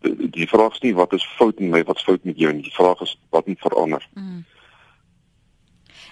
die, 0.00 0.30
die 0.30 0.48
vraag 0.48 0.72
is 0.72 0.80
nie 0.80 0.94
wat 0.94 1.12
is 1.12 1.26
fout 1.36 1.60
met 1.60 1.70
my, 1.70 1.84
wat's 1.84 2.04
fout 2.04 2.24
met 2.24 2.38
jou 2.38 2.52
nie. 2.52 2.62
Die 2.62 2.76
vraag 2.76 3.00
is 3.00 3.16
wat 3.30 3.46
moet 3.46 3.60
verander. 3.60 4.08
Mm. 4.14 4.44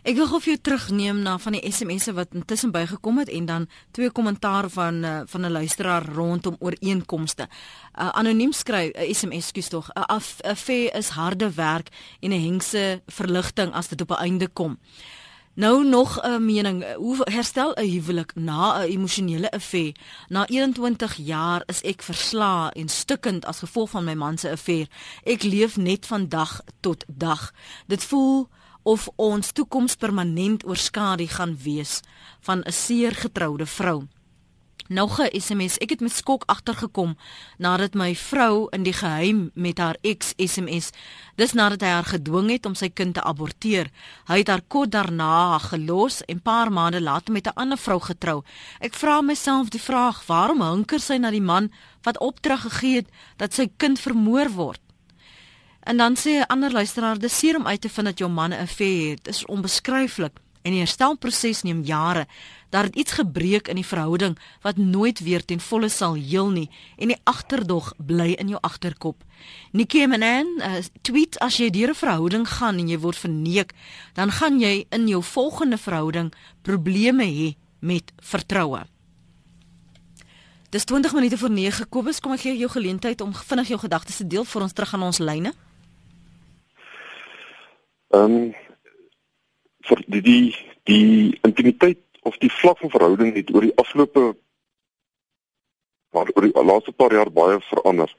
Ek 0.02 0.16
wil 0.18 0.26
gou 0.26 0.40
vir 0.42 0.50
jou 0.56 0.60
terugneem 0.66 1.20
na 1.22 1.36
van 1.38 1.54
die 1.54 1.60
SMS'e 1.70 2.10
wat 2.16 2.32
intussen 2.34 2.72
bygekom 2.74 3.20
het 3.22 3.28
en 3.30 3.44
dan 3.46 3.66
twee 3.94 4.10
kommentaar 4.10 4.66
van 4.74 5.04
uh, 5.04 5.20
van 5.30 5.46
'n 5.46 5.52
luisteraar 5.52 6.04
rondom 6.14 6.56
ooreenkomste. 6.58 7.46
Uh, 7.46 8.08
anoniem 8.08 8.52
skryf 8.52 8.90
'n 8.94 8.98
uh, 8.98 9.14
SMS 9.14 9.46
skuis 9.46 9.68
tog. 9.68 9.90
'n 9.94 10.02
uh, 10.10 10.54
fe 10.54 10.90
is 10.90 11.08
harde 11.08 11.54
werk 11.54 11.88
en 12.20 12.30
'n 12.30 12.42
hengse 12.42 13.02
verligting 13.06 13.72
as 13.72 13.88
dit 13.88 14.00
op 14.00 14.10
'n 14.10 14.22
einde 14.22 14.48
kom. 14.48 14.78
Nou 15.54 15.84
nog 15.84 16.20
'n 16.22 16.44
mening, 16.44 16.94
hoe 16.94 17.16
herstel 17.24 17.72
'n 17.74 17.90
huwelik 17.90 18.34
na 18.34 18.82
'n 18.82 18.90
emosionele 18.90 19.50
affair? 19.50 19.94
Na 20.28 20.46
21 20.46 21.16
jaar 21.16 21.62
is 21.66 21.80
ek 21.82 22.02
versla 22.02 22.70
en 22.70 22.88
stukkend 22.88 23.44
as 23.44 23.58
gevolg 23.58 23.90
van 23.90 24.04
my 24.04 24.14
man 24.14 24.38
se 24.38 24.50
affair. 24.50 24.86
Ek 25.22 25.42
leef 25.42 25.76
net 25.76 26.06
van 26.06 26.28
dag 26.28 26.60
tot 26.80 27.04
dag. 27.08 27.52
Dit 27.86 28.04
voel 28.04 28.48
of 28.82 29.08
ons 29.16 29.52
toekoms 29.52 29.94
permanent 29.96 30.66
oorskadu 30.66 31.26
gaan 31.26 31.56
wees 31.62 32.00
van 32.40 32.62
'n 32.66 32.72
seer 32.72 33.14
getroude 33.14 33.66
vrou. 33.66 34.08
Nog 34.88 35.20
'n 35.20 35.40
SMS. 35.40 35.78
Ek 35.78 35.90
het 35.90 36.00
met 36.00 36.12
skok 36.12 36.42
agtergekom 36.46 37.16
nadat 37.58 37.94
my 37.94 38.14
vrou 38.14 38.66
in 38.70 38.82
die 38.82 38.92
geheim 38.92 39.50
met 39.54 39.78
haar 39.78 39.96
ex 40.00 40.32
SMS. 40.36 40.90
Dis 41.34 41.52
nadat 41.52 41.80
hy 41.80 41.86
haar 41.86 42.04
gedwing 42.04 42.50
het 42.50 42.66
om 42.66 42.74
sy 42.74 42.88
kind 42.88 43.14
te 43.14 43.22
aborteer. 43.22 43.90
Hy 44.24 44.38
het 44.38 44.48
haar 44.48 44.62
kort 44.68 44.90
daarna 44.90 45.58
gelos 45.58 46.24
en 46.24 46.42
paar 46.42 46.72
maande 46.72 47.00
later 47.00 47.32
met 47.32 47.46
'n 47.46 47.54
ander 47.54 47.78
vrou 47.78 48.00
getrou. 48.00 48.42
Ek 48.78 48.94
vra 48.94 49.20
myself 49.20 49.68
die 49.68 49.80
vraag: 49.80 50.26
waarom 50.26 50.60
hunker 50.60 51.00
sy 51.00 51.16
na 51.16 51.30
die 51.30 51.40
man 51.40 51.72
wat 52.02 52.18
opdrag 52.18 52.60
gegee 52.60 52.94
het 52.94 53.08
dat 53.36 53.54
sy 53.54 53.70
kind 53.76 54.00
vermoor 54.00 54.50
word? 54.50 54.81
En 55.82 55.96
dan 55.96 56.16
sê 56.16 56.30
'n 56.30 56.46
ander 56.46 56.72
luisteraar: 56.72 57.18
"Dis 57.18 57.38
seer 57.38 57.56
om 57.56 57.66
uit 57.66 57.80
te 57.80 57.88
vind 57.88 58.06
dat 58.06 58.18
jou 58.18 58.30
man 58.30 58.50
'n 58.50 58.60
affair 58.60 59.10
het. 59.10 59.24
Dit 59.24 59.34
is 59.34 59.46
onbeskryflik 59.46 60.32
en 60.62 60.70
die 60.70 60.80
herstelproses 60.80 61.62
neem 61.62 61.82
jare. 61.82 62.26
Daar 62.68 62.84
het 62.84 62.96
iets 62.96 63.12
gebreek 63.12 63.68
in 63.68 63.74
die 63.74 63.86
verhouding 63.86 64.38
wat 64.60 64.76
nooit 64.76 65.20
weer 65.20 65.44
ten 65.44 65.60
volle 65.60 65.88
sal 65.88 66.14
heel 66.14 66.50
nie 66.50 66.70
en 66.96 67.08
die 67.08 67.20
agterdog 67.24 67.92
bly 67.96 68.32
in 68.32 68.48
jou 68.48 68.60
agterkop." 68.60 69.24
Nikki 69.70 70.06
Manan 70.06 70.46
uh, 70.58 70.72
tweet: 71.00 71.38
"As 71.38 71.56
jy 71.56 71.70
deur 71.70 71.88
'n 71.88 71.94
verhouding 71.94 72.48
gaan 72.48 72.78
en 72.78 72.88
jy 72.88 72.98
word 72.98 73.16
verneek, 73.16 73.72
dan 74.12 74.30
gaan 74.30 74.60
jy 74.60 74.86
in 74.88 75.08
jou 75.08 75.22
volgende 75.22 75.78
verhouding 75.78 76.32
probleme 76.62 77.24
hê 77.24 77.54
met 77.78 78.12
vertroue." 78.18 78.86
Dis 80.70 80.84
20 80.84 81.12
minute 81.12 81.38
voor 81.38 81.50
9. 81.50 81.88
Kobus, 81.88 82.20
kom 82.20 82.32
ek 82.32 82.40
gee 82.40 82.56
jou 82.56 82.70
geleentheid 82.70 83.20
om 83.20 83.34
vinnig 83.34 83.68
jou 83.68 83.78
gedagtes 83.78 84.16
te 84.16 84.26
deel 84.26 84.44
vir 84.44 84.62
ons 84.62 84.72
terug 84.72 84.94
aan 84.94 85.02
ons 85.02 85.18
lyne. 85.18 85.52
Ehm 88.12 88.34
um, 88.36 88.54
vir 89.88 90.00
die 90.06 90.20
die 90.22 90.56
die 90.84 91.38
intimiteit 91.48 92.02
of 92.28 92.36
die 92.38 92.50
vlak 92.52 92.78
van 92.78 92.90
verhouding 92.92 93.34
het 93.34 93.50
oor 93.54 93.64
die 93.64 93.76
afgelope 93.80 94.24
maar 96.12 96.28
oor 96.34 96.46
die 96.46 96.64
laaste 96.70 96.92
paar 96.92 97.14
jaar 97.16 97.30
baie 97.32 97.56
verander. 97.70 98.12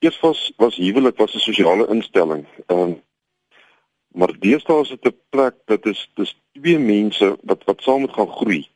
Eers 0.00 0.18
was 0.24 0.40
was 0.56 0.78
huwelik 0.80 1.20
was 1.20 1.34
'n 1.34 1.44
sosiale 1.44 1.86
instelling. 1.94 2.46
Ehm 2.66 2.80
um, 2.80 3.02
maar 4.14 4.32
deesdae 4.38 4.80
is 4.80 4.88
dit 4.88 5.06
'n 5.06 5.20
plek 5.30 5.54
dat 5.66 5.86
is 5.86 6.10
dis 6.14 6.32
twee 6.52 6.78
mense 6.78 7.36
wat 7.42 7.64
wat 7.64 7.82
saam 7.82 8.00
moet 8.00 8.16
gaan 8.16 8.32
groei. 8.38 8.68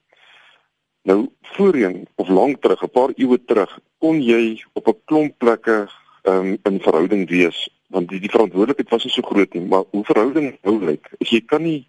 Nou 1.03 1.31
voorheen 1.43 2.09
of 2.17 2.29
lank 2.29 2.61
terug, 2.61 2.83
'n 2.83 2.91
paar 2.91 3.13
eeue 3.17 3.45
terug, 3.45 3.79
kon 3.99 4.23
jy 4.23 4.63
op 4.73 4.89
'n 4.89 5.01
klomp 5.05 5.39
plekke 5.39 5.89
um, 6.23 6.59
in 6.63 6.81
verhouding 6.81 7.29
wees 7.29 7.76
want 7.93 8.09
die 8.09 8.21
die 8.21 8.31
verantwoordelikheid 8.31 8.91
was 8.91 9.05
nie 9.05 9.13
so 9.15 9.23
groot 9.23 9.53
nie, 9.55 9.67
maar 9.67 9.85
hoe 9.91 10.05
verhouding 10.05 10.59
nou 10.63 10.79
lyk, 10.85 11.11
is 11.19 11.31
jy 11.31 11.43
kan 11.47 11.63
nie 11.63 11.87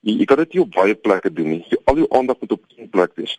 jy, 0.00 0.16
jy 0.20 0.26
kan 0.28 0.42
dit 0.42 0.54
nie 0.56 0.64
op 0.64 0.74
baie 0.74 0.96
plekke 0.96 1.32
doen 1.32 1.54
nie. 1.54 1.62
Jy, 1.68 1.78
al 1.90 2.02
jou 2.02 2.08
aandag 2.16 2.40
moet 2.40 2.56
op 2.56 2.64
een 2.76 2.90
plek 2.92 3.16
wees. 3.20 3.36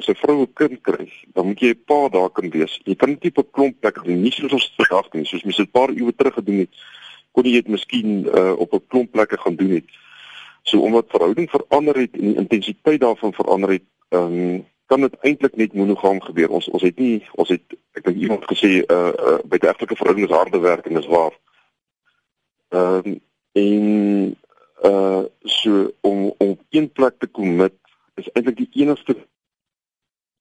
As 0.00 0.08
'n 0.08 0.18
vrou 0.18 0.42
'n 0.42 0.52
kind 0.52 0.80
kry, 0.82 1.12
dan 1.34 1.46
moet 1.46 1.60
jy 1.60 1.70
'n 1.70 1.84
paar 1.86 2.10
dae 2.10 2.28
kan 2.30 2.50
wees. 2.50 2.80
Jy 2.84 2.94
kan 2.94 3.08
nie 3.08 3.30
'n 3.30 3.50
klomp 3.52 3.80
plekke 3.80 4.02
doen 4.02 4.22
nie, 4.22 4.32
soos 4.32 4.52
ons 4.52 4.72
vandag 4.76 5.08
doen, 5.10 5.24
soos 5.24 5.44
mens 5.44 5.58
'n 5.58 5.70
paar 5.70 5.90
eeue 5.90 6.14
terug 6.14 6.34
gedoen 6.34 6.58
het. 6.58 6.70
Kon 7.32 7.44
jy 7.44 7.52
dit 7.52 7.68
miskien 7.68 8.26
uh, 8.26 8.52
op 8.58 8.72
'n 8.72 8.86
klomp 8.88 9.12
plekke 9.12 9.38
gaan 9.38 9.56
doen 9.56 9.70
het. 9.70 9.84
So 10.62 10.80
omdat 10.80 11.06
verhouding 11.08 11.50
verander 11.50 11.96
het 11.96 12.12
en 12.12 12.20
die 12.20 12.36
intensiteit 12.36 13.00
daarvan 13.00 13.32
verander 13.32 13.70
het, 13.70 13.84
ehm 14.08 14.32
um, 14.32 14.66
kan 14.86 15.00
dit 15.00 15.16
eintlik 15.20 15.56
net 15.56 15.74
monogam 15.74 16.20
gebeur. 16.20 16.48
Ons 16.48 16.68
ons 16.68 16.82
het 16.82 16.98
nie 16.98 17.22
ons 17.34 17.48
het 17.48 17.76
ek 17.98 18.04
dink 18.04 18.16
iemand 18.16 18.44
gesê 18.50 18.72
uh, 18.82 19.12
uh 19.12 19.38
by 19.44 19.60
die 19.60 19.70
egtelike 19.70 19.96
verhouding 19.96 20.28
is 20.28 20.36
harde 20.36 20.60
werk 20.60 20.86
en 20.86 21.00
dis 21.00 21.12
waar. 21.16 21.38
Ehm 22.74 23.14
um, 23.14 23.20
en 23.54 24.36
uh 24.84 25.22
so 25.42 25.90
om 26.00 26.34
om 26.38 26.58
een 26.70 26.90
plek 26.92 27.18
te 27.18 27.26
kom 27.26 27.56
met 27.56 27.74
is 28.14 28.30
eintlik 28.32 28.56
die 28.56 28.84
enigste 28.84 29.16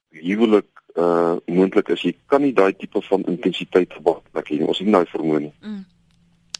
huwelik 0.09 0.69
uh 0.95 1.35
moontlik 1.45 1.89
is 1.89 2.01
jy 2.01 2.13
kan 2.25 2.41
nie 2.41 2.53
daai 2.53 2.73
tipe 2.75 3.01
van 3.01 3.25
intensiteit 3.25 3.93
verwag 3.93 4.49
jy 4.49 4.61
ons 4.65 4.79
nie 4.79 4.91
nou 4.93 5.05
vermoë 5.09 5.39
nie. 5.47 5.53
Mm. 5.61 5.83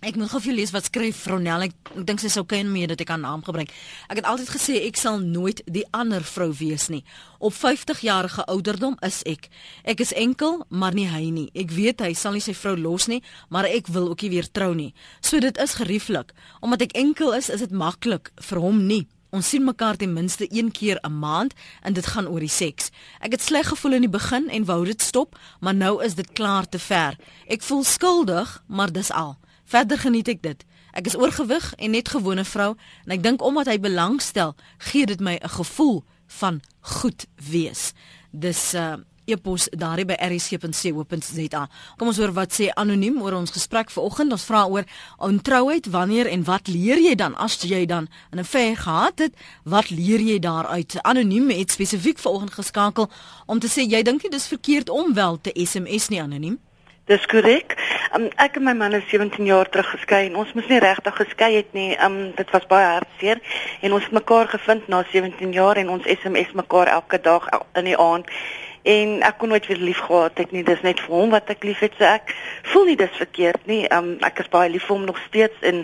Ek 0.04 0.18
moet 0.20 0.28
gou 0.34 0.42
vir 0.44 0.58
lees 0.58 0.72
wat 0.76 0.90
skryf 0.90 1.22
Fronel. 1.24 1.62
Ek, 1.70 1.76
ek 1.96 2.02
dink 2.04 2.20
sy 2.20 2.28
sou 2.34 2.42
ken 2.44 2.68
mee 2.74 2.90
dat 2.92 3.00
ek 3.00 3.14
haar 3.14 3.22
naam 3.22 3.40
gebruik. 3.46 3.70
Ek 4.12 4.20
het 4.20 4.26
altyd 4.28 4.50
gesê 4.52 4.82
ek 4.84 4.98
sal 5.00 5.22
nooit 5.24 5.62
die 5.64 5.86
ander 5.96 6.26
vrou 6.28 6.50
wees 6.60 6.90
nie. 6.92 7.06
Op 7.40 7.56
50 7.56 8.02
jarige 8.04 8.44
ouderdom 8.52 8.98
is 9.08 9.22
ek. 9.30 9.48
Ek 9.88 10.04
is 10.04 10.12
enkel, 10.20 10.66
maar 10.68 10.92
nie 10.92 11.08
hy 11.08 11.30
nie. 11.32 11.46
Ek 11.56 11.72
weet 11.72 12.04
hy 12.04 12.12
sal 12.20 12.36
nie 12.36 12.44
sy 12.44 12.52
vrou 12.52 12.76
los 12.76 13.08
nie, 13.08 13.22
maar 13.48 13.64
ek 13.70 13.88
wil 13.96 14.10
ook 14.12 14.26
nie 14.26 14.34
weer 14.34 14.50
trou 14.52 14.74
nie. 14.76 14.92
So 15.24 15.40
dit 15.40 15.56
is 15.64 15.78
gerieflik. 15.80 16.36
Omdat 16.60 16.90
ek 16.90 16.98
enkel 17.00 17.32
is, 17.40 17.48
is 17.48 17.64
dit 17.64 17.72
maklik 17.72 18.34
vir 18.44 18.60
hom 18.60 18.84
nie. 18.90 19.06
Ons 19.32 19.54
sien 19.56 19.64
mekaar 19.64 19.96
ten 19.98 20.12
minste 20.14 20.50
een 20.52 20.68
keer 20.72 21.00
'n 21.00 21.16
maand 21.16 21.56
en 21.82 21.94
dit 21.94 22.06
gaan 22.06 22.28
oor 22.28 22.44
die 22.44 22.52
seks. 22.52 22.92
Ek 23.22 23.32
het 23.32 23.42
sleg 23.42 23.72
gevoel 23.72 23.94
in 23.94 24.02
die 24.02 24.18
begin 24.20 24.50
en 24.50 24.66
wou 24.66 24.86
dit 24.86 25.02
stop, 25.02 25.40
maar 25.60 25.76
nou 25.76 26.04
is 26.04 26.16
dit 26.16 26.34
klaar 26.34 26.70
te 26.70 26.80
ver. 26.80 27.16
Ek 27.48 27.62
voel 27.62 27.84
skuldig, 27.84 28.64
maar 28.68 28.92
dis 28.92 29.12
al. 29.12 29.38
Verder 29.74 29.98
geniet 29.98 30.28
ek 30.30 30.44
dit. 30.46 30.60
Ek 30.94 31.08
is 31.10 31.16
oorgewig 31.18 31.72
en 31.82 31.96
net 31.96 32.12
gewone 32.14 32.44
vrou 32.46 32.76
en 33.08 33.14
ek 33.16 33.24
dink 33.26 33.42
omdat 33.42 33.72
hy 33.72 33.80
belangstel, 33.82 34.54
gee 34.92 35.08
dit 35.10 35.18
my 35.20 35.40
'n 35.42 35.50
gevoel 35.50 36.04
van 36.38 36.62
goed 36.80 37.26
wees. 37.50 37.94
Dis 38.32 38.74
uh 38.74 39.02
epos 39.26 39.70
daarby 39.72 40.04
by 40.06 40.16
rsc.co.za. 40.20 41.70
Kom 41.98 42.08
ons 42.08 42.18
hoor 42.18 42.34
wat 42.36 42.54
sê 42.54 42.68
anoniem 42.76 43.22
oor 43.22 43.34
ons 43.34 43.52
gesprek 43.52 43.90
vanoggend. 43.90 44.32
Ons 44.32 44.44
vra 44.44 44.68
oor 44.68 44.84
ontrouheid, 45.18 45.88
wanneer 45.88 46.28
en 46.28 46.44
wat 46.44 46.68
leer 46.68 47.00
jy 47.00 47.16
dan 47.16 47.36
as 47.36 47.56
jy 47.62 47.86
dan 47.86 48.10
'n 48.32 48.40
affair 48.40 48.78
gehad 48.78 49.20
het? 49.20 49.34
Wat 49.64 49.90
leer 49.90 50.20
jy 50.20 50.40
daaruit? 50.40 51.02
Anoniem 51.02 51.50
het 51.50 51.72
spesifiek 51.72 52.20
vanoggend 52.20 52.54
geskakel 52.54 53.10
om 53.46 53.60
te 53.60 53.68
sê 53.68 53.82
jy 53.90 54.04
dink 54.04 54.24
nie 54.24 54.32
dis 54.32 54.48
verkeerd 54.48 54.90
om 54.90 55.14
wel 55.14 55.42
te 55.42 55.52
SMS 55.56 56.10
nie 56.10 56.22
anoniem. 56.22 56.60
Dis 57.12 57.26
korrek. 57.28 57.74
Um, 58.16 58.30
ek 58.40 58.56
en 58.56 58.64
my 58.64 58.72
man 58.80 58.94
is 58.96 59.04
17 59.12 59.44
jaar 59.44 59.68
terug 59.68 59.90
geskei 59.92 60.22
en 60.30 60.38
ons 60.40 60.54
moes 60.56 60.70
nie 60.72 60.80
regtig 60.80 61.18
geskei 61.20 61.50
het 61.58 61.74
nie. 61.76 61.90
Um 62.00 62.32
dit 62.38 62.54
was 62.56 62.68
baie 62.72 62.86
hartseer 62.94 63.42
en 63.84 63.96
ons 63.98 64.06
het 64.06 64.16
mekaar 64.16 64.48
gevind 64.54 64.88
na 64.88 65.02
17 65.12 65.52
jaar 65.52 65.82
en 65.82 65.92
ons 65.98 66.08
SMS 66.08 66.54
mekaar 66.56 66.94
elke 66.94 67.20
dag 67.20 67.50
in 67.76 67.92
die 67.92 67.98
aand. 68.00 68.32
En 68.88 69.20
ek 69.28 69.38
kon 69.42 69.52
nooit 69.52 69.68
weer 69.68 69.84
lief 69.84 70.00
gehad 70.08 70.40
het 70.40 70.56
nie. 70.56 70.64
Dis 70.64 70.88
net 70.88 71.04
vir 71.04 71.16
hom 71.18 71.36
wat 71.36 71.52
ek 71.52 71.68
liefhet. 71.68 72.00
So 72.00 72.08
ek 72.08 72.32
voel 72.72 72.94
nie 72.94 73.00
dis 73.04 73.20
verkeerd 73.20 73.68
nie. 73.68 73.84
Um 73.92 74.14
ek 74.24 74.40
is 74.46 74.52
baie 74.56 74.72
lief 74.72 74.88
vir 74.88 74.96
hom 74.96 75.08
nog 75.12 75.20
steeds 75.28 75.60
en 75.60 75.84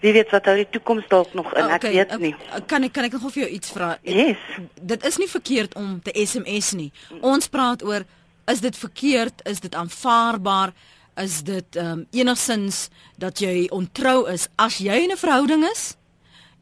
wie 0.00 0.16
weet 0.16 0.32
wat 0.32 0.48
hy 0.48 0.62
die 0.64 0.70
toekoms 0.72 1.04
dalk 1.12 1.36
nog 1.36 1.52
in. 1.52 1.68
Okay, 1.68 1.98
ek 2.00 2.16
weet 2.16 2.20
nie. 2.30 2.36
Kan 2.64 2.88
ek 2.88 2.96
kan 2.96 3.04
ek 3.04 3.20
nog 3.20 3.28
vir 3.28 3.44
jou 3.44 3.54
iets 3.60 3.76
vra? 3.76 3.98
Yes. 4.08 4.40
Dit 4.80 5.04
is 5.04 5.20
nie 5.20 5.28
verkeerd 5.28 5.76
om 5.76 5.98
te 6.00 6.16
SMS 6.16 6.72
nie. 6.80 6.94
Ons 7.20 7.52
praat 7.52 7.84
oor 7.84 8.08
is 8.46 8.60
dit 8.60 8.76
verkeerd? 8.76 9.42
Is 9.48 9.60
dit 9.60 9.74
aanvaarbaar? 9.74 10.72
Is 11.16 11.42
dit 11.42 11.76
ehm 11.76 11.86
um, 11.86 12.06
enigsins 12.10 12.88
dat 13.16 13.38
jy 13.40 13.66
ontrou 13.72 14.28
is 14.30 14.48
as 14.56 14.78
jy 14.78 15.06
in 15.06 15.12
'n 15.12 15.16
verhouding 15.16 15.64
is 15.64 15.96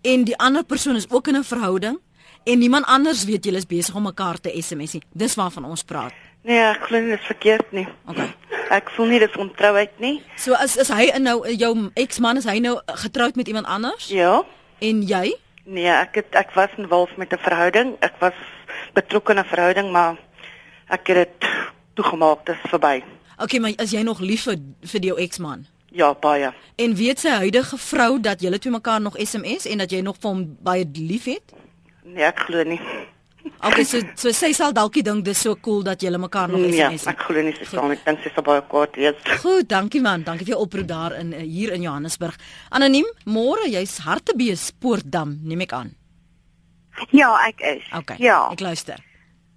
en 0.02 0.24
die 0.24 0.36
ander 0.36 0.64
persoon 0.64 0.96
is 0.96 1.10
ook 1.10 1.28
in 1.28 1.36
'n 1.36 1.44
verhouding 1.44 1.98
en 2.44 2.58
niemand 2.58 2.86
anders 2.86 3.24
weet 3.24 3.44
julle 3.44 3.56
is 3.56 3.66
besig 3.66 3.94
om 3.94 4.02
mekaar 4.02 4.40
te 4.40 4.52
SMS 4.62 4.92
nie. 4.92 5.02
Dis 5.12 5.34
waarvan 5.34 5.64
ons 5.64 5.82
praat. 5.82 6.12
Nee, 6.42 6.60
ek 6.60 6.82
glo 6.84 7.00
dit 7.00 7.18
is 7.18 7.26
verkeerd 7.26 7.72
nie. 7.72 7.86
Okay. 8.06 8.28
Ek 8.70 8.90
voel 8.90 9.06
nie 9.06 9.18
dis 9.18 9.36
ontrouheid 9.36 9.94
nie. 9.98 10.22
So 10.36 10.52
as 10.52 10.76
is 10.76 10.88
hy 10.88 11.08
nou 11.18 11.38
jou 11.48 11.90
eksman 11.94 12.36
is 12.36 12.44
hy 12.44 12.58
nou 12.58 12.80
getroud 12.86 13.36
met 13.36 13.48
iemand 13.48 13.66
anders? 13.66 14.08
Ja. 14.08 14.42
En 14.78 15.02
jy? 15.02 15.34
Nee, 15.64 15.88
ek 15.88 16.14
het 16.20 16.36
ek 16.36 16.52
was 16.54 16.68
in 16.76 16.88
wolf 16.88 17.16
met 17.16 17.32
'n 17.32 17.40
verhouding. 17.40 17.96
Ek 18.00 18.20
was 18.20 18.36
betrokke 18.92 19.32
in 19.32 19.38
'n 19.38 19.44
verhouding, 19.44 19.92
maar 19.92 20.16
ek 20.88 21.06
het 21.06 21.16
dit 21.16 21.53
toegemaak, 21.94 22.44
dit 22.46 22.54
is 22.54 22.70
verby. 22.70 23.02
Okay, 23.38 23.60
maar 23.60 23.72
as 23.82 23.90
jy 23.94 24.02
nog 24.06 24.20
lief 24.20 24.44
vir 24.48 24.60
vir 24.92 25.08
jou 25.10 25.16
eksman? 25.20 25.64
Ja, 25.94 26.12
baie. 26.18 26.50
En 26.78 26.94
weet 26.98 27.22
sy 27.22 27.30
huidige 27.44 27.78
vrou 27.78 28.18
dat 28.20 28.40
julle 28.42 28.58
twee 28.58 28.72
mekaar 28.74 29.00
nog 29.00 29.18
SMS 29.18 29.66
en 29.70 29.78
dat 29.78 29.90
jy 29.94 30.00
nog 30.02 30.16
vir 30.20 30.30
hom 30.30 30.44
baie 30.66 30.86
lief 30.98 31.28
het? 31.30 31.54
Nee, 32.04 32.24
ek 32.26 32.46
glo 32.48 32.62
nie. 32.66 32.80
Okay, 33.64 33.84
so 33.84 34.00
so 34.16 34.32
sy 34.32 34.52
sal 34.56 34.72
dalk 34.72 34.96
dink 35.04 35.24
dis 35.24 35.40
so 35.44 35.54
cool 35.62 35.82
dat 35.84 36.00
julle 36.02 36.18
mekaar 36.18 36.48
nog 36.48 36.64
Ja, 36.72 36.88
SMS. 36.90 37.06
ek 37.12 37.24
glo 37.28 37.42
nie 37.44 37.52
sy 37.56 37.66
staan 37.68 37.92
ek 37.92 38.04
dink 38.04 38.22
sy 38.24 38.32
sal 38.34 38.44
baie 38.46 38.62
kwaad 38.68 38.96
wees. 38.96 39.20
Goed, 39.42 39.68
dankie 39.68 40.00
man. 40.00 40.24
Dankie 40.24 40.46
vir 40.48 40.54
jou 40.56 40.62
oproep 40.64 40.88
daar 40.88 41.16
in 41.20 41.32
eh, 41.32 41.42
hier 41.44 41.72
in 41.72 41.82
Johannesburg. 41.84 42.38
Anoniem, 42.70 43.06
môre 43.26 43.68
jy's 43.68 43.98
Hartbees 44.04 44.70
Poortdam, 44.80 45.38
neem 45.42 45.60
ek 45.66 45.72
aan. 45.72 45.92
Ja, 47.10 47.34
ek 47.46 47.60
is. 47.60 47.84
Okay. 47.92 48.16
Ja. 48.22 48.48
Ek 48.52 48.60
luister. 48.60 49.00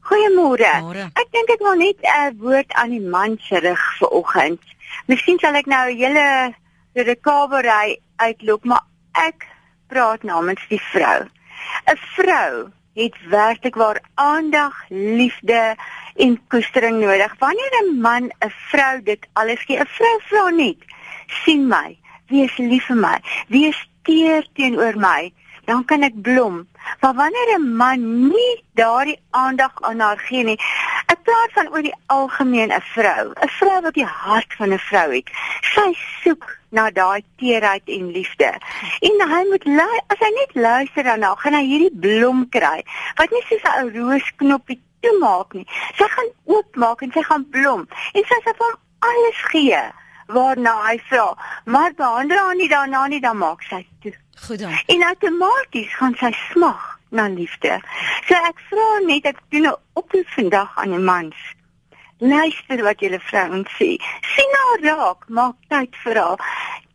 Goeiemôre. 0.07 0.71
Môre. 0.87 1.05
Ek 1.19 1.27
dink 1.35 1.49
ek 1.51 1.63
wil 1.65 1.75
net 1.75 1.99
'n 1.99 2.07
uh, 2.07 2.31
woord 2.39 2.71
aan 2.79 2.91
die 2.95 3.03
man 3.03 3.35
se 3.43 3.59
rug 3.59 3.83
vanoggend. 3.99 4.63
Miskien 5.11 5.39
sal 5.39 5.55
ek 5.59 5.67
nou 5.67 5.83
'n 5.91 5.99
hele 5.99 6.55
redekabery 6.95 7.99
uitloop, 8.15 8.63
maar 8.63 8.85
ek 9.11 9.43
praat 9.91 10.23
namens 10.23 10.63
die 10.71 10.81
vrou. 10.91 11.27
'n 11.91 11.99
Vrou 12.15 12.71
het 12.95 13.15
werklik 13.29 13.75
waar 13.75 13.99
aandag, 14.15 14.73
liefde 14.89 15.75
en 16.15 16.39
koestering 16.47 16.97
nodig. 17.03 17.35
Wanneer 17.39 17.73
'n 17.83 17.99
man 18.01 18.31
'n 18.39 18.53
vrou 18.71 19.03
dit 19.03 19.27
alles 19.33 19.61
gee, 19.67 19.79
'n 19.79 19.91
vrou 19.97 20.15
vra 20.29 20.49
net: 20.49 20.79
"Sien 21.43 21.67
my, 21.67 21.97
wees 22.27 22.57
lief 22.57 22.85
vir 22.85 22.95
my, 22.95 23.19
wees 23.47 23.89
teer 24.03 24.47
teenoor 24.53 24.95
my." 24.95 25.33
Dan 25.67 25.85
kan 25.85 26.03
ek 26.07 26.15
blom. 26.21 26.67
Maar 27.01 27.13
wanneer 27.13 27.49
'n 27.59 27.75
man 27.75 28.27
nie 28.27 28.63
daardie 28.73 29.19
aandag 29.29 29.73
aan 29.81 29.99
haar 29.99 30.19
gee 30.19 30.43
nie, 30.43 30.59
ek 31.13 31.19
praat 31.23 31.51
van 31.51 31.67
oor 31.69 31.81
die 31.81 31.99
algemeen 32.05 32.71
'n 32.71 32.81
vrou, 32.95 33.25
'n 33.45 33.49
vrou 33.59 33.81
wat 33.81 33.93
die 33.93 34.11
hart 34.23 34.53
van 34.57 34.73
'n 34.73 34.79
vrou 34.79 35.09
het. 35.15 35.29
Sy 35.73 35.89
soek 36.23 36.57
na 36.69 36.89
daai 36.91 37.21
teerheid 37.37 37.85
en 37.85 38.11
liefde. 38.11 38.51
En 38.99 39.29
hy 39.33 39.43
moet 39.49 39.65
lu- 39.65 40.03
as 40.07 40.19
hy 40.19 40.31
net 40.39 40.51
luister 40.53 41.03
daarna, 41.03 41.35
gaan 41.35 41.53
hy 41.53 41.65
hierdie 41.65 41.99
blom 41.99 42.49
kry. 42.49 42.83
Wat 43.15 43.31
nie 43.31 43.43
soos 43.49 43.63
'n 43.63 43.79
ou 43.81 43.89
roosknoppie 43.99 44.81
toemaak 45.01 45.53
nie. 45.53 45.67
Sy 45.95 46.07
gaan 46.07 46.31
oopmaak 46.45 47.01
en 47.01 47.11
sy 47.11 47.21
gaan 47.21 47.49
blom 47.49 47.87
en 48.13 48.23
sy 48.23 48.39
sal 48.43 48.53
hom 48.57 48.75
alles 48.99 49.39
gee 49.51 49.81
waarna 50.27 50.73
hy 50.85 50.97
vra. 51.09 51.37
Maar 51.65 51.93
behandel 51.95 52.37
haar 52.37 52.55
nie 52.55 52.69
daarna 52.69 53.07
nie, 53.07 53.21
dan 53.21 53.37
maak 53.37 53.61
sy 53.61 53.85
toe. 54.01 54.13
Goed 54.47 54.59
dan. 54.59 54.71
En 54.85 55.03
outomaties 55.03 55.93
gaan 55.95 56.15
sy 56.19 56.31
smag 56.51 56.99
na 57.09 57.27
liefde. 57.27 57.79
So 58.27 58.35
ek 58.35 58.59
vra 58.69 58.87
net 59.05 59.25
ek 59.25 59.39
doen 59.49 59.67
'n 59.67 59.75
oproep 59.93 60.27
vandag 60.35 60.71
aan 60.75 60.91
die 60.91 60.99
mans. 61.11 61.35
Luister 62.19 62.83
wat 62.83 62.99
julle 62.99 63.19
vrouens 63.19 63.69
sê. 63.79 63.97
sien 64.33 64.51
haar 64.59 64.79
raak, 64.81 65.27
maak 65.27 65.55
tyd 65.69 65.95
vir 66.03 66.15
haar. 66.15 66.39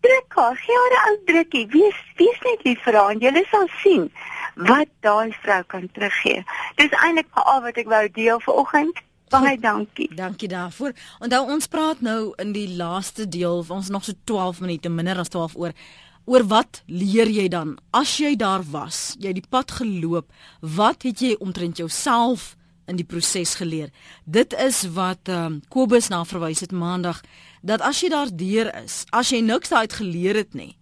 Druk 0.00 0.32
haar, 0.34 0.56
gee 0.56 0.76
haar 0.76 0.92
'n 0.92 1.08
ou 1.10 1.18
drukkie. 1.24 1.66
Wees 1.66 1.98
wees 2.16 2.40
net 2.44 2.64
lief 2.64 2.82
vir 2.82 2.94
haar 2.94 3.10
en 3.10 3.18
julle 3.18 3.44
sal 3.50 3.68
sien 3.82 4.12
wat 4.56 4.88
daai 5.00 5.32
vrou 5.42 5.62
kan 5.62 5.88
teruggee. 5.92 6.44
Dis 6.76 6.90
eintlik 6.90 7.26
al 7.32 7.62
wat 7.62 7.76
ek 7.76 7.88
wou 7.88 8.08
deel 8.12 8.40
vanoggend. 8.40 9.00
Baie 9.32 9.58
dankie. 9.70 10.08
Dankie 10.14 10.48
daarvoor. 10.48 10.92
Onthou 11.24 11.42
ons 11.50 11.66
praat 11.66 12.00
nou 12.04 12.32
in 12.42 12.52
die 12.52 12.68
laaste 12.76 13.28
deel, 13.28 13.64
ons 13.68 13.88
nog 13.88 14.04
so 14.04 14.12
12 14.24 14.60
minute 14.60 14.92
minder 14.92 15.22
as 15.22 15.32
12 15.32 15.56
oor 15.56 15.76
oor 16.24 16.44
wat 16.46 16.84
leer 16.86 17.26
jy 17.26 17.48
dan 17.50 17.72
as 17.90 18.12
jy 18.22 18.36
daar 18.38 18.62
was, 18.70 19.16
jy 19.18 19.32
het 19.32 19.40
die 19.40 19.50
pad 19.50 19.72
geloop, 19.80 20.28
wat 20.60 21.02
het 21.02 21.18
jy 21.18 21.32
omtrent 21.42 21.80
jouself 21.82 22.52
in 22.86 22.94
die 23.00 23.06
proses 23.06 23.56
geleer? 23.58 23.90
Dit 24.24 24.54
is 24.54 24.84
wat 24.94 25.26
ehm 25.26 25.58
um, 25.58 25.60
Kobus 25.68 26.12
na 26.14 26.22
verwys 26.24 26.62
het 26.62 26.70
maandag 26.70 27.24
dat 27.62 27.82
as 27.82 28.04
jy 28.04 28.12
daar 28.14 28.30
deur 28.30 28.70
is, 28.84 29.02
as 29.10 29.34
jy 29.34 29.42
niks 29.42 29.74
daaruit 29.74 29.98
geleer 29.98 30.38
het 30.44 30.54
nie, 30.54 30.76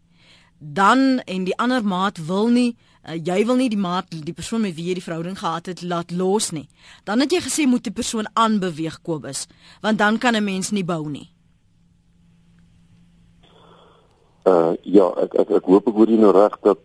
dan 0.59 1.22
en 1.24 1.48
die 1.48 1.57
ander 1.57 1.84
maat 1.84 2.20
wil 2.28 2.53
nie 2.53 2.76
uh, 3.09 3.16
jy 3.16 3.44
wil 3.46 3.57
nie 3.57 3.68
die 3.68 3.80
maat 3.80 4.11
die 4.11 4.36
persoon 4.36 4.61
met 4.61 4.74
wie 4.74 4.88
jy 4.88 4.94
die 4.94 5.05
verhouding 5.05 5.38
gehad 5.38 5.66
het 5.66 5.82
laat 5.82 6.11
los 6.11 6.51
nie. 6.51 6.68
Dan 7.05 7.20
het 7.20 7.32
jy 7.32 7.40
gesê 7.40 7.66
moet 7.66 7.84
die 7.84 7.94
persoon 7.94 8.28
aanbeweeg 8.34 9.01
Kobus, 9.03 9.46
want 9.82 9.98
dan 9.98 10.18
kan 10.18 10.36
'n 10.36 10.44
mens 10.44 10.70
nie 10.70 10.84
bou 10.84 11.09
nie. 11.09 11.28
Uh 14.44 14.72
ja, 14.82 15.12
ek 15.22 15.34
ek 15.34 15.51
ek 15.51 15.64
hoop 15.64 15.88
ek 15.88 15.94
hoor 15.94 16.09
jy 16.09 16.16
nou 16.16 16.32
reg 16.32 16.57
dat 16.62 16.78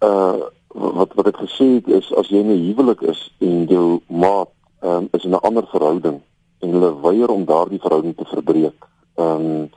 uh 0.00 0.46
wat 0.76 1.14
wat 1.14 1.26
ek 1.26 1.38
gesê 1.40 1.64
het 1.80 1.88
is 1.88 2.12
as 2.14 2.28
jy 2.28 2.38
in 2.44 2.50
'n 2.52 2.64
huwelik 2.68 3.00
is 3.02 3.32
en 3.40 3.66
jou 3.66 4.00
maat 4.06 4.50
um, 4.82 5.08
is 5.12 5.24
in 5.24 5.30
'n 5.30 5.42
ander 5.42 5.66
verhouding 5.66 6.20
en 6.60 6.70
hulle 6.70 7.00
weier 7.00 7.30
om 7.30 7.44
daardie 7.44 7.80
verhouding 7.80 8.16
te 8.16 8.24
verbreek. 8.24 8.86
Ehm 9.14 9.46
um, 9.46 9.70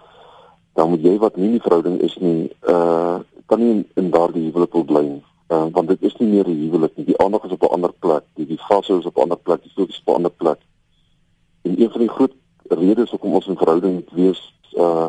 dan 0.73 0.89
moet 0.89 1.01
jy 1.03 1.17
wat 1.17 1.35
nie 1.35 1.45
in 1.45 1.57
die 1.57 1.65
verhouding 1.65 1.99
is 1.99 2.15
nie, 2.17 2.51
uh 2.61 3.19
kan 3.49 3.59
nie 3.59 3.69
in, 3.73 3.83
in 4.01 4.09
daardie 4.13 4.45
huwelik 4.49 4.73
wil 4.77 4.85
bly 4.91 5.03
nie. 5.05 5.23
Uh, 5.49 5.65
want 5.73 5.87
dit 5.89 6.01
is 6.05 6.15
nie 6.21 6.29
meer 6.29 6.47
'n 6.47 6.59
huwelik 6.63 6.97
nie. 6.97 7.05
Die 7.05 7.17
aandag 7.23 7.43
is 7.43 7.55
op 7.57 7.63
'n 7.63 7.73
ander 7.77 7.93
plek. 7.93 8.23
Die 8.33 8.45
die 8.45 8.61
vashou 8.67 8.99
is 8.99 9.05
op 9.05 9.17
'n 9.17 9.21
ander 9.21 9.37
plek, 9.37 9.63
die 9.63 9.71
fokus 9.75 9.95
is 9.95 10.01
op 10.05 10.13
'n 10.13 10.17
ander 10.17 10.31
plek. 10.31 10.59
En 11.61 11.81
een 11.81 11.89
van 11.89 11.99
die 11.99 12.09
groot 12.09 12.33
redes 12.69 13.09
hoekom 13.09 13.33
ons 13.33 13.47
in 13.47 13.57
verhouding 13.57 13.93
moet 13.93 14.11
wees 14.11 14.53
uh 14.73 15.07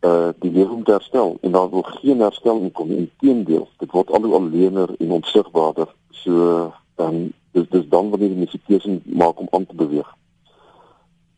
uh 0.00 0.28
die 0.38 0.50
lewe 0.50 0.72
om 0.72 0.84
te 0.84 0.90
herstel 0.90 1.36
en 1.40 1.52
daar 1.52 1.70
wil 1.70 1.82
geen 1.82 2.20
herstel 2.20 2.60
inkom 2.60 2.88
nie. 2.88 2.96
Inteendeel, 2.96 3.68
dit 3.78 3.90
word 3.90 4.10
al 4.10 4.22
hoe 4.22 4.34
alleener 4.34 4.88
en 4.98 5.10
onsigbaarder. 5.10 5.94
So 6.10 6.72
dan 6.94 7.32
dis 7.52 7.68
dis 7.70 7.88
dan 7.88 8.10
wanneer 8.10 8.30
jy 8.30 8.48
'n 8.52 8.60
keuse 8.66 9.00
maak 9.04 9.40
om 9.40 9.48
aan 9.50 9.66
te 9.66 9.74
beweeg. 9.74 10.14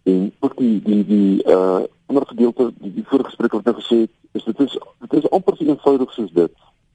En 0.03 0.33
ook 0.41 0.57
die 0.57 0.83
die 0.83 1.05
die 1.05 1.45
uh 1.45 1.85
ander 2.07 2.27
gedeelte 2.27 2.73
die, 2.79 2.93
die 2.95 3.07
vorige 3.07 3.29
gesprek 3.29 3.53
wat 3.53 3.61
ek 3.61 3.67
nou 3.67 3.77
gesê 3.83 3.97
het, 4.05 4.12
is 4.37 4.45
dit 4.45 4.61
is 4.64 4.78
dit 5.09 5.22
is 5.22 5.30
amper 5.30 5.57
so 5.57 5.64
eenvoudig 5.64 6.12
soos 6.12 6.32
dit. 6.32 6.53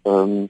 Ehm 0.10 0.36
um, 0.36 0.50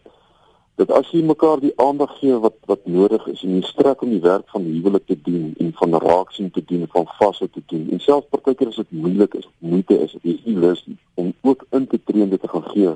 dat 0.79 0.91
as 0.97 1.09
jy 1.13 1.19
mekaar 1.21 1.59
die 1.61 1.73
aandag 1.83 2.13
gee 2.19 2.37
wat 2.41 2.55
wat 2.69 2.85
nodig 2.89 3.25
is 3.29 3.43
en 3.45 3.53
jy 3.57 3.61
strek 3.67 4.01
om 4.01 4.09
die 4.09 4.23
werk 4.23 4.47
van 4.53 4.63
die 4.65 4.79
huwelik 4.79 5.05
te 5.05 5.17
doen 5.27 5.51
en 5.61 5.73
van 5.77 5.97
raaksien 6.03 6.49
te 6.55 6.63
doen 6.65 6.87
van 6.93 7.05
vashou 7.19 7.49
te 7.49 7.61
doen 7.73 7.83
en 7.91 8.01
selfs 8.01 8.31
partykeer 8.33 8.71
as 8.71 8.79
dit 8.81 8.95
moeilik 9.03 9.35
is, 9.37 9.47
moeite 9.59 9.99
is, 10.05 10.15
jy 10.23 10.33
is 10.39 10.47
nie 10.47 10.57
lus 10.63 10.81
om 11.21 11.33
ook 11.41 11.65
in 11.77 11.87
te 11.91 11.99
tree 12.03 12.25
en 12.25 12.33
dit 12.33 12.41
te 12.41 12.49
gaan 12.53 12.65
gee. 12.73 12.95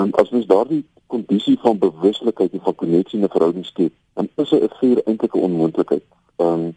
En 0.00 0.10
as 0.22 0.34
mens 0.34 0.48
daardie 0.50 0.82
kondisie 1.06 1.56
van 1.62 1.78
bewuslikheid 1.78 2.52
en 2.52 2.64
van 2.66 2.74
koneksie 2.82 3.18
in 3.18 3.24
'n 3.24 3.34
verhouding 3.36 3.66
skep, 3.66 3.92
dan 4.14 4.28
is 4.36 4.52
'n 4.52 4.68
vuur 4.80 5.02
eintlik 5.04 5.34
'n 5.34 5.46
onmoontlikheid. 5.48 6.04
Ehm 6.36 6.48
um, 6.48 6.76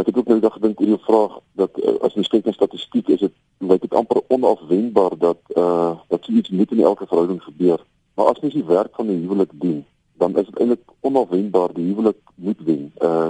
ek 0.00 0.06
het 0.06 0.16
ook 0.16 0.28
nou 0.30 0.40
dag 0.40 0.56
gedink 0.56 0.80
oor 0.80 0.86
die 0.86 1.04
vraag 1.04 1.38
dat 1.60 1.78
uh, 1.78 1.96
as 2.06 2.16
jy 2.16 2.24
kyk 2.32 2.48
na 2.48 2.52
statistiek 2.56 3.08
is 3.14 3.24
dit 3.26 3.34
lyk 3.70 3.82
dit 3.84 3.94
amper 4.00 4.22
onafwendbaar 4.32 5.16
dat 5.18 5.40
uh 5.56 5.92
dat 6.08 6.24
so 6.24 6.32
iets 6.32 6.50
moet 6.50 6.72
in 6.72 6.80
elke 6.80 7.06
verhouding 7.06 7.42
gebeur. 7.42 7.80
Maar 8.14 8.32
as 8.32 8.40
mens 8.40 8.54
die 8.54 8.64
werk 8.64 8.94
van 8.94 9.06
'n 9.06 9.20
huwelik 9.24 9.52
doen, 9.52 9.84
dan 10.18 10.36
is 10.38 10.46
dit 10.46 10.58
eintlik 10.58 10.84
onafwendbaar 11.00 11.74
die 11.74 11.86
huwelik 11.90 12.20
moet 12.34 12.60
wen. 12.64 12.92
Uh 12.98 13.28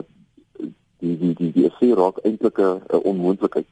die 1.00 1.18
die 1.18 1.34
die 1.34 1.52
die 1.52 1.66
affair 1.70 1.96
raak 1.96 2.18
eintlik 2.22 2.58
'n 2.58 3.02
onmoontlikheid. 3.02 3.66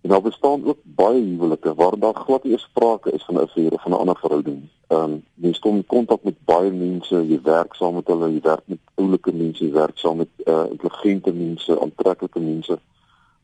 En 0.00 0.08
daar 0.08 0.22
bestaan 0.22 0.64
ook 0.64 0.78
baie 0.82 1.22
huwelike 1.22 1.74
waar 1.74 1.98
daar 1.98 2.14
glad 2.14 2.44
nie 2.44 2.58
sprake 2.58 3.12
is 3.12 3.24
van 3.24 3.34
'n 3.34 3.38
affair 3.38 3.72
of 3.72 3.82
van 3.82 3.92
'n 3.92 3.98
ander 3.98 4.16
verhouding. 4.16 4.68
Ehm 4.86 5.02
um, 5.02 5.24
jy 5.34 5.58
kom 5.58 5.76
in 5.76 5.86
kontak 5.86 6.22
met 6.22 6.44
baie 6.44 6.70
mense, 6.70 7.26
jy 7.26 7.40
werk 7.42 7.74
saam 7.74 7.94
met 7.94 8.06
hulle, 8.06 8.32
jy 8.32 8.40
werk 8.40 8.62
met 8.64 8.78
oulike 8.94 9.32
mense, 9.32 9.64
jy 9.64 9.72
werk 9.72 9.98
saam 9.98 10.16
met 10.16 10.28
uh 10.44 10.64
intelligente 10.70 11.32
mense, 11.32 11.80
aantreklike 11.80 12.40
mense. 12.40 12.78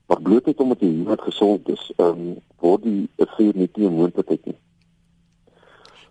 Maar 0.07 0.23
blootheid 0.23 0.61
omdat 0.61 0.81
jy 0.81 0.87
huwelik 0.87 1.21
gesond 1.21 1.69
is, 1.69 1.93
ehm 1.97 2.09
um, 2.09 2.37
word 2.59 2.83
die 2.83 3.09
affair 3.17 3.53
net 3.55 3.77
nie 3.77 3.87
'n 3.87 3.95
moontlikheid 3.95 4.45
nie. 4.45 4.59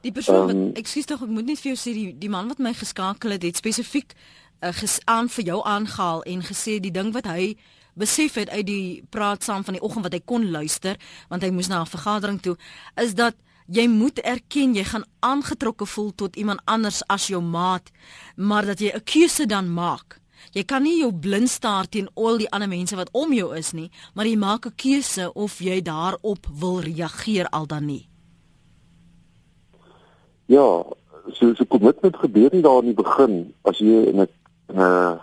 Die 0.02 0.12
persoon 0.12 0.50
Ehm, 0.50 0.66
wat 0.66 0.78
ekskuus 0.78 1.06
tog 1.06 1.22
ek 1.22 1.30
moet 1.30 1.46
net 1.46 1.60
vir 1.60 1.74
jou 1.74 1.80
sê 1.82 1.94
die 1.94 2.18
die 2.18 2.30
man 2.30 2.48
wat 2.48 2.58
my 2.58 2.74
geskakel 2.74 3.32
het, 3.32 3.44
het 3.44 3.56
spesifiek 3.56 4.14
uh, 4.62 4.70
ges, 4.70 5.00
aan 5.06 5.30
vir 5.30 5.44
jou 5.44 5.64
aangehaal 5.64 6.22
en 6.24 6.42
gesê 6.42 6.80
die 6.80 6.92
ding 6.92 7.14
wat 7.14 7.26
hy 7.26 7.56
besef 7.96 8.36
het 8.36 8.50
uit 8.50 8.66
die 8.68 9.04
praat 9.10 9.44
saam 9.44 9.64
van 9.64 9.78
die 9.78 9.84
oggend 9.84 10.04
wat 10.04 10.14
hy 10.14 10.22
kon 10.26 10.52
luister 10.52 11.00
want 11.30 11.44
hy 11.44 11.50
moes 11.50 11.68
na 11.72 11.82
'n 11.82 11.94
vergadering 11.96 12.42
toe 12.42 12.58
is 13.02 13.16
dat 13.16 13.36
jy 13.68 13.88
moet 13.88 14.20
erken 14.20 14.76
jy 14.76 14.84
gaan 14.84 15.06
aangetrokke 15.20 15.86
voel 15.86 16.12
tot 16.16 16.36
iemand 16.36 16.62
anders 16.66 17.02
as 17.08 17.28
jou 17.28 17.42
maat 17.42 17.92
maar 18.36 18.66
dat 18.66 18.80
jy 18.80 18.92
'n 18.94 19.04
keuse 19.04 19.46
dan 19.46 19.74
maak 19.74 20.20
Jy 20.54 20.64
kan 20.64 20.84
nie 20.86 21.00
jou 21.00 21.12
blind 21.12 21.50
staar 21.50 21.88
teen 21.90 22.10
al 22.14 22.38
die 22.38 22.50
ander 22.54 22.70
mense 22.70 22.96
wat 22.96 23.10
om 23.14 23.34
jou 23.34 23.50
is 23.58 23.74
nie, 23.74 23.90
maar 24.14 24.26
jy 24.26 24.38
maak 24.38 24.66
'n 24.68 24.76
keuse 24.76 25.34
of 25.34 25.60
jy 25.60 25.82
daarop 25.82 26.46
wil 26.60 26.80
reageer 26.80 27.48
al 27.50 27.66
dan 27.68 27.86
nie. 27.86 28.08
Ja, 30.46 30.84
so 31.34 31.54
so 31.54 31.66
kommitment 31.66 32.16
gebeur 32.16 32.50
nie 32.52 32.62
daar 32.62 32.84
in 32.84 32.94
die 32.94 33.04
begin 33.04 33.54
as 33.64 33.80
jy 33.80 34.06
in 34.12 34.22
'n 34.22 35.20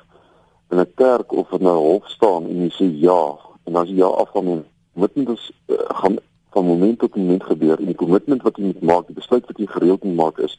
in 0.72 0.80
'n 0.80 0.92
kerk 0.94 1.32
of 1.32 1.52
in 1.52 1.66
'n 1.66 1.82
hof 1.86 2.08
staan 2.08 2.48
en 2.50 2.56
jy 2.64 2.70
sê 2.78 2.86
ja 3.06 3.22
en 3.64 3.76
as 3.76 3.88
jy 3.88 3.96
ja 4.02 4.10
afgaan 4.24 4.46
en 4.46 4.64
kommitment 4.94 5.28
is 5.38 5.52
uh, 5.66 5.76
gaan 6.00 6.18
van 6.52 6.64
moment 6.64 6.98
tot 6.98 7.16
moment 7.16 7.44
gebeur 7.44 7.78
en 7.78 7.86
die 7.86 7.94
kommitment 7.94 8.42
wat 8.42 8.56
jy 8.56 8.64
moet 8.64 8.82
maak, 8.82 9.06
die 9.06 9.16
besluit 9.16 9.46
wat 9.46 9.58
jy 9.58 9.66
gereeld 9.66 10.04
moet 10.04 10.16
maak 10.16 10.38
is 10.38 10.58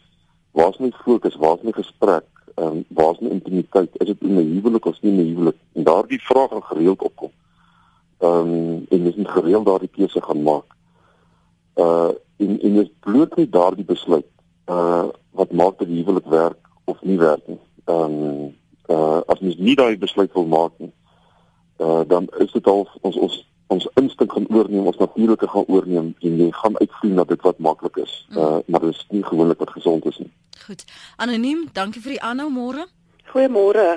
waar 0.53 0.69
is 0.69 0.79
my 0.79 0.91
fokus, 1.03 1.35
waar 1.35 1.57
is 1.57 1.65
my 1.65 1.73
gesprek, 1.73 2.25
ehm 2.55 2.67
um, 2.67 2.85
waar 2.97 3.13
is 3.13 3.21
my 3.21 3.29
intimiteit, 3.29 3.89
is 4.01 4.07
dit 4.07 4.21
in 4.21 4.37
'n 4.37 4.53
huwelik 4.53 4.85
of 4.85 5.01
nie 5.01 5.11
in 5.11 5.19
'n 5.19 5.27
huwelik? 5.33 5.57
En 5.73 5.83
daardie 5.83 6.21
vraag 6.21 6.49
gaan 6.49 6.63
gereeld 6.63 7.01
opkom. 7.01 7.31
Ehm 8.17 8.53
um, 8.53 8.85
en 8.89 9.03
jy 9.05 9.13
moet 9.17 9.29
gereeld 9.29 9.65
daardie 9.65 9.89
keuse 9.89 10.21
gaan 10.21 10.43
maak. 10.43 10.65
Uh 11.75 12.11
en 12.37 12.61
en 12.61 12.75
jy 12.75 12.91
bloot 12.99 13.35
net 13.35 13.51
daardie 13.51 13.85
besluit 13.85 14.29
uh 14.69 15.07
wat 15.31 15.51
maak 15.51 15.77
dat 15.77 15.87
die 15.87 16.03
huwelik 16.03 16.25
werk 16.25 16.69
of 16.85 17.01
nie 17.01 17.17
werk 17.17 17.47
nie. 17.47 17.59
Ehm 17.85 18.21
um, 18.23 18.55
uh 18.93 19.21
as 19.27 19.39
mens 19.39 19.57
nie 19.57 19.75
daai 19.75 19.97
besluit 19.97 20.33
wil 20.33 20.45
maak 20.45 20.71
nie, 20.77 20.91
uh 21.79 22.01
dan 22.07 22.29
is 22.45 22.51
dit 22.51 22.67
al 22.67 22.87
ons 23.01 23.17
ons 23.27 23.39
ons 23.73 23.87
instink 24.01 24.33
gaan 24.33 24.47
oorneem, 24.49 24.85
ons 24.85 24.99
natuurlike 25.01 25.47
gaan 25.49 25.67
oorneem 25.67 26.09
en 26.19 26.41
jy 26.41 26.49
gaan 26.51 26.77
uitvloei 26.77 27.13
na 27.13 27.23
dit 27.23 27.47
wat 27.47 27.59
maklik 27.59 27.97
is. 28.05 28.13
Uh 28.35 28.59
maar 28.65 28.85
dit 28.85 28.95
is 28.95 29.05
nie 29.09 29.23
gewoonlik 29.23 29.63
wat 29.63 29.73
gesond 29.77 30.05
is 30.05 30.19
nie. 30.21 30.31
Goed. 30.65 30.85
Anoniem, 31.17 31.65
dankie 31.73 32.01
vir 32.01 32.17
die 32.17 32.21
aanhou 32.21 32.49
môre. 32.53 32.85
Goeiemôre. 33.33 33.87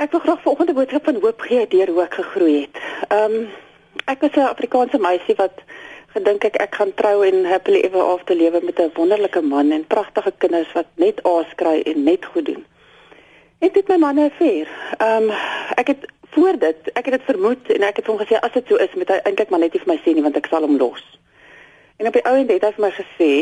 Ek 0.00 0.14
wil 0.14 0.22
graag 0.24 0.42
vanoggend 0.42 0.70
'n 0.70 0.78
boodskap 0.78 1.04
van 1.04 1.20
hoop 1.20 1.40
gee 1.40 1.66
deur 1.68 1.88
hoe 1.92 2.02
ek 2.02 2.14
gegroei 2.14 2.60
het. 2.60 2.76
Ehm 3.08 3.34
um, 3.34 3.48
ek 4.06 4.20
was 4.20 4.36
'n 4.36 4.52
Afrikaanse 4.54 4.98
meisie 4.98 5.36
wat 5.36 5.62
gedink 6.14 6.44
ek 6.44 6.56
ek 6.62 6.74
gaan 6.74 6.94
trou 6.94 7.22
en 7.26 7.44
happily 7.44 7.80
ever 7.86 8.02
after 8.02 8.34
lewe 8.36 8.60
met 8.62 8.78
'n 8.80 8.92
wonderlike 8.94 9.42
man 9.42 9.70
en 9.70 9.86
pragtige 9.86 10.32
kinders 10.38 10.72
wat 10.72 10.86
net 10.94 11.22
aas 11.24 11.50
kry 11.56 11.80
en 11.80 12.04
net 12.04 12.24
goed 12.24 12.46
doen. 12.46 12.64
Ek 13.60 13.76
het 13.76 13.88
my 13.88 13.96
man 14.00 14.18
affair. 14.18 14.68
Ehm 14.98 15.30
um, 15.30 15.36
ek 15.76 15.86
het 15.92 16.06
voor 16.34 16.58
dit, 16.58 16.90
ek 16.92 17.04
het 17.04 17.14
dit 17.18 17.24
vermoed 17.28 17.70
en 17.74 17.82
ek 17.82 17.96
het 17.96 18.06
hom 18.06 18.18
gesê 18.18 18.38
as 18.40 18.52
dit 18.52 18.68
so 18.68 18.76
is, 18.76 18.94
moet 18.94 19.08
hy 19.08 19.18
eintlik 19.24 19.50
maar 19.50 19.60
net 19.60 19.72
nie 19.74 19.82
vir 19.82 19.92
my 19.92 19.98
sê 20.04 20.14
nie 20.14 20.22
want 20.24 20.36
ek 20.36 20.48
sal 20.50 20.66
hom 20.66 20.78
los. 20.78 21.02
En 21.98 22.06
op 22.06 22.16
die 22.16 22.24
ou 22.24 22.36
end 22.36 22.52
het 22.52 22.64
hy 22.64 22.72
vir 22.76 22.86
my 22.86 22.92
gesê, 22.98 23.32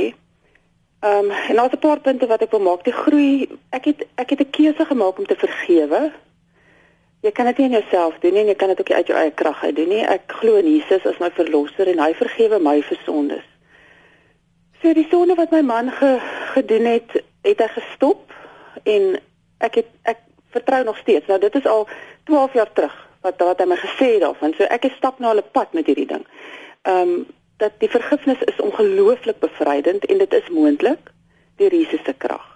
ehm 1.00 1.30
um, 1.30 1.30
en 1.30 1.56
daar's 1.56 1.76
'n 1.76 1.84
paar 1.84 2.00
punte 2.00 2.26
wat 2.26 2.42
ek 2.42 2.50
wil 2.50 2.64
maak. 2.66 2.84
Die 2.84 2.98
groei, 3.02 3.48
ek 3.70 3.84
het 3.84 4.06
ek 4.16 4.30
het 4.30 4.40
'n 4.40 4.50
keuse 4.50 4.84
gemaak 4.84 5.18
om 5.18 5.26
te 5.26 5.36
vergewe 5.36 6.10
Jy 7.26 7.32
kan 7.34 7.48
dit 7.50 7.58
nie 7.58 7.64
in 7.66 7.74
jouself 7.80 8.18
doen 8.22 8.36
nie 8.36 8.44
en 8.44 8.50
jy 8.52 8.54
kan 8.54 8.70
dit 8.70 8.80
ook 8.80 8.90
nie 8.92 8.96
uit 8.96 9.08
jou 9.10 9.18
eie 9.18 9.32
krag 9.34 9.62
uit 9.64 9.74
doen 9.74 9.88
nie. 9.90 10.02
Ek 10.06 10.30
glo 10.38 10.58
in 10.60 10.68
Jesus 10.70 11.06
as 11.06 11.18
my 11.18 11.32
verlosser 11.34 11.90
en 11.90 11.98
hy 11.98 12.12
vergewe 12.14 12.60
my 12.62 12.76
vir 12.86 13.00
sondes. 13.02 13.46
So 14.78 14.92
die 14.94 15.06
sonde 15.10 15.34
wat 15.34 15.50
my 15.50 15.64
man 15.66 15.90
ge, 15.90 16.12
gedoen 16.54 16.86
het, 16.86 17.16
het 17.42 17.64
hy 17.64 17.68
gestop 17.74 18.30
en 18.86 19.16
ek 19.58 19.74
het 19.74 19.86
ek 20.02 20.18
vertrou 20.50 20.84
nog 20.84 20.98
steeds. 20.98 21.26
Nou 21.26 21.40
dit 21.40 21.54
is 21.54 21.66
al 21.66 21.88
12 22.24 22.52
jaar 22.52 22.72
terug 22.72 22.94
wat 23.20 23.38
wat 23.38 23.58
hy 23.58 23.66
my 23.66 23.76
gesê 23.76 24.12
het 24.14 24.20
daarvan. 24.20 24.54
So 24.56 24.64
ek 24.64 24.84
is 24.84 24.96
stap 24.96 25.18
na 25.18 25.34
'n 25.34 25.42
pad 25.52 25.72
met 25.72 25.86
hierdie 25.86 26.06
ding. 26.06 26.26
Ehm 26.82 27.08
um, 27.08 27.26
dat 27.58 27.72
die 27.78 27.90
vergifnis 27.90 28.42
is 28.46 28.60
ongelooflik 28.60 29.38
bevrydend 29.38 30.04
en 30.06 30.18
dit 30.18 30.32
is 30.34 30.48
moontlik 30.48 31.10
deur 31.56 31.74
Jesus 31.74 32.04
se 32.04 32.14
krag. 32.14 32.46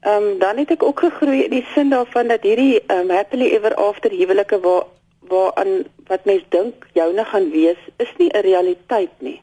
Ehm 0.00 0.22
um, 0.22 0.38
dan 0.38 0.56
het 0.56 0.70
ek 0.70 0.82
ook 0.82 1.00
gegroei 1.00 1.44
in 1.44 1.50
die 1.50 1.66
sin 1.74 1.90
daarvan 1.90 2.28
dat 2.28 2.42
hierdie 2.42 2.80
ehm 2.86 3.10
um, 3.10 3.10
happily 3.10 3.50
ever 3.50 3.74
after 3.74 4.10
huwelike 4.10 4.60
waar 4.60 4.84
waar 5.28 5.54
aan 5.54 5.84
wat 6.06 6.24
mens 6.24 6.44
dink 6.48 6.86
joune 6.92 7.24
gaan 7.24 7.50
wees, 7.50 7.80
is 7.96 8.12
nie 8.16 8.30
'n 8.32 8.40
realiteit 8.40 9.14
nie. 9.18 9.42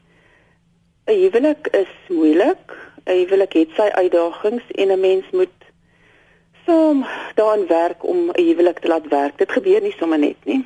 'n 1.06 1.20
Huwelik 1.22 1.68
is 1.70 1.92
moeilik. 2.08 2.64
'n 3.06 3.18
Huwelik 3.20 3.52
het 3.52 3.70
sy 3.76 3.88
uitdagings 4.02 4.64
en 4.74 4.88
'n 4.90 5.00
mens 5.00 5.24
moet 5.30 5.55
saam 6.66 7.04
daaraan 7.34 7.66
werk 7.66 8.04
om 8.04 8.30
'n 8.30 8.42
huwelik 8.42 8.78
te 8.78 8.88
laat 8.88 9.08
werk. 9.08 9.38
Dit 9.38 9.52
gebeur 9.52 9.82
nie 9.82 9.94
sommer 9.98 10.18
net 10.18 10.44
nie. 10.44 10.64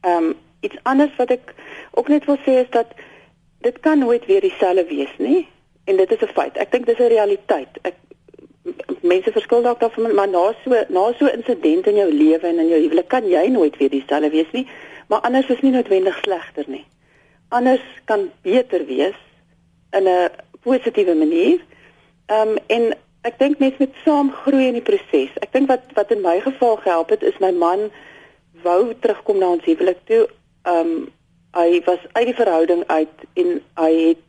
Ehm 0.00 0.24
um, 0.24 0.34
iets 0.60 0.76
anders 0.82 1.16
wat 1.16 1.30
ek 1.30 1.54
ook 1.90 2.08
net 2.08 2.24
wil 2.24 2.38
sê 2.46 2.50
is 2.64 2.70
dat 2.70 2.86
dit 3.60 3.80
kan 3.80 3.98
nooit 3.98 4.26
weer 4.26 4.40
dieselfde 4.40 4.84
wees 4.84 5.14
nie 5.18 5.48
en 5.84 5.96
dit 5.96 6.12
is 6.12 6.22
'n 6.22 6.32
feit. 6.34 6.56
Ek 6.56 6.70
dink 6.70 6.86
dis 6.86 6.98
'n 6.98 7.14
realiteit. 7.16 7.68
Ek 7.82 7.94
mense 9.04 9.32
verskil 9.32 9.62
dalk 9.64 9.80
daarvan 9.80 10.14
maar 10.14 10.28
na 10.28 10.44
so 10.62 10.70
na 10.88 11.12
so 11.18 11.26
'n 11.26 11.36
insident 11.38 11.86
in 11.86 11.96
jou 11.96 12.10
lewe 12.12 12.46
en 12.46 12.58
in 12.58 12.68
jou 12.68 12.80
huwelik 12.80 13.08
kan 13.08 13.28
jy 13.28 13.46
nooit 13.48 13.76
weer 13.76 13.90
dieselfde 13.90 14.30
wees 14.30 14.50
nie 14.52 14.66
maar 15.08 15.20
anders 15.20 15.48
is 15.48 15.60
nie 15.60 15.70
noodwendig 15.70 16.18
slegter 16.22 16.64
nie 16.66 16.84
anders 17.48 17.84
kan 18.04 18.30
beter 18.42 18.86
wees 18.86 19.18
in 19.92 20.08
'n 20.08 20.30
positiewe 20.60 21.14
manier 21.14 21.60
um, 22.26 22.56
en 22.66 22.94
ek 23.28 23.38
dink 23.38 23.58
mense 23.58 23.80
moet 23.82 24.00
saam 24.04 24.32
groei 24.44 24.68
in 24.68 24.78
die 24.78 24.86
proses 24.90 25.34
ek 25.44 25.52
dink 25.56 25.68
wat 25.72 25.92
wat 25.98 26.12
in 26.14 26.24
my 26.24 26.38
geval 26.46 26.76
gehelp 26.84 27.14
het 27.16 27.22
is 27.22 27.40
my 27.40 27.52
man 27.64 27.88
wou 28.64 28.94
terugkom 29.00 29.38
na 29.40 29.54
ons 29.56 29.66
huwelik 29.68 30.00
toe 30.10 30.26
um, 30.74 30.94
hy 31.54 31.80
was 31.86 32.02
uit 32.12 32.26
die 32.30 32.38
verhouding 32.38 32.84
uit 32.86 33.26
en 33.40 33.58
hy 33.80 33.92
het 33.94 34.24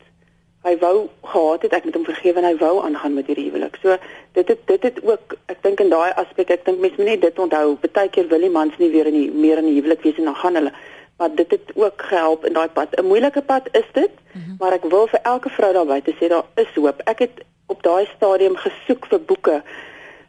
hy 0.66 0.74
wou 0.82 0.96
gehad 1.30 1.66
het 1.66 1.76
ek 1.78 1.86
met 1.86 1.98
hom 1.98 2.06
vergewe 2.08 2.42
en 2.42 2.48
hy 2.48 2.56
wou 2.58 2.74
aangaan 2.82 3.14
met 3.14 3.28
hierdie 3.30 3.46
huwelik. 3.50 3.78
So 3.84 3.98
dit 4.38 4.50
het 4.50 4.62
dit 4.72 4.88
het 4.90 4.98
ook 5.06 5.36
ek 5.54 5.62
dink 5.66 5.82
in 5.84 5.92
daai 5.94 6.10
aspek 6.18 6.54
ek 6.56 6.66
dink 6.66 6.82
mense 6.82 6.98
moet 6.98 7.12
net 7.12 7.26
dit 7.28 7.42
onthou. 7.42 7.76
Partykeer 7.84 8.30
wil 8.32 8.46
die 8.48 8.54
mans 8.54 8.78
nie 8.82 8.90
weer 8.94 9.10
in 9.12 9.18
die 9.20 9.30
meer 9.30 9.62
in 9.62 9.70
die 9.70 9.78
huwelik 9.78 10.02
wees 10.06 10.18
en 10.22 10.32
dan 10.32 10.40
gaan 10.42 10.58
hulle. 10.62 10.74
Maar 11.22 11.36
dit 11.38 11.52
het 11.54 11.76
ook 11.76 12.08
gehelp 12.10 12.46
in 12.50 12.58
daai 12.58 12.70
pad. 12.78 12.98
'n 12.98 13.06
Moeilike 13.06 13.42
pad 13.42 13.70
is 13.72 13.90
dit, 13.94 14.12
mm 14.34 14.42
-hmm. 14.42 14.56
maar 14.60 14.74
ek 14.74 14.90
wil 14.90 15.08
vir 15.08 15.22
elke 15.24 15.50
vrou 15.50 15.74
daar 15.74 15.86
buite 15.86 16.16
sê 16.18 16.28
daar 16.28 16.46
is 16.56 16.74
hoop. 16.76 17.02
Ek 17.06 17.20
het 17.20 17.46
op 17.68 17.84
daai 17.84 18.06
stadium 18.16 18.56
gesoek 18.56 19.08
vir 19.10 19.20
boeke 19.20 19.62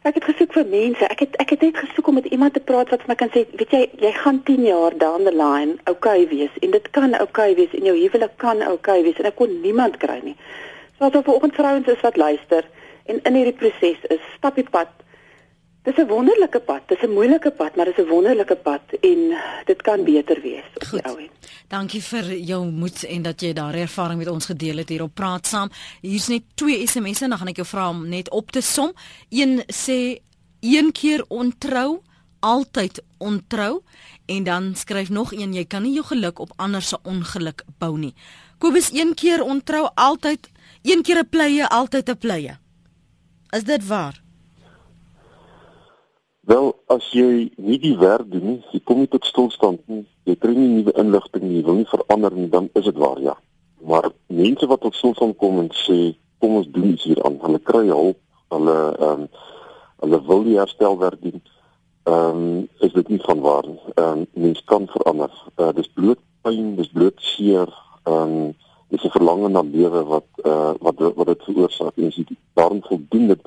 Ek 0.07 0.15
het 0.15 0.23
gesoek 0.23 0.53
vir 0.55 0.67
mense. 0.71 1.07
Ek 1.11 1.19
het 1.19 1.33
ek 1.41 1.49
het 1.51 1.63
net 1.65 1.77
gesoek 1.77 2.07
om 2.07 2.15
met 2.15 2.27
iemand 2.31 2.53
te 2.55 2.61
praat 2.63 2.91
wat 2.93 3.01
vir 3.03 3.09
my 3.11 3.15
kan 3.19 3.31
sê, 3.33 3.41
weet 3.59 3.73
jy, 3.75 3.81
jy 3.99 4.11
gaan 4.15 4.37
10 4.47 4.61
jaar 4.63 4.93
down 5.01 5.25
the 5.27 5.33
line 5.35 5.75
okay 5.91 6.21
wees 6.29 6.53
en 6.63 6.71
dit 6.71 6.87
kan 6.95 7.15
okay 7.19 7.55
wees 7.57 7.73
en 7.75 7.89
jou 7.89 7.95
huwelik 7.97 8.37
kan 8.43 8.63
okay 8.67 9.01
wees 9.03 9.19
en 9.19 9.27
ek 9.27 9.35
kon 9.41 9.51
niemand 9.65 9.97
kry 9.99 10.19
nie. 10.23 10.35
So 10.95 11.09
as 11.09 11.11
daar 11.15 11.25
vanoggend 11.27 11.59
vrouens 11.59 11.91
is 11.91 12.05
wat 12.05 12.19
luister 12.21 12.69
en 13.11 13.19
in 13.19 13.39
hierdie 13.39 13.57
proses 13.59 14.07
is, 14.15 14.31
stap 14.37 14.55
die 14.55 14.67
pad 14.77 14.93
Dis 15.87 15.95
'n 15.95 16.07
wonderlike 16.07 16.59
pad. 16.59 16.81
Dis 16.87 17.01
'n 17.01 17.13
moeilike 17.13 17.51
pad, 17.51 17.75
maar 17.75 17.85
dis 17.85 17.97
'n 17.97 18.07
wonderlike 18.07 18.55
pad 18.55 18.81
en 19.01 19.19
dit 19.65 19.81
kan 19.81 20.03
beter 20.03 20.41
wees 20.41 20.67
op 20.75 20.89
die 20.91 21.03
ou 21.03 21.17
end. 21.17 21.31
Dankie 21.67 22.03
vir 22.03 22.37
jou 22.37 22.65
moed 22.65 23.03
en 23.03 23.21
dat 23.21 23.41
jy 23.41 23.53
daardie 23.53 23.81
ervaring 23.81 24.17
met 24.17 24.27
ons 24.27 24.45
gedeel 24.45 24.77
het 24.77 24.89
hier 24.89 25.03
op 25.03 25.13
Praat 25.13 25.47
Saam. 25.47 25.69
Hier's 26.01 26.27
net 26.27 26.43
twee 26.55 26.87
SMS'e 26.87 27.23
en 27.23 27.29
dan 27.29 27.37
gaan 27.37 27.47
ek 27.47 27.55
jou 27.55 27.67
vra 27.67 27.89
om 27.89 28.09
net 28.09 28.29
op 28.29 28.51
te 28.51 28.61
som. 28.61 28.91
Een 29.29 29.63
sê 29.67 30.19
een 30.59 30.91
keer 30.91 31.25
ontrou, 31.27 32.01
altyd 32.39 33.03
ontrou 33.17 33.81
en 34.25 34.43
dan 34.43 34.75
skryf 34.75 35.09
nog 35.09 35.33
een 35.33 35.53
jy 35.53 35.65
kan 35.65 35.83
nie 35.83 35.93
jou 35.93 36.05
geluk 36.05 36.39
op 36.39 36.53
ander 36.55 36.81
se 36.81 36.97
ongeluk 37.03 37.63
bou 37.77 37.97
nie. 37.97 38.13
Kobus 38.57 38.91
een 38.93 39.13
keer 39.13 39.43
ontrou, 39.43 39.89
altyd 39.95 40.49
een 40.83 41.01
keer 41.01 41.19
'n 41.19 41.29
pleie, 41.29 41.67
altyd 41.67 42.09
'n 42.09 42.17
pleie. 42.17 42.57
Is 43.49 43.63
dit 43.63 43.87
waar? 43.87 44.26
Wel, 46.47 46.69
as 46.87 47.03
jy 47.11 47.49
nie 47.59 47.75
die 47.83 47.97
werk 47.99 48.29
doen 48.31 48.45
nie, 48.47 48.59
jy 48.71 48.79
kom 48.87 49.01
nie 49.01 49.09
tot 49.11 49.25
stilstand 49.27 49.81
nie, 49.91 50.05
jy 50.29 50.35
kry 50.39 50.53
nie 50.55 50.69
nuwe 50.77 50.93
inligting 51.01 51.43
nie, 51.43 51.63
wil 51.65 51.81
nie 51.81 51.89
verander 51.89 52.37
nie, 52.39 52.47
dan 52.53 52.69
is 52.79 52.85
dit 52.87 53.01
waar 53.03 53.19
ja. 53.19 53.33
Maar 53.83 54.07
mense 54.31 54.69
wat 54.71 54.79
tot 54.85 54.95
stilstand 54.95 55.35
kom 55.43 55.59
en 55.59 55.67
sê 55.75 56.13
kom 56.39 56.55
ons 56.61 56.69
doen 56.71 56.93
iets 56.93 57.09
hieraan, 57.09 57.35
hulle 57.43 57.59
kry 57.67 57.83
hulp, 57.89 58.21
hulle 58.55 58.77
ehm 58.95 59.25
um, 59.25 59.27
hulle 59.97 60.21
wil 60.29 60.43
die 60.45 60.55
herstelwerk 60.61 61.19
doen. 61.25 61.43
Ehm 62.07 62.41
um, 62.45 62.63
is 62.85 62.95
dit 62.95 63.11
nie 63.11 63.19
van 63.25 63.43
waar 63.43 63.67
nie. 63.67 63.83
Ehm 63.97 64.23
um, 64.23 64.25
mens 64.47 64.63
kan 64.71 64.87
verander. 64.95 65.33
Uh, 65.57 65.73
dis 65.75 65.91
bloot 65.99 66.23
pyn, 66.47 66.75
dis 66.79 66.93
bloot 66.95 67.29
seer. 67.33 67.75
Ehm 68.05 68.39
um, 68.39 68.49
dis 68.87 69.03
'n 69.03 69.15
verlange 69.19 69.51
na 69.51 69.67
lewe 69.67 70.07
wat 70.15 70.27
uh, 70.47 70.73
wat 70.79 70.95
wat 71.15 71.27
dit 71.27 71.47
veroorsaak 71.51 71.97
en 71.97 72.07
as 72.07 72.15
jy 72.15 72.25
daarom 72.55 72.79
voldoen 72.87 73.27
dit 73.35 73.41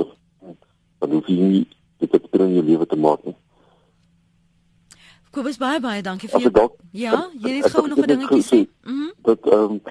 dan 1.00 1.10
hoef 1.16 1.28
jy 1.32 1.40
nie 1.40 1.68
dit 2.00 2.12
het 2.12 2.40
in 2.40 2.54
jou 2.54 2.64
lewe 2.64 2.86
te 2.86 2.96
maak 2.96 3.24
nie. 3.24 3.36
Kobus 5.30 5.58
baie 5.58 5.80
baie 5.80 6.02
dankie 6.02 6.28
vir 6.28 6.40
jou. 6.40 6.50
Dalk, 6.50 6.74
ja, 6.90 7.28
jy 7.38 7.60
het 7.60 7.70
gou 7.70 7.86
nog 7.88 7.98
'n 7.98 8.06
dingetjie 8.06 8.42
sê. 8.42 8.60
Mhm. 8.82 9.10
Dat 9.22 9.46
ehm 9.46 9.70
um, 9.70 9.82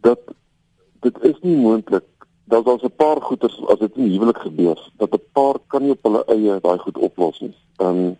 dat 0.00 0.20
dit 1.00 1.22
is 1.22 1.38
nie 1.40 1.56
moontlik 1.56 2.04
dat 2.44 2.64
daar's 2.64 2.82
'n 2.82 2.96
paar 2.96 3.20
goeters 3.22 3.66
as 3.66 3.78
dit 3.78 3.96
in 3.96 4.10
huwelik 4.10 4.38
gebeur 4.38 4.90
dat 4.96 5.12
'n 5.12 5.22
paar 5.32 5.58
kan 5.66 5.82
nie 5.82 5.90
op 5.90 6.02
hulle 6.02 6.24
eie 6.24 6.60
daai 6.60 6.78
goed 6.78 6.98
oplos 6.98 7.40
nie. 7.40 7.54
Ehm 7.76 7.88
um, 7.88 8.16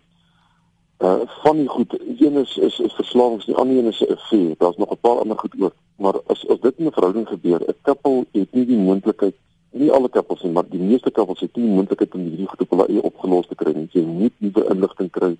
uh 0.97 1.21
van 1.43 1.57
die 1.57 1.67
goed 1.67 1.99
een 2.19 2.33
is 2.33 2.57
is, 2.57 2.79
is 2.79 2.93
verslawings 2.93 3.45
die 3.45 3.55
ander 3.55 3.77
een 3.77 3.87
is 3.87 4.01
'n 4.01 4.11
affair 4.11 4.55
daar's 4.57 4.77
nog 4.77 4.91
'n 4.91 4.97
paar 5.01 5.19
ander 5.19 5.37
goed 5.37 5.53
ook 5.59 5.73
maar 5.95 6.21
as 6.25 6.47
as 6.47 6.59
dit 6.59 6.73
in 6.77 6.85
'n 6.85 6.91
verhouding 6.91 7.27
gebeur 7.27 7.61
'n 7.61 7.75
koppel 7.81 8.25
het 8.31 8.53
nie 8.53 8.65
die 8.65 8.77
moontlikheid 8.77 9.35
nie 9.71 9.91
alle 9.91 10.09
koppels 10.09 10.43
nie, 10.43 10.51
maar 10.51 10.67
die 10.69 10.81
meeste 10.81 11.11
koppels 11.11 11.43
het 11.43 11.55
nie 11.55 11.67
moontlikheid 11.69 12.15
om 12.15 12.23
hierdie 12.25 12.47
goed 12.47 12.61
op 12.65 12.73
hulle 12.75 12.87
eie 12.87 13.03
opgelos 13.09 13.47
te 13.47 13.55
kry 13.55 13.73
nie. 13.75 13.89
Jy 13.93 14.03
moet 14.05 14.33
nuwe 14.43 14.63
inligting 14.73 15.11
kry. 15.11 15.33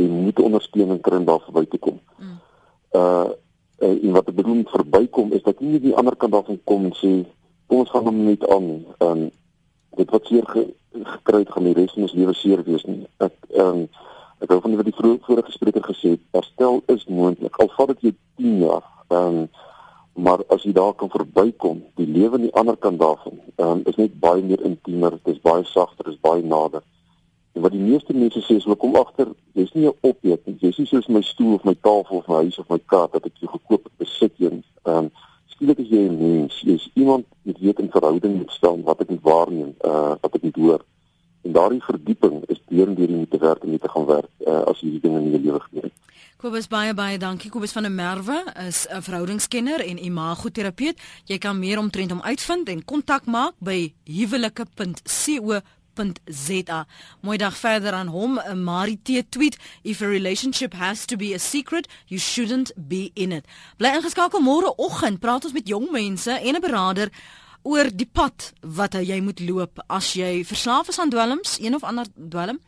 Jy 0.00 0.08
moet 0.08 0.40
ondersteuning 0.40 1.00
kry 1.04 1.20
om 1.20 1.28
daar 1.28 1.42
verby 1.44 1.66
te 1.68 1.78
kom. 1.78 2.00
Mm. 2.18 2.40
Uh 2.96 3.30
en 3.80 4.12
wat 4.12 4.26
ek 4.28 4.34
bedoel 4.36 4.58
met 4.58 4.72
verbykom 4.74 5.30
is 5.32 5.42
dat 5.42 5.60
nie 5.64 5.78
die 5.80 5.94
ander 5.96 6.12
kant 6.20 6.34
daarvan 6.34 6.58
kom 6.68 6.82
en 6.84 6.92
sê 6.98 7.10
kom 7.70 7.80
ons 7.80 7.92
gaan 7.94 8.04
hom 8.04 8.18
net 8.26 8.44
aan. 8.52 8.68
Ehm 8.98 9.22
um, 9.24 9.30
dit 9.96 10.12
wat 10.12 10.26
seer 10.28 10.44
ge, 10.46 10.66
gekry 10.92 11.40
het 11.42 11.52
gaan 11.54 11.64
die 11.64 11.74
res 11.78 11.94
van 11.94 12.04
ons 12.06 12.14
lewe 12.18 12.34
seer 12.36 12.60
wees 12.66 12.84
nie. 12.84 13.06
Ek 13.24 13.36
ehm 13.54 13.80
um, 13.80 13.88
ek 14.40 14.52
wou 14.52 14.60
van 14.64 14.76
die 14.84 14.96
vorige 14.96 15.52
spreker 15.52 15.84
gesê, 15.84 16.14
herstel 16.36 16.80
is 16.92 17.04
moontlik. 17.08 17.56
Al 17.60 17.72
vat 17.76 17.92
dit 17.94 18.06
jou 18.08 18.14
10 18.42 18.62
jaar. 18.66 18.86
Ehm 19.08 19.40
um, 19.40 19.48
maar 20.22 20.44
as 20.48 20.62
jy 20.62 20.72
daar 20.76 20.94
kan 20.94 21.10
verbykom, 21.10 21.82
die 21.96 22.06
lewe 22.06 22.36
aan 22.36 22.46
die 22.46 22.54
ander 22.60 22.76
kant 22.76 23.00
daarvan, 23.00 23.40
um, 23.56 23.82
is 23.90 23.96
net 23.96 24.18
baie 24.20 24.42
meer 24.42 24.62
intiemer, 24.66 25.16
dit 25.24 25.34
is 25.34 25.42
baie 25.44 25.64
sagter, 25.64 26.04
dit 26.04 26.14
is 26.14 26.20
baie 26.20 26.42
nader. 26.42 26.84
En 27.52 27.64
wat 27.64 27.74
die 27.74 27.82
meeste 27.82 28.14
mense 28.14 28.42
sê 28.44 28.58
is 28.60 28.66
hulle 28.68 28.78
kom 28.78 28.94
agter, 29.00 29.32
jy's 29.58 29.72
nie 29.74 29.88
'n 29.88 29.96
objek 30.06 30.46
nie, 30.46 30.56
jy's 30.60 30.78
nie 30.78 30.86
soos 30.86 31.08
my 31.08 31.22
stoel 31.22 31.54
of 31.54 31.64
my 31.64 31.74
tafel 31.74 32.18
of 32.18 32.28
my 32.28 32.42
huis 32.44 32.58
of 32.58 32.68
my 32.68 32.78
kaart 32.92 33.12
wat 33.12 33.26
ek 33.26 33.40
jou 33.40 33.50
gekoop 33.50 33.84
het 33.84 33.96
besit 33.98 34.32
een. 34.38 34.62
Ehm 34.84 34.96
um, 34.96 35.10
skielik 35.46 35.78
is 35.78 35.88
jy 35.88 36.04
'n 36.08 36.18
mens, 36.18 36.60
jy's 36.60 36.90
iemand 36.94 37.26
wat 37.44 37.58
weet 37.58 37.78
in 37.78 37.90
verhouding 37.90 38.36
moet 38.36 38.50
staan 38.50 38.82
wat 38.82 39.00
ek 39.00 39.10
moet 39.10 39.22
waarneem, 39.22 39.74
uh 39.84 40.14
wat 40.20 40.34
ek 40.34 40.42
moet 40.42 40.56
hoor. 40.56 40.84
En 41.42 41.52
daardie 41.52 41.82
verdieping 41.82 42.42
is 42.46 42.60
deur 42.68 42.94
deur 42.94 43.06
die 43.06 43.28
te 43.28 43.38
werk 43.38 43.62
en 43.62 43.78
te 43.78 43.88
gaan 43.88 44.06
werk 44.06 44.30
uh, 44.46 44.62
as 44.70 44.80
jy 44.80 45.00
dinge 45.00 45.20
in 45.20 45.30
jou 45.30 45.40
lewe 45.40 45.60
gedoen. 45.60 45.90
Kobus 46.40 46.70
baie 46.72 46.94
baie 46.96 47.18
dankie. 47.20 47.50
Kobus 47.52 47.74
van 47.76 47.84
der 47.84 47.92
Merwe 47.92 48.40
is 48.66 48.88
'n 48.88 49.02
verhoudingskenner 49.02 49.84
en 49.84 50.04
imagoterapeut. 50.04 51.00
Jy 51.24 51.38
kan 51.38 51.58
meer 51.58 51.78
omtrent 51.78 52.10
hom 52.10 52.22
uitvind 52.22 52.68
en 52.68 52.84
kontak 52.84 53.26
maak 53.26 53.54
by 53.58 53.92
huwelike.co.za. 54.04 56.86
Mooi 57.20 57.36
dag 57.36 57.56
verder 57.56 57.92
aan 57.92 58.06
hom. 58.06 58.40
'n 58.40 58.64
Marite 58.64 59.24
tweet: 59.28 59.56
If 59.82 60.00
a 60.00 60.06
relationship 60.06 60.72
has 60.72 61.04
to 61.04 61.16
be 61.16 61.34
a 61.34 61.38
secret, 61.38 61.88
you 62.06 62.20
shouldn't 62.20 62.72
be 62.76 63.10
in 63.14 63.32
it. 63.32 63.44
Bly 63.76 63.88
ingeskakel 63.88 64.40
môre 64.40 64.76
oggend. 64.76 65.20
Praat 65.20 65.44
ons 65.44 65.52
met 65.52 65.68
jong 65.68 65.90
mense 65.90 66.30
en 66.30 66.54
'n 66.54 66.60
beraader 66.60 67.08
oor 67.62 67.90
die 67.92 68.08
pad 68.08 68.52
wat 68.60 68.94
jy 68.94 69.20
moet 69.24 69.40
loop 69.44 69.82
as 69.88 70.14
jy 70.16 70.40
verslaaf 70.48 70.88
is 70.88 70.98
aan 70.98 71.12
dwelms, 71.12 71.58
een 71.60 71.74
of 71.74 71.84
ander 71.84 72.08
dwelm 72.14 72.60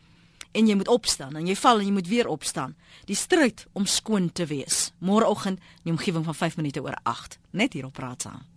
en 0.52 0.68
jy 0.68 0.76
moet 0.76 0.90
opstaan 0.92 1.36
en 1.36 1.48
jy 1.48 1.56
val 1.56 1.80
en 1.80 1.88
jy 1.88 1.96
moet 1.96 2.08
weer 2.08 2.28
opstaan. 2.28 2.76
Die 3.08 3.16
stryd 3.16 3.66
om 3.72 3.88
skoon 3.88 4.30
te 4.32 4.46
wees. 4.46 4.90
Môreoggend, 5.00 5.58
in 5.82 5.90
die 5.90 5.96
omgewing 5.96 6.24
van 6.28 6.36
5 6.36 6.60
minute 6.60 6.82
oor 6.84 6.98
8, 7.08 7.38
net 7.50 7.72
hier 7.72 7.88
op 7.88 7.96
Praat 7.96 8.28
saam. 8.28 8.51